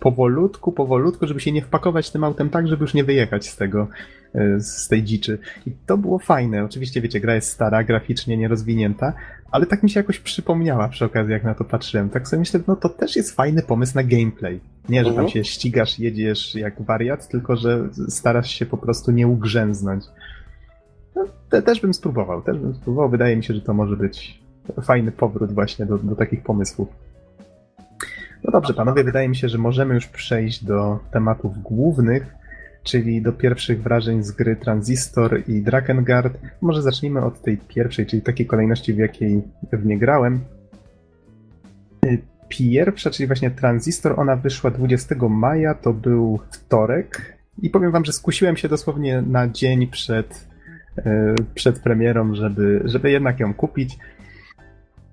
[0.00, 3.88] powolutku, powolutku, żeby się nie wpakować tym autem tak, żeby już nie wyjechać z tego,
[4.34, 5.38] e, z tej dziczy.
[5.66, 6.64] I to było fajne.
[6.64, 9.12] Oczywiście, wiecie, gra jest stara, graficznie nierozwinięta,
[9.50, 12.10] ale tak mi się jakoś przypomniała przy okazji, jak na to patrzyłem.
[12.10, 14.60] Tak sobie myślę, no to też jest fajny pomysł na gameplay.
[14.88, 15.28] Nie, że tam Mhm.
[15.28, 20.04] się ścigasz, jedziesz jak wariat, tylko że starasz się po prostu nie ugrzęznąć.
[21.16, 23.10] No, te, też bym spróbował, też bym spróbował.
[23.10, 24.40] Wydaje mi się, że to może być
[24.82, 26.88] fajny powrót właśnie do, do takich pomysłów.
[28.44, 32.34] No dobrze, panowie, wydaje mi się, że możemy już przejść do tematów głównych,
[32.82, 36.38] czyli do pierwszych wrażeń z gry Transistor i Drakengard.
[36.60, 39.42] Może zacznijmy od tej pierwszej, czyli takiej kolejności, w jakiej
[39.72, 40.40] w nie grałem.
[42.06, 42.18] Y,
[42.48, 47.38] Pierwsza, czyli właśnie Transistor, ona wyszła 20 maja, to był wtorek.
[47.62, 50.48] I powiem wam, że skusiłem się dosłownie na dzień przed,
[50.98, 51.02] y,
[51.54, 53.98] przed premierą, żeby, żeby jednak ją kupić.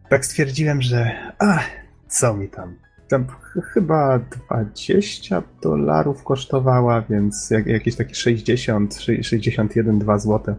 [0.10, 1.60] Tak stwierdziłem, że a,
[2.08, 2.76] co mi tam,
[3.12, 10.56] tam ch- chyba 20 dolarów kosztowała, więc jak, jakieś takie 60, szy- 61, 2 złote.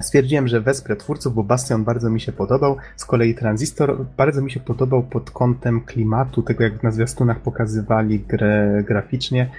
[0.00, 2.76] Stwierdziłem, że wesprę twórców, bo Bastion bardzo mi się podobał.
[2.96, 8.20] Z kolei Transistor bardzo mi się podobał pod kątem klimatu, tego jak na zwiastunach pokazywali
[8.20, 9.50] grę graficznie.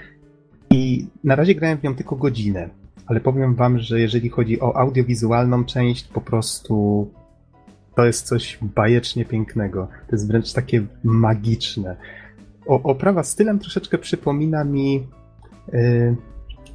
[0.70, 2.68] I na razie grałem w nią tylko godzinę,
[3.06, 7.06] ale powiem wam, że jeżeli chodzi o audiowizualną część, po prostu
[7.94, 9.88] to jest coś bajecznie pięknego.
[10.06, 11.96] To jest wręcz takie magiczne.
[12.66, 15.06] O, oprawa stylem troszeczkę przypomina mi
[15.74, 16.16] y,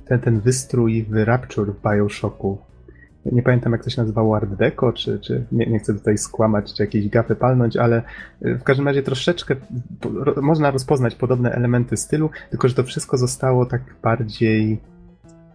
[0.06, 2.58] ten, ten wystrój w Rapture w Bioshocku.
[3.32, 6.74] Nie pamiętam jak to się nazywało Art Deco, czy, czy nie, nie chcę tutaj skłamać,
[6.74, 8.02] czy jakieś gafy palnąć, ale
[8.46, 9.56] y, w każdym razie troszeczkę
[10.14, 14.74] ro, można rozpoznać podobne elementy stylu, tylko że to wszystko zostało tak bardziej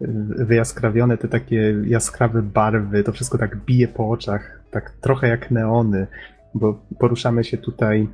[0.02, 0.06] y,
[0.44, 6.06] wyjaskrawione, te takie jaskrawe barwy, to wszystko tak bije po oczach, tak trochę jak neony,
[6.54, 8.08] bo poruszamy się tutaj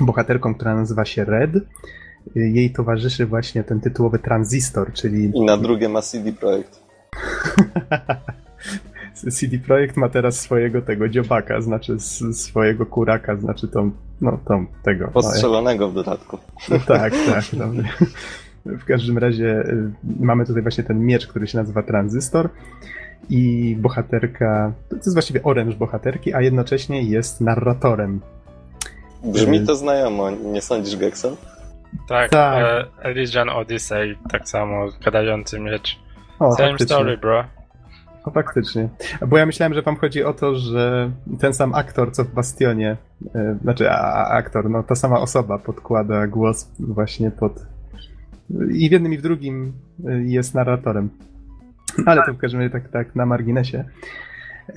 [0.00, 1.52] bohaterką, która nazywa się Red.
[2.34, 6.80] Jej towarzyszy właśnie ten tytułowy tranzystor, czyli I na drugie ma CD Projekt.
[9.38, 12.00] CD Projekt ma teraz swojego tego dziobaka, znaczy
[12.32, 15.04] swojego kuraka, znaczy tą, no tą tego.
[15.04, 16.38] No, Postrzelonego w dodatku.
[16.70, 17.44] No tak, tak.
[17.52, 17.66] No.
[18.64, 22.48] W każdym razie y, mamy tutaj właśnie ten miecz, który się nazywa Tranzystor
[23.30, 28.20] i bohaterka, to jest właściwie oręż bohaterki, a jednocześnie jest narratorem.
[29.24, 29.66] Brzmi Y.
[29.66, 31.36] to znajomo, nie sądzisz, Gekson?
[32.08, 32.64] Tak, Tak.
[32.64, 35.98] E, Elysian Odyssey, tak samo, gadający miecz.
[36.38, 36.96] O, Same faktycznie.
[36.96, 37.44] story, bro.
[38.24, 38.88] O, faktycznie.
[39.26, 41.10] Bo ja myślałem, że wam chodzi o to, że
[41.40, 43.28] ten sam aktor, co w Bastionie, y,
[43.62, 47.52] znaczy a, a, aktor, no ta sama osoba podkłada głos właśnie pod...
[48.74, 49.72] I w jednym i w drugim
[50.08, 51.10] y, jest narratorem.
[52.06, 53.84] Ale to w każdym razie tak, tak na marginesie.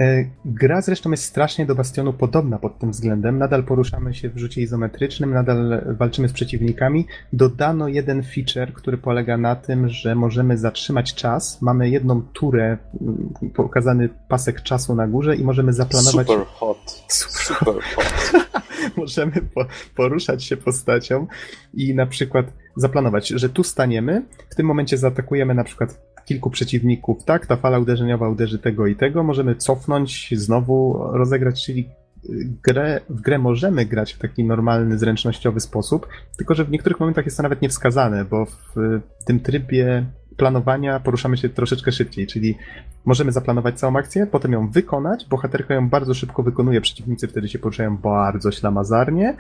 [0.01, 3.37] Y, Gra zresztą jest strasznie do Bastionu podobna pod tym względem.
[3.37, 7.05] Nadal poruszamy się w rzucie izometrycznym, nadal walczymy z przeciwnikami.
[7.33, 11.61] Dodano jeden feature, który polega na tym, że możemy zatrzymać czas.
[11.61, 16.27] Mamy jedną turę, mm, pokazany pasek czasu na górze i możemy zaplanować.
[16.27, 17.03] Super hot.
[17.07, 17.55] Super.
[17.57, 18.33] Super hot.
[18.97, 19.65] możemy po,
[19.95, 21.27] poruszać się postacią
[21.73, 22.45] i na przykład
[22.75, 27.79] zaplanować, że tu staniemy, w tym momencie zaatakujemy na przykład kilku przeciwników, tak, ta fala
[27.79, 31.89] uderzeniowa uderzy tego i tego, możemy cofnąć, znowu rozegrać, czyli
[32.29, 36.07] y, grę, w grę możemy grać w taki normalny, zręcznościowy sposób,
[36.37, 40.05] tylko że w niektórych momentach jest to nawet niewskazane, bo w tym trybie
[40.37, 42.57] planowania poruszamy się troszeczkę szybciej, czyli
[43.05, 47.59] możemy zaplanować całą akcję, potem ją wykonać, bohaterka ją bardzo szybko wykonuje, przeciwnicy wtedy się
[47.59, 49.37] poruszają bardzo ślamazarnie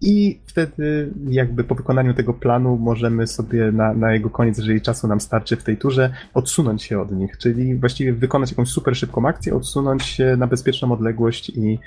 [0.00, 5.08] i wtedy jakby po wykonaniu tego planu możemy sobie na, na jego koniec, jeżeli czasu
[5.08, 9.26] nam starczy w tej turze, odsunąć się od nich, czyli właściwie wykonać jakąś super szybką
[9.26, 11.78] akcję, odsunąć się na bezpieczną odległość i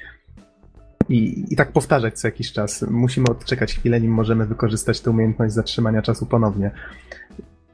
[1.09, 2.85] i, I tak powtarzać co jakiś czas.
[2.91, 6.71] Musimy odczekać chwilę, nim możemy wykorzystać tę umiejętność zatrzymania czasu ponownie.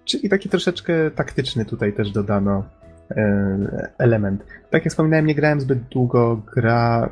[0.05, 2.63] Czyli taki troszeczkę taktyczny tutaj też dodano
[3.11, 4.45] e, element.
[4.69, 6.41] Tak jak wspominałem, nie grałem zbyt długo.
[6.55, 7.09] Gra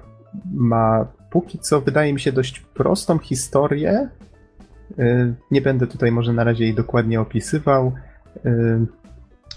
[0.53, 4.09] ma póki co, wydaje mi się, dość prostą historię.
[4.99, 7.91] E, Nie będę tutaj może na razie jej dokładnie opisywał.
[8.45, 8.85] E,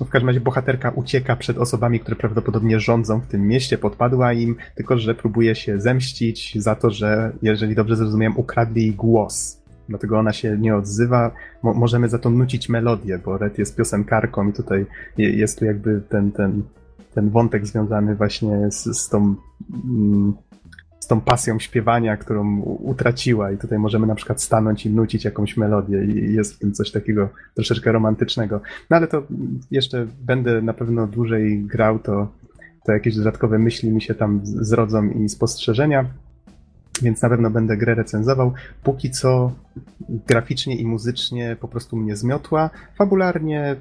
[0.05, 4.57] W każdym razie bohaterka ucieka przed osobami, które prawdopodobnie rządzą w tym mieście, podpadła im,
[4.75, 9.61] tylko że próbuje się zemścić za to, że, jeżeli dobrze zrozumiałem, ukradli jej głos.
[9.89, 11.31] Dlatego ona się nie odzywa.
[11.63, 14.87] Mo- możemy za to nucić melodię, bo Red jest piosenkarką i tutaj
[15.19, 16.63] je- jest tu jakby ten, ten,
[17.15, 19.35] ten wątek związany właśnie z, z tą
[19.85, 20.35] mm,
[21.11, 26.05] tą pasją śpiewania, którą utraciła i tutaj możemy na przykład stanąć i nucić jakąś melodię
[26.05, 28.61] i jest w tym coś takiego troszeczkę romantycznego.
[28.91, 29.23] No ale to
[29.71, 32.29] jeszcze będę na pewno dłużej grał, to,
[32.85, 36.07] to jakieś dodatkowe myśli mi się tam zrodzą i spostrzeżenia,
[37.03, 38.53] więc na pewno będę grę recenzował.
[38.83, 39.53] Póki co
[40.29, 42.71] graficznie i muzycznie po prostu mnie zmiotła.
[42.99, 43.77] Fabularnie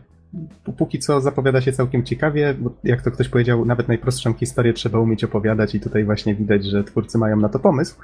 [0.77, 4.99] póki co zapowiada się całkiem ciekawie, bo jak to ktoś powiedział, nawet najprostszą historię trzeba
[4.99, 7.95] umieć opowiadać i tutaj właśnie widać, że twórcy mają na to pomysł.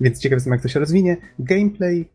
[0.00, 1.16] Więc ciekaw jestem, jak to się rozwinie.
[1.38, 2.08] Gameplay,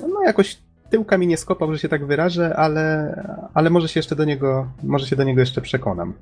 [0.00, 0.58] no jakoś
[0.90, 3.14] tyłka mi nie skopał, że się tak wyrażę, ale,
[3.54, 6.14] ale może się jeszcze do niego, może się do niego jeszcze przekonam.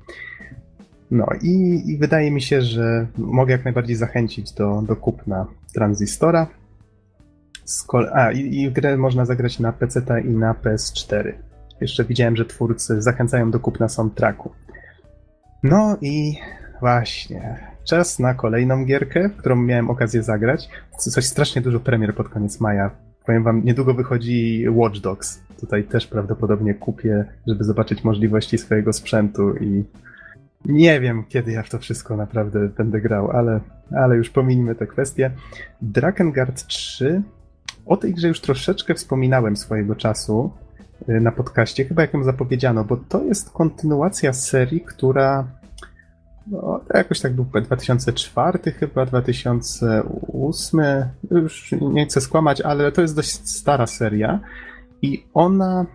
[1.11, 6.47] No i, i wydaje mi się, że mogę jak najbardziej zachęcić do, do kupna tranzystora.
[8.13, 11.33] A, i, i grę można zagrać na PC i na PS4.
[11.81, 14.51] Jeszcze widziałem, że twórcy zachęcają do kupna soundtracku.
[15.63, 16.35] No i
[16.79, 17.59] właśnie.
[17.83, 20.69] Czas na kolejną gierkę, w którą miałem okazję zagrać.
[20.97, 22.91] Coś strasznie dużo premier pod koniec maja.
[23.25, 25.41] Powiem wam, niedługo wychodzi Watch Dogs.
[25.59, 29.83] Tutaj też prawdopodobnie kupię, żeby zobaczyć możliwości swojego sprzętu i
[30.65, 33.59] nie wiem, kiedy ja w to wszystko naprawdę będę grał, ale,
[33.97, 35.31] ale już pomińmy te kwestie.
[35.81, 37.21] Drakengard 3.
[37.85, 40.51] O tej grze już troszeczkę wspominałem swojego czasu.
[41.09, 45.47] Y, na podcaście, chyba jak ją zapowiedziano, bo to jest kontynuacja serii, która
[46.51, 50.81] no, jakoś tak był 2004 chyba, 2008,
[51.31, 54.39] już nie chcę skłamać, ale to jest dość stara seria
[55.01, 55.85] i ona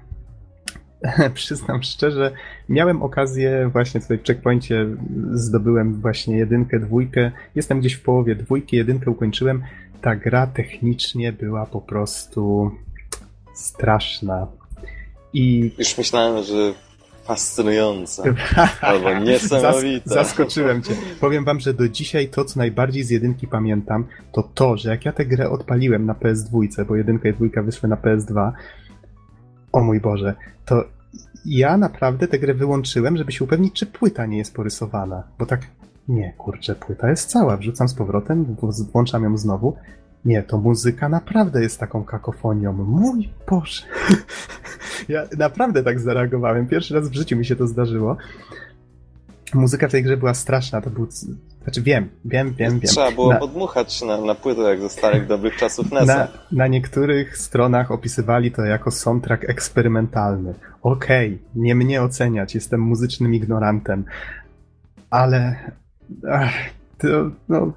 [1.35, 2.33] przyznam szczerze,
[2.69, 4.87] miałem okazję właśnie tutaj w checkpoincie
[5.33, 7.31] zdobyłem właśnie jedynkę, dwójkę.
[7.55, 9.63] Jestem gdzieś w połowie dwójki, jedynkę ukończyłem.
[10.01, 12.71] Ta gra technicznie była po prostu
[13.55, 14.47] straszna.
[15.33, 15.71] I...
[15.79, 16.75] Już myślałem, że
[17.25, 18.23] fascynująca.
[18.81, 20.15] Albo niesamowita.
[20.15, 20.95] Zas zaskoczyłem cię.
[21.21, 25.05] Powiem wam, że do dzisiaj to, co najbardziej z jedynki pamiętam, to to, że jak
[25.05, 28.53] ja tę grę odpaliłem na PS2, bo jedynka i dwójka wyszły na PS2,
[29.73, 30.35] o mój Boże,
[30.65, 30.85] to
[31.45, 35.23] ja naprawdę tę grę wyłączyłem, żeby się upewnić, czy płyta nie jest porysowana.
[35.39, 35.61] Bo tak,
[36.09, 37.57] nie, kurczę, płyta jest cała.
[37.57, 38.57] Wrzucam z powrotem,
[38.93, 39.77] włączam ją znowu
[40.25, 42.73] nie, to muzyka naprawdę jest taką kakofonią.
[42.73, 43.83] Mój Boże.
[45.09, 46.69] Ja naprawdę tak zareagowałem.
[46.69, 48.17] Pierwszy raz w życiu mi się to zdarzyło.
[49.55, 50.81] Muzyka w tej grze była straszna.
[50.81, 51.07] To był.
[51.63, 52.81] Znaczy wiem, wiem, wiem, wiem.
[52.81, 53.39] Trzeba było na...
[53.39, 56.07] podmuchać na, na płytę jak ze starych dobrych czasów NES.
[56.07, 60.55] Na, na niektórych stronach opisywali to jako soundtrack eksperymentalny.
[60.83, 64.05] Okej, okay, nie mnie oceniać, jestem muzycznym ignorantem.
[65.11, 65.57] Ale.
[66.31, 66.53] Ach,
[66.99, 67.73] to, no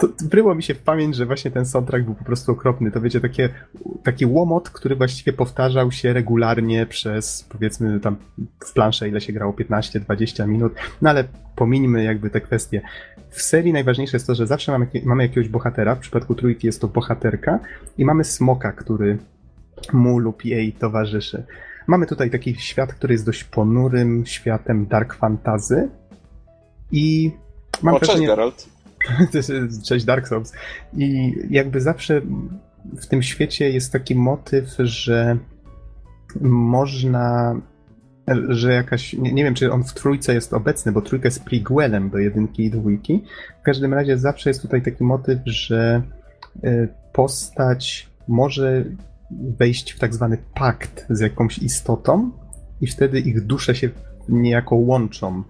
[0.00, 2.90] to bryło mi się w pamięć, że właśnie ten soundtrack był po prostu okropny.
[2.90, 3.48] To wiecie, takie,
[4.02, 8.16] taki łomot, który właściwie powtarzał się regularnie przez powiedzmy tam
[8.64, 10.72] w plansze, ile się grało, 15-20 minut.
[11.02, 11.24] No ale
[11.56, 12.82] pomińmy jakby te kwestie.
[13.30, 16.80] W serii najważniejsze jest to, że zawsze mamy, mamy jakiegoś bohatera, w przypadku trójki jest
[16.80, 17.58] to bohaterka
[17.98, 19.18] i mamy smoka, który
[19.92, 21.44] mu lub jej towarzyszy.
[21.86, 25.88] Mamy tutaj taki świat, który jest dość ponurym światem dark fantazy
[26.92, 27.32] i
[27.82, 28.18] mam o, wrażenie...
[28.18, 28.79] cześć, Geralt.
[29.88, 30.52] Cześć Dark Souls.
[30.96, 32.20] I jakby zawsze
[33.00, 35.38] w tym świecie jest taki motyw, że
[36.40, 37.60] można
[38.48, 42.10] że jakaś, nie, nie, wiem czy on w trójce jest obecny, bo trójka jest prequelem
[42.10, 43.24] do jedynki i dwójki.
[43.60, 46.02] W każdym razie zawsze jest tutaj taki motyw, że
[46.64, 48.84] e, postać może
[49.30, 52.30] wejść w tak zwany pakt z jakąś istotą
[52.80, 53.90] i wtedy ich dusze się
[54.28, 55.42] niejako łączą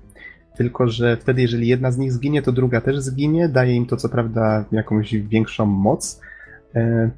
[0.56, 3.48] tylko że wtedy, jeżeli jedna z nich zginie, to druga też zginie.
[3.48, 6.20] Daje im to co prawda jakąś większą moc.
[6.74, 7.10] E,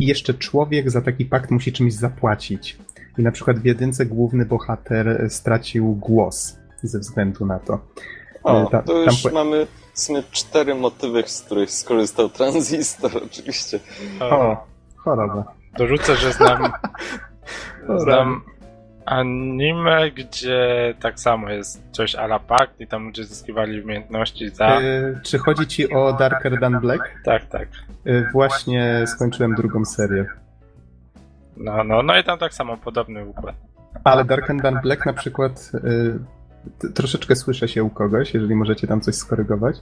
[0.00, 2.78] I jeszcze człowiek za taki pakt musi czymś zapłacić.
[3.18, 7.80] I na przykład w jedynce główny bohater stracił głos ze względu na to.
[8.42, 9.32] O, e, ta, to już tam...
[9.32, 13.80] mamy w sumie cztery motywy, z których skorzystał tranzystor, oczywiście.
[14.20, 14.66] O,
[14.96, 15.44] choroba.
[15.78, 16.72] Dorzucę, że znam,
[18.04, 18.42] znam
[19.08, 24.80] anime, gdzie tak samo jest coś a la pakt i tam ludzie zyskiwali umiejętności za...
[24.80, 27.02] Yy, czy chodzi ci o Darker Than Black?
[27.24, 27.68] Tak, tak.
[28.04, 30.26] Yy, właśnie skończyłem drugą serię.
[31.56, 33.56] No, no, no i tam tak samo podobny układ.
[34.04, 35.72] Ale Darker Than Black na przykład
[36.82, 39.76] yy, troszeczkę słyszę się u kogoś, jeżeli możecie tam coś skorygować.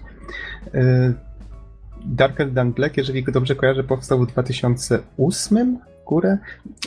[0.74, 1.14] Yy,
[2.04, 6.38] Darker Than Black, jeżeli dobrze kojarzę, powstał w 2008 górę.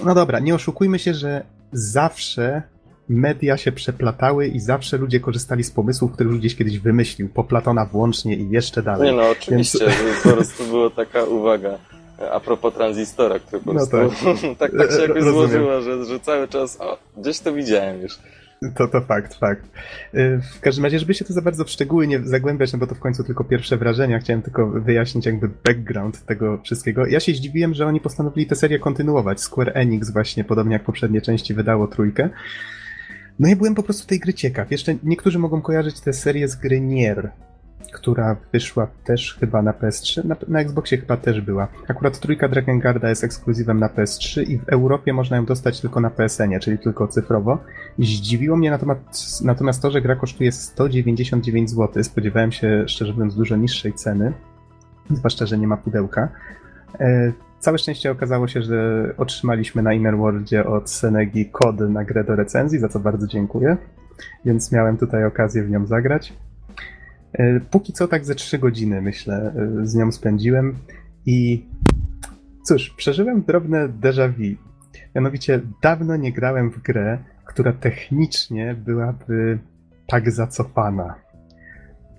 [0.05, 2.61] No dobra, nie oszukujmy się, że zawsze
[3.09, 7.85] media się przeplatały i zawsze ludzie korzystali z pomysłów, które gdzieś kiedyś wymyślił, po Platona
[7.85, 9.11] włącznie i jeszcze dalej.
[9.11, 10.23] Nie no, oczywiście, Więc...
[10.23, 11.77] po prostu była taka uwaga
[12.31, 14.09] a propos tranzystora, który po no prostu no
[14.55, 14.71] tak.
[14.71, 15.33] tak, tak się jakoś Rozumiem.
[15.33, 18.19] złożyło, że, że cały czas, o, gdzieś to widziałem już.
[18.75, 19.65] To to fakt, fakt.
[20.13, 22.87] Y, w każdym razie, żeby się to za bardzo w szczegóły nie zagłębiać, no bo
[22.87, 27.07] to w końcu tylko pierwsze wrażenia, chciałem tylko wyjaśnić jakby background tego wszystkiego.
[27.07, 29.41] Ja się zdziwiłem, że oni postanowili tę serię kontynuować.
[29.41, 32.29] Square Enix właśnie, podobnie jak poprzednie części, wydało trójkę.
[33.39, 34.71] No ja byłem po prostu tej gry ciekaw.
[34.71, 37.31] Jeszcze niektórzy mogą kojarzyć tę serię z gry Nier,
[37.93, 40.25] która wyszła też chyba na PS3.
[40.25, 41.67] Na, na Xboxie chyba też była.
[41.87, 46.09] Akurat trójka Drakengard jest ekskluzywem na PS3 i w Europie można ją dostać tylko na
[46.09, 47.57] PSN-ie, czyli tylko cyfrowo.
[47.99, 52.03] Zdziwiło mnie natomiast, natomiast to, że gra kosztuje 199 zł.
[52.03, 54.33] Spodziewałem się, szczerze mówiąc, dużo niższej ceny,
[55.09, 56.29] zwłaszcza, że nie ma pudełka.
[56.99, 62.23] E, całe szczęście okazało się, że otrzymaliśmy na Inner Worldzie od Senegi kod na grę
[62.23, 63.77] do recenzji, za co bardzo dziękuję.
[64.45, 66.33] Więc miałem tutaj okazję w nią zagrać.
[67.33, 70.75] E, póki co tak ze 3 godziny, myślę, e, z nią spędziłem
[71.25, 71.65] i
[72.67, 74.69] cóż, przeżyłem drobne déjà vu.
[75.15, 79.59] Mianowicie dawno nie grałem w grę, która technicznie byłaby
[80.07, 81.15] tak zacofana.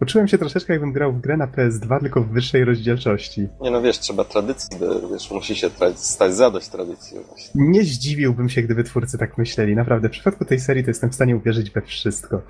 [0.01, 3.49] Poczułem się troszeczkę jakbym grał w grę na PS2, tylko w wyższej rozdzielczości.
[3.61, 4.79] Nie no wiesz, trzeba tradycji,
[5.13, 7.69] wiesz, musi się stać zadość tradycji właśnie.
[7.69, 9.77] Nie zdziwiłbym się, gdyby twórcy tak myśleli.
[9.77, 12.37] Naprawdę, w przypadku tej serii to jestem w stanie uwierzyć we wszystko.
[12.37, 12.41] E,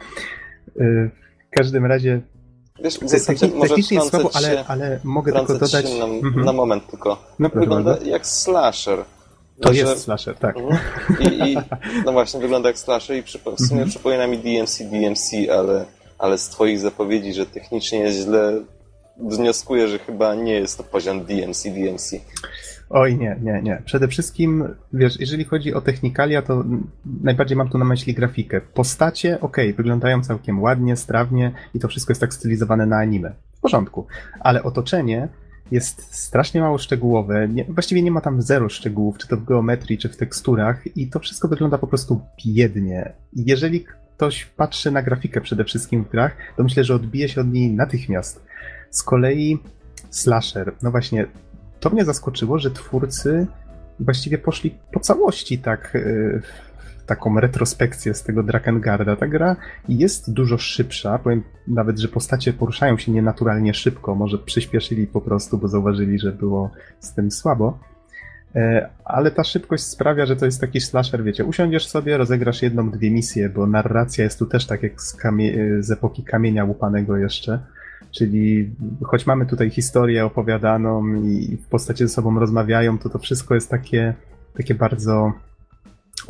[1.46, 2.22] w każdym razie
[2.80, 5.84] Wiesz, Techni- technicznie jest słabo, ale, ale mogę tylko dodać...
[5.98, 6.44] Na, mhm.
[6.44, 7.18] na, moment tylko.
[7.38, 8.06] No, wygląda bardzo.
[8.06, 9.04] jak slasher.
[9.60, 9.80] To że...
[9.80, 10.56] jest slasher, tak.
[10.56, 10.78] Mhm.
[11.20, 11.56] I, I,
[12.04, 13.50] no właśnie, wygląda jak slasher i przypo...
[13.50, 13.90] w sumie mhm.
[13.90, 15.84] przypomina mi DMC, DMC, ale,
[16.18, 18.60] ale z twoich zapowiedzi, że technicznie jest źle,
[19.16, 22.16] wnioskuję, że chyba nie jest to poziom DMC, DMC.
[22.92, 23.82] Oj, nie, nie, nie.
[23.84, 26.64] Przede wszystkim, wiesz, jeżeli chodzi o technikalia, to
[27.22, 28.60] najbardziej mam tu na myśli grafikę.
[28.60, 33.32] Postacie, okej, okay, wyglądają całkiem ładnie, strawnie i to wszystko jest tak stylizowane na anime.
[33.56, 34.06] W porządku.
[34.40, 35.28] Ale otoczenie
[35.70, 37.48] jest strasznie mało szczegółowe.
[37.48, 41.08] Nie, właściwie nie ma tam zero szczegółów, czy to w geometrii, czy w teksturach i
[41.08, 43.12] to wszystko wygląda po prostu biednie.
[43.32, 43.84] Jeżeli
[44.16, 47.70] ktoś patrzy na grafikę przede wszystkim w grach, to myślę, że odbije się od niej
[47.70, 48.44] natychmiast.
[48.90, 49.58] Z kolei
[50.10, 51.26] slasher, no właśnie,
[51.80, 53.46] to mnie zaskoczyło, że twórcy
[54.00, 55.98] właściwie poszli po całości tak
[56.82, 59.16] w taką retrospekcję z tego Drakengarda.
[59.16, 59.56] Ta gra
[59.88, 65.58] jest dużo szybsza, powiem nawet, że postacie poruszają się nienaturalnie szybko, może przyspieszyli po prostu,
[65.58, 66.70] bo zauważyli, że było
[67.00, 67.78] z tym słabo.
[68.54, 72.90] E, ale ta szybkość sprawia, że to jest taki slasher, wiecie, usiądziesz sobie, rozegrasz jedną,
[72.90, 77.16] dwie misje, bo narracja jest tu też tak jak z, kamie- z epoki kamienia łupanego
[77.16, 77.58] jeszcze
[78.10, 78.70] Czyli
[79.02, 83.70] choć mamy tutaj historię opowiadaną i w postaci ze sobą rozmawiają, to to wszystko jest
[83.70, 84.14] takie,
[84.54, 85.32] takie bardzo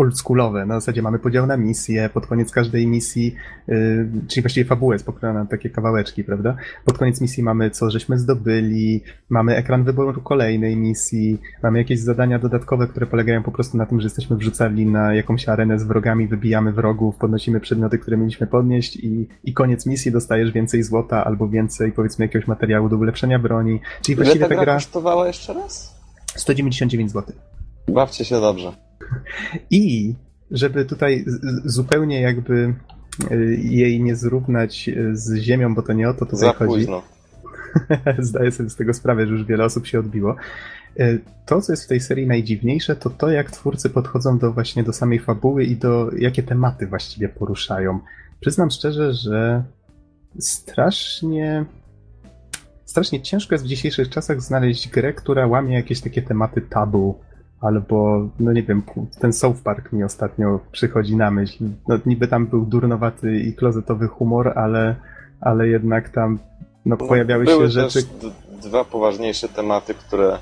[0.01, 0.67] oldschoolowe.
[0.67, 3.35] Na zasadzie mamy podział na misje, pod koniec każdej misji,
[3.69, 6.57] yy, czyli właściwie fabuła jest pokrojona na takie kawałeczki, prawda?
[6.85, 12.39] Pod koniec misji mamy co żeśmy zdobyli, mamy ekran wyboru kolejnej misji, mamy jakieś zadania
[12.39, 16.29] dodatkowe, które polegają po prostu na tym, że jesteśmy wrzucali na jakąś arenę z wrogami,
[16.29, 21.49] wybijamy wrogów, podnosimy przedmioty, które mieliśmy podnieść i, i koniec misji dostajesz więcej złota albo
[21.49, 23.81] więcej powiedzmy jakiegoś materiału do ulepszenia broni.
[24.03, 26.01] Czyli właściwie ta gra kosztowała jeszcze raz?
[26.37, 27.35] 199 zł.
[27.89, 28.90] Bawcie się dobrze.
[29.71, 30.15] I
[30.51, 31.25] żeby tutaj
[31.65, 32.75] zupełnie jakby
[33.31, 36.75] y, jej nie zrównać y, z ziemią, bo to nie o to tutaj Za chodzi.
[36.75, 37.03] Późno.
[38.19, 40.37] Zdaję sobie z tego sprawę, że już wiele osób się odbiło.
[41.01, 44.85] Y, to, co jest w tej serii najdziwniejsze, to to, jak twórcy podchodzą do właśnie
[44.85, 48.01] do samej fabuły i do jakie tematy właściwie poruszają.
[48.41, 49.65] Przyznam szczerze, że
[50.39, 51.65] strasznie
[52.85, 57.19] strasznie ciężko jest w dzisiejszych czasach znaleźć grę, która łamie jakieś takie tematy tabu
[57.61, 58.82] Albo, no nie wiem,
[59.20, 61.65] ten South Park mi ostatnio przychodzi na myśl.
[61.89, 64.97] No, niby tam był durnowaty i klozetowy humor, ale,
[65.41, 66.39] ale jednak tam
[66.87, 67.99] no, no pojawiały się rzeczy.
[68.62, 70.39] dwa poważniejsze tematy, które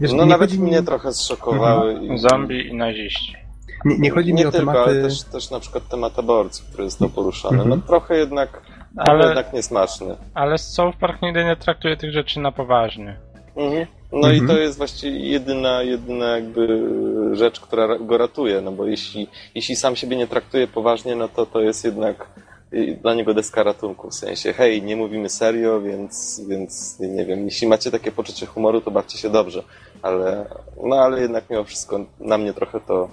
[0.00, 0.58] Wiesz, no nawet mi...
[0.58, 1.90] mnie trochę zszokowały.
[1.90, 2.12] Mhm.
[2.12, 2.18] I...
[2.18, 3.36] Zombie i naziści.
[3.84, 4.90] Nie, nie chodzi nie mi o tylko, tematy...
[4.90, 7.64] ale też, też na przykład temat aborcji, który jest to poruszany.
[7.64, 8.62] No trochę jednak,
[8.96, 10.16] ale, jednak niesmaczny.
[10.34, 13.16] Ale South Park nigdy nie traktuje tych rzeczy na poważnie.
[13.58, 13.86] Mhm.
[14.12, 14.44] No mhm.
[14.44, 16.88] i to jest właściwie jedyna, jedyna jakby
[17.32, 21.46] rzecz, która go ratuje, no bo jeśli, jeśli sam siebie nie traktuje poważnie, no to
[21.46, 22.26] to jest jednak
[22.72, 27.44] y, dla niego deska ratunku, w sensie hej, nie mówimy serio, więc, więc nie wiem,
[27.44, 29.62] jeśli macie takie poczucie humoru, to bawcie się dobrze,
[30.02, 30.46] ale,
[30.84, 33.10] no ale jednak mimo wszystko na mnie trochę to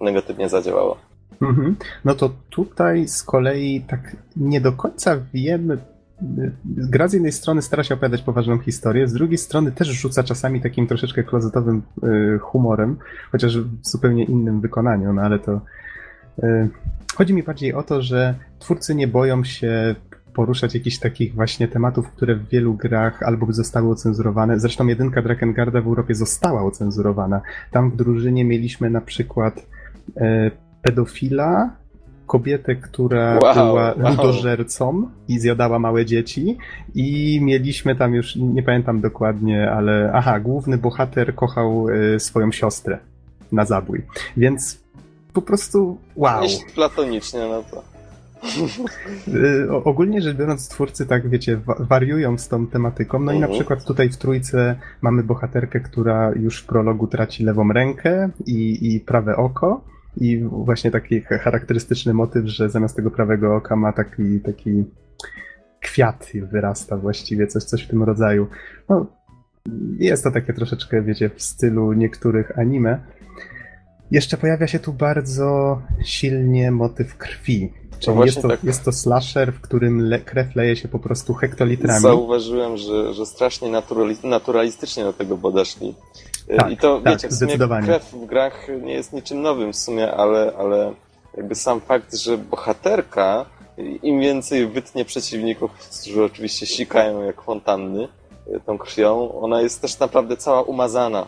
[0.00, 0.96] negatywnie zadziałało.
[1.42, 1.76] Mhm.
[2.04, 5.78] No to tutaj z kolei tak nie do końca wiemy,
[6.64, 10.60] gra z jednej strony stara się opowiadać poważną historię, z drugiej strony też rzuca czasami
[10.60, 12.96] takim troszeczkę klozetowym y, humorem,
[13.32, 15.60] chociaż w zupełnie innym wykonaniu, no ale to.
[16.42, 16.68] Y,
[17.14, 19.94] chodzi mi bardziej o to, że twórcy nie boją się
[20.34, 24.60] poruszać jakichś takich właśnie tematów, które w wielu grach albo zostały ocenzurowane.
[24.60, 27.40] Zresztą jedynka Drakengarda w Europie została ocenzurowana.
[27.70, 29.66] Tam w drużynie mieliśmy na przykład
[30.16, 30.50] e,
[30.82, 31.76] pedofila,
[32.28, 34.10] kobietę, która Wow, była wow.
[34.10, 36.56] ludożercą i zjadała małe dzieci
[36.94, 42.98] i mieliśmy tam już, nie pamiętam dokładnie, ale aha, główny bohater kochał y, swoją siostrę
[43.52, 44.02] na zabój.
[44.36, 44.80] Więc
[45.32, 46.42] po prostu wow.
[46.42, 47.82] Jeśli platonicznie, no to.
[49.70, 53.18] O- Ogólnie rzecz biorąc, twórcy tak, wiecie, wa- wariują z tą tematyką.
[53.20, 53.52] No i na Mhm.
[53.58, 59.00] przykład tutaj w trójce mamy bohaterkę, która już w prologu traci lewą rękę i, i
[59.00, 59.80] prawe oko.
[60.20, 64.84] I właśnie taki charakterystyczny motyw, że zamiast tego prawego oka ma taki, taki
[65.80, 68.46] kwiat wyrasta właściwie, coś, coś w tym rodzaju.
[68.88, 69.06] No,
[69.98, 73.00] jest to takie troszeczkę, wiecie, w stylu niektórych anime.
[74.10, 77.72] Jeszcze pojawia się tu bardzo silnie motyw krwi.
[77.98, 78.64] Czyli właśnie jest, to, tak.
[78.64, 82.00] jest to slasher, w którym le, krew leje się po prostu hektolitrami.
[82.00, 85.94] Zauważyłem, że, że strasznie naturali- naturalistycznie do tego podeszli.
[86.50, 89.72] Y, Tak, I to tak, wiecie, w sumie krew w grach nie jest niczym nowym
[89.72, 90.92] w sumie, ale, ale
[91.36, 93.46] jakby sam fakt, że bohaterka
[94.02, 95.70] im więcej wytnie przeciwników,
[96.00, 98.08] którzy oczywiście sikają jak fontanny
[98.48, 101.26] y, tą krwią, ona jest też naprawdę cała umazana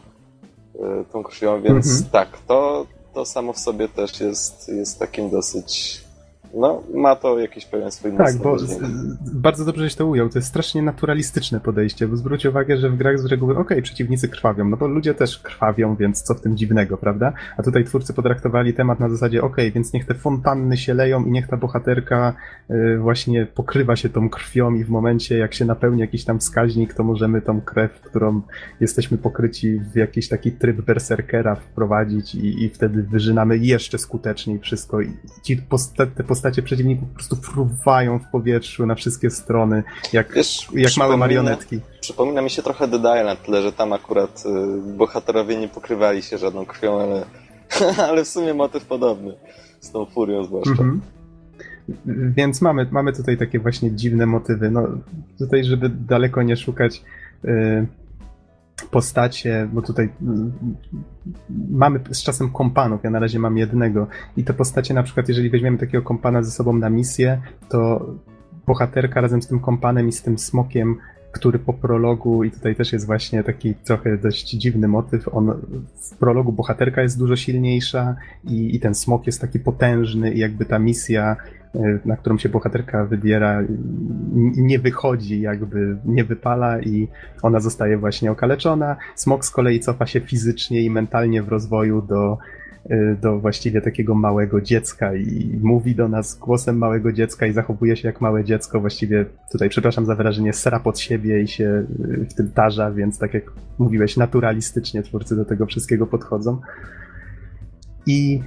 [0.74, 0.78] y,
[1.12, 2.04] tą krwią, więc Mhm.
[2.10, 6.00] tak, to, to samo w sobie też jest, jest takim dosyć
[6.54, 8.78] no, ma to jakiś pewien swój Tak, bo z,
[9.32, 10.28] bardzo dobrze żeś to ujął.
[10.28, 14.28] To jest strasznie naturalistyczne podejście, bo zwróć uwagę, że w grach z reguły, okej, przeciwnicy
[14.28, 17.32] krwawią, no bo ludzie też krwawią, więc co w tym dziwnego, prawda?
[17.56, 21.30] A tutaj twórcy potraktowali temat na zasadzie, okej, więc niech te fontanny się leją i
[21.30, 22.34] niech ta bohaterka
[22.70, 26.94] y, właśnie pokrywa się tą krwią i w momencie, jak się napełni jakiś tam wskaźnik,
[26.94, 28.42] to możemy tą krew, którą
[28.80, 35.00] jesteśmy pokryci w jakiś taki tryb berserkera wprowadzić i, i wtedy wyżynamy jeszcze skuteczniej wszystko
[35.00, 35.12] i
[35.42, 40.68] ci posta- te postacie przeciwników po prostu fruwają w powietrzu na wszystkie strony, jak, Wiesz,
[40.74, 41.80] jak małe marionetki.
[42.00, 46.38] Przypomina mi się trochę The na tyle, że tam akurat y, bohaterowie nie pokrywali się
[46.38, 47.24] żadną krwią, ale,
[48.08, 49.34] ale w sumie motyw podobny.
[49.80, 50.70] Z tą furią zwłaszcza.
[50.70, 51.00] Mhm.
[52.36, 54.70] Więc mamy, mamy tutaj takie właśnie dziwne motywy.
[54.70, 54.88] No,
[55.38, 57.02] tutaj, żeby daleko nie szukać
[57.44, 57.86] y,
[58.84, 60.10] postacie, bo tutaj y,
[61.70, 64.06] mamy z czasem kompanów, ja na razie mam jednego.
[64.36, 68.06] I te postacie na przykład, jeżeli weźmiemy takiego kompana ze sobą na misję, to
[68.66, 70.96] bohaterka razem z tym kompanem i z tym smokiem
[71.32, 75.52] który po prologu, i tutaj też jest właśnie taki trochę dość dziwny motyw, on
[75.94, 80.64] w prologu bohaterka jest dużo silniejsza i, i ten smok jest taki potężny i jakby
[80.64, 81.36] ta misja,
[82.04, 83.62] na którą się bohaterka wybiera,
[84.56, 87.08] nie wychodzi, jakby nie wypala i
[87.42, 88.96] ona zostaje właśnie okaleczona.
[89.14, 92.38] Smok z kolei cofa się fizycznie i mentalnie w rozwoju do
[92.90, 97.96] y, do właściwie takiego małego dziecka i mówi do nas głosem małego dziecka i zachowuje
[97.96, 98.80] się jak małe dziecko.
[98.80, 103.18] Właściwie tutaj, przepraszam za wyrażenie, sra pod siebie i się y, w tym tarza, więc
[103.18, 106.60] tak jak mówiłeś, naturalistycznie twórcy do tego wszystkiego podchodzą.
[108.06, 108.40] I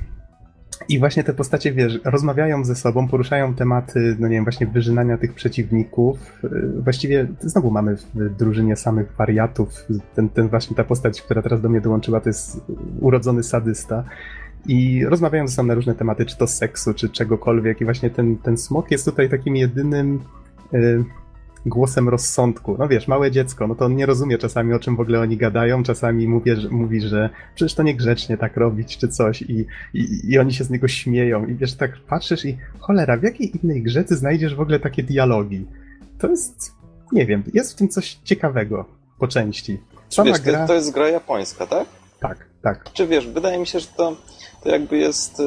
[0.89, 5.17] i właśnie te postacie, wiesz, rozmawiają ze sobą, poruszają tematy, no nie wiem, właśnie wyżynania
[5.17, 6.19] tych przeciwników.
[6.43, 9.85] Yy, Właściwie znowu mamy w drużynie samych wariatów.
[10.15, 12.61] Ten, ten właśnie ta postać, która teraz do mnie dołączyła, to jest
[12.99, 14.03] urodzony sadysta.
[14.67, 17.81] I rozmawiają ze sobą na różne tematy, czy to seksu, czy czegokolwiek.
[17.81, 20.19] I właśnie ten, ten smok jest tutaj takim jedynym
[20.71, 21.03] yy,
[21.65, 22.75] głosem rozsądku.
[22.79, 25.37] No wiesz, małe dziecko, no to on nie rozumie czasami, o czym w ogóle oni
[25.37, 25.83] gadają.
[25.83, 29.41] Czasami mówię, że, mówi, że przecież to niegrzecznie tak robić, czy coś.
[29.41, 31.45] I, i, I oni się z niego śmieją.
[31.45, 35.03] I wiesz, tak patrzysz i cholera, w jakiej innej grze ty znajdziesz w ogóle takie
[35.03, 35.65] dialogi?
[36.19, 36.71] To jest,
[37.11, 38.85] nie wiem, jest w tym coś ciekawego
[39.19, 39.79] po części.
[40.09, 40.61] Sama Wiesz, gra...
[40.61, 41.87] to, to jest gra japońska, tak?
[42.19, 42.93] Tak, tak.
[42.93, 44.17] Czy wiesz, wydaje mi się, że to,
[44.63, 45.43] to jakby jest y,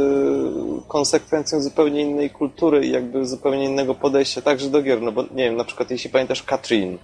[0.89, 5.03] konsekwencją zupełnie innej kultury i jakby zupełnie innego podejścia także do gier.
[5.03, 6.99] No bo nie wiem, na przykład jeśli pamiętasz Katrin,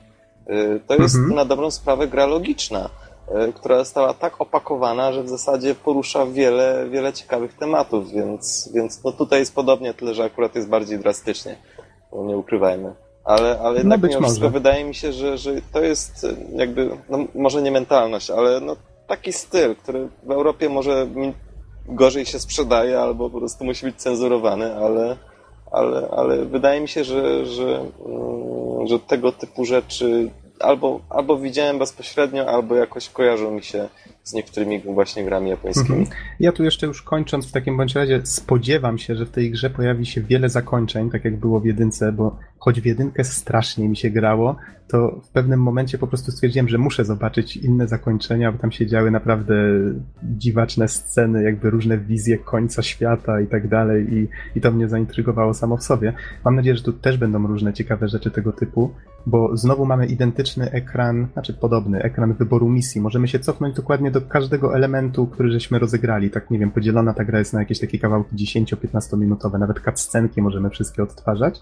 [0.50, 1.34] y, to jest Mhm.
[1.34, 2.90] na dobrą sprawę gra logiczna,
[3.48, 9.04] y, która została tak opakowana, że w zasadzie porusza wiele, wiele ciekawych tematów, więc, więc
[9.04, 11.56] no tutaj jest podobnie, tyle że akurat jest bardziej drastycznie.
[12.12, 12.94] No nie ukrywajmy.
[13.24, 14.58] Ale, ale jednak być mimo wszystko może.
[14.58, 16.26] wydaje mi się, że, że to jest
[16.56, 18.76] jakby, no może nie mentalność, ale no
[19.06, 21.06] taki styl, który w Europie może
[21.86, 25.16] gorzej się sprzedaje albo po prostu musi być cenzurowany, ale,
[25.70, 30.30] ale, ale wydaje mi się, że, że, mm, że tego typu rzeczy
[30.62, 33.88] albo, albo widziałem bezpośrednio, albo jakoś kojarzą mi się
[34.24, 35.98] z niektórymi właśnie grami japońskimi.
[35.98, 36.16] Mhm.
[36.40, 39.70] Ja tu jeszcze już kończąc w takim bądź razie spodziewam się, że w tej grze
[39.70, 43.96] pojawi się wiele zakończeń, tak jak było w jedynce, bo choć w jedynkę strasznie mi
[43.96, 44.56] się grało,
[44.88, 48.86] to w pewnym momencie po prostu stwierdziłem, że muszę zobaczyć inne zakończenia, bo tam się
[48.86, 49.54] działy naprawdę
[50.22, 54.28] dziwaczne sceny, jakby różne wizje końca świata i tak dalej i,
[54.58, 56.12] i to mnie zaintrygowało samo w sobie.
[56.44, 58.94] Mam nadzieję, że tu też będą różne ciekawe rzeczy tego typu
[59.26, 63.00] bo znowu mamy identyczny ekran, znaczy podobny ekran wyboru misji.
[63.00, 66.30] Możemy się cofnąć dokładnie do każdego elementu, który żeśmy rozegrali.
[66.30, 70.42] Tak, nie wiem, podzielona ta gra jest na jakieś takie kawałki 10-15 minutowe, nawet cutscenki
[70.42, 71.60] możemy wszystkie odtwarzać.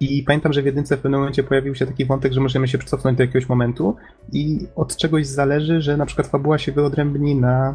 [0.00, 2.78] I pamiętam, że w jedynce w pewnym momencie pojawił się taki wątek, że możemy się
[2.78, 3.96] cofnąć do jakiegoś momentu
[4.32, 7.74] i od czegoś zależy, że na przykład fabuła się wyodrębni na,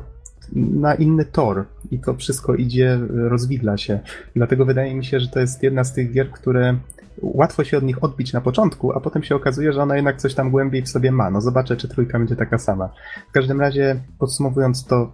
[0.56, 4.00] na inny tor i to wszystko idzie, rozwidla się.
[4.36, 6.78] Dlatego wydaje mi się, że to jest jedna z tych gier, które
[7.22, 10.36] łatwo się od nich odbić na początku, a potem się okazuje, że ona jednak coś
[10.36, 11.32] tam głębiej w sobie ma.
[11.32, 12.90] No zobaczę, czy trójka będzie taka sama.
[13.30, 15.12] W każdym razie, podsumowując to,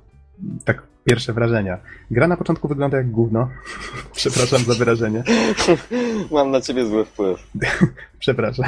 [0.65, 1.77] tak pierwsze wrażenia.
[2.11, 3.49] Gra na początku wygląda jak gówno.
[4.15, 5.23] Przepraszam za wyrażenie.
[6.31, 7.51] Mam na ciebie zły wpływ.
[8.19, 8.65] Przepraszam.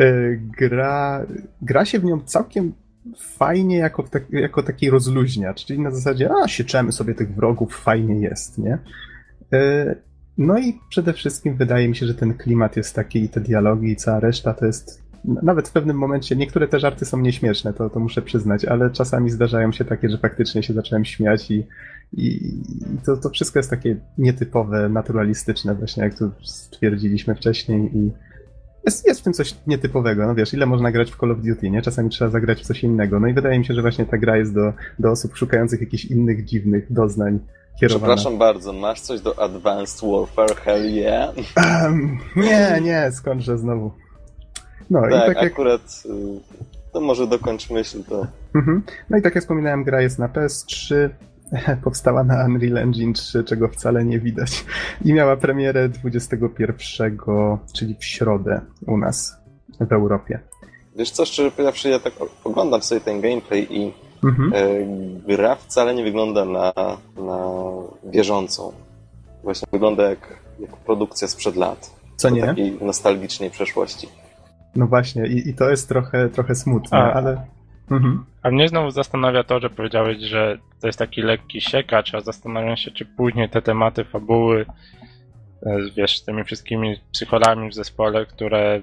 [0.00, 1.26] E, gra,
[1.62, 2.72] gra się w nią całkiem
[3.18, 8.20] fajnie jako, tak, jako taki rozluźniacz, czyli na zasadzie, a sieczemy sobie tych wrogów, fajnie
[8.20, 8.78] jest, nie?
[10.38, 13.92] No i przede wszystkim wydaje mi się, że ten klimat jest taki i te dialogi
[13.92, 15.06] i cała reszta to jest
[15.42, 19.30] nawet w pewnym momencie, niektóre te żarty są nieśmieszne, to, to muszę przyznać, ale czasami
[19.30, 21.66] zdarzają się takie, że faktycznie się zacząłem śmiać i,
[22.12, 22.26] i,
[22.94, 28.12] i to, to wszystko jest takie nietypowe, naturalistyczne właśnie, jak tu stwierdziliśmy wcześniej i
[28.86, 31.70] jest, jest w tym coś nietypowego, no wiesz, ile można grać w Call of Duty,
[31.70, 31.82] nie?
[31.82, 34.36] Czasami trzeba zagrać w coś innego, no i wydaje mi się, że właśnie ta gra
[34.36, 37.38] jest do, do osób szukających jakichś innych dziwnych doznań
[37.80, 38.14] kierowana.
[38.14, 40.56] Przepraszam bardzo, masz coś do Advanced Warfare?
[40.56, 41.34] Hell yeah?
[41.56, 43.90] Um, nie, nie, skądże znowu.
[44.90, 45.52] No tak, i tak jak...
[45.52, 46.10] akurat y,
[46.92, 48.26] to może dokończ myśl to.
[48.54, 48.82] Mhm.
[49.10, 51.08] No i tak jak wspominałem, gra jest na PS3,
[51.84, 54.64] powstała na Unreal Engine 3, czego wcale nie widać.
[55.04, 57.18] I miała premierę 21,
[57.74, 59.36] czyli w środę u nas
[59.80, 60.40] w Europie.
[60.96, 62.12] Wiesz co, szczerze powiedziawszy, ja tak
[62.44, 63.92] oglądam sobie ten gameplay i
[64.26, 64.52] mhm.
[64.54, 66.72] e, gra wcale nie wygląda na,
[67.16, 67.40] na
[68.04, 68.72] bieżącą.
[69.42, 71.96] Właśnie wygląda jak, jak produkcja sprzed lat.
[72.16, 72.42] Co nie?
[72.42, 74.08] Takiej nostalgicznej przeszłości.
[74.76, 77.46] No właśnie, i, i to jest trochę, trochę smutne, a, ale.
[77.90, 78.24] Mhm.
[78.42, 82.76] A mnie znowu zastanawia to, że powiedziałeś, że to jest taki lekki siekacz, a zastanawiam
[82.76, 84.66] się, czy później te tematy fabuły,
[85.66, 88.82] e, wiesz, z tymi wszystkimi psycholami w zespole, które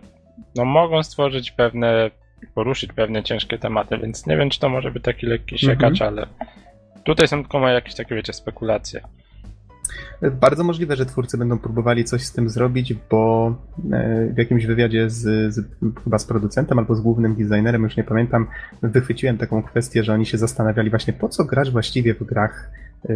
[0.55, 2.11] no, mogą stworzyć pewne,
[2.55, 6.13] poruszyć pewne ciężkie tematy, więc nie wiem, czy to może być taki lekki siekacz, mhm.
[6.13, 6.27] ale
[7.03, 9.01] tutaj są tylko moje jakieś takie, wiecie, spekulacje.
[10.31, 13.55] Bardzo możliwe, że twórcy będą próbowali coś z tym zrobić, bo
[13.91, 15.65] e, w jakimś wywiadzie z, z,
[16.03, 18.47] chyba z producentem albo z głównym designerem, już nie pamiętam,
[18.81, 22.71] wychwyciłem taką kwestię, że oni się zastanawiali właśnie, po co grać właściwie w grach
[23.09, 23.13] e,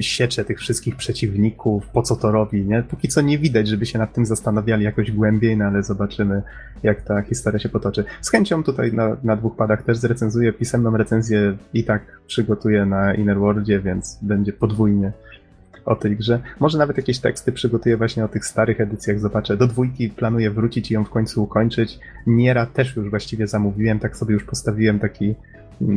[0.00, 2.82] siecze tych wszystkich przeciwników, po co to robi, nie?
[2.82, 6.42] Póki co nie widać, żeby się nad tym zastanawiali jakoś głębiej, no ale zobaczymy,
[6.82, 8.04] jak ta historia się potoczy.
[8.20, 13.14] Z chęcią tutaj na, na dwóch padach też zrecenzuję, pisemną recenzję i tak przygotuję na
[13.14, 15.12] Inner Worldzie, więc będzie podwójnie
[15.84, 16.40] o tej grze.
[16.60, 19.56] Może nawet jakieś teksty przygotuję właśnie o tych starych edycjach, zobaczę.
[19.56, 21.98] Do dwójki planuję wrócić i ją w końcu ukończyć.
[22.26, 25.34] Niera też już właściwie zamówiłem, tak sobie już postawiłem taki,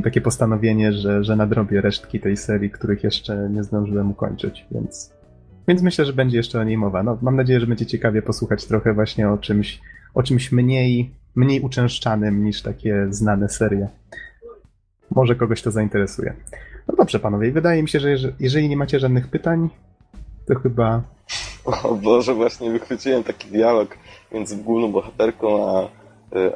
[0.04, 5.14] takie postanowienie, że, że nadrobię resztki tej serii, których jeszcze nie zdążyłem ukończyć, więc,
[5.68, 7.04] więc myślę, że będzie jeszcze o niej mowa.
[7.04, 9.82] No, mam nadzieję, że będzie ciekawie posłuchać trochę właśnie o czymś,
[10.14, 13.88] o czymś mniej, mniej uczęszczanym niż takie znane serie.
[15.12, 16.34] Może kogoś to zainteresuje.
[16.88, 18.10] No dobrze, panowie, wydaje mi się, że
[18.40, 19.70] jeżeli nie macie żadnych pytań,
[20.48, 21.02] to chyba.
[21.84, 23.98] O Boże, właśnie wychwyciłem taki dialog
[24.34, 25.90] między główną bohaterką a,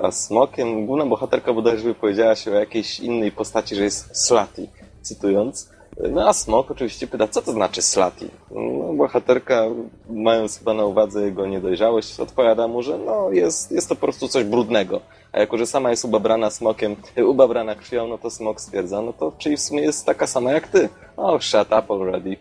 [0.01, 0.85] a Smokiem.
[0.85, 4.69] Główna bohaterka bodajże powiedziała się o jakiejś innej postaci, że jest Slati,
[5.01, 5.69] cytując.
[6.11, 8.27] No a Smok oczywiście pyta, co to znaczy Slati?
[8.51, 9.65] No, bohaterka,
[10.09, 14.27] mając chyba na uwadze jego niedojrzałość, odpowiada mu, że no, jest, jest to po prostu
[14.27, 15.01] coś brudnego.
[15.31, 16.95] A jako, że sama jest ubabrana smokiem,
[17.25, 20.67] ubabrana krwią, no to smok stwierdza, no to czyli w sumie jest taka sama jak
[20.67, 20.89] ty.
[21.17, 22.37] Oh, shut up already.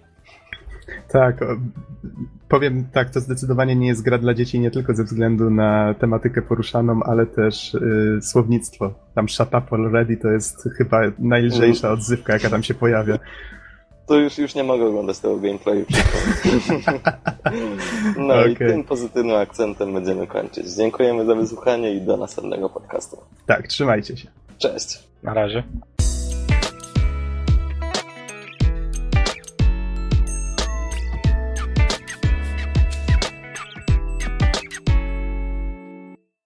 [1.12, 1.36] Tak,
[2.48, 6.42] powiem tak, to zdecydowanie nie jest gra dla dzieci nie tylko ze względu na tematykę
[6.42, 8.94] poruszaną, ale też y, słownictwo.
[9.14, 13.18] Tam shut up already to jest chyba najlżejsza odzywka, jaka tam się pojawia.
[14.06, 15.84] To już, już nie mogę oglądać tego gameplayu.
[18.18, 18.52] no okay.
[18.52, 20.66] i tym pozytywnym akcentem będziemy kończyć.
[20.74, 23.16] Dziękujemy za wysłuchanie i do następnego podcastu.
[23.46, 24.28] Tak, trzymajcie się.
[24.58, 24.98] Cześć.
[25.22, 25.62] Na razie.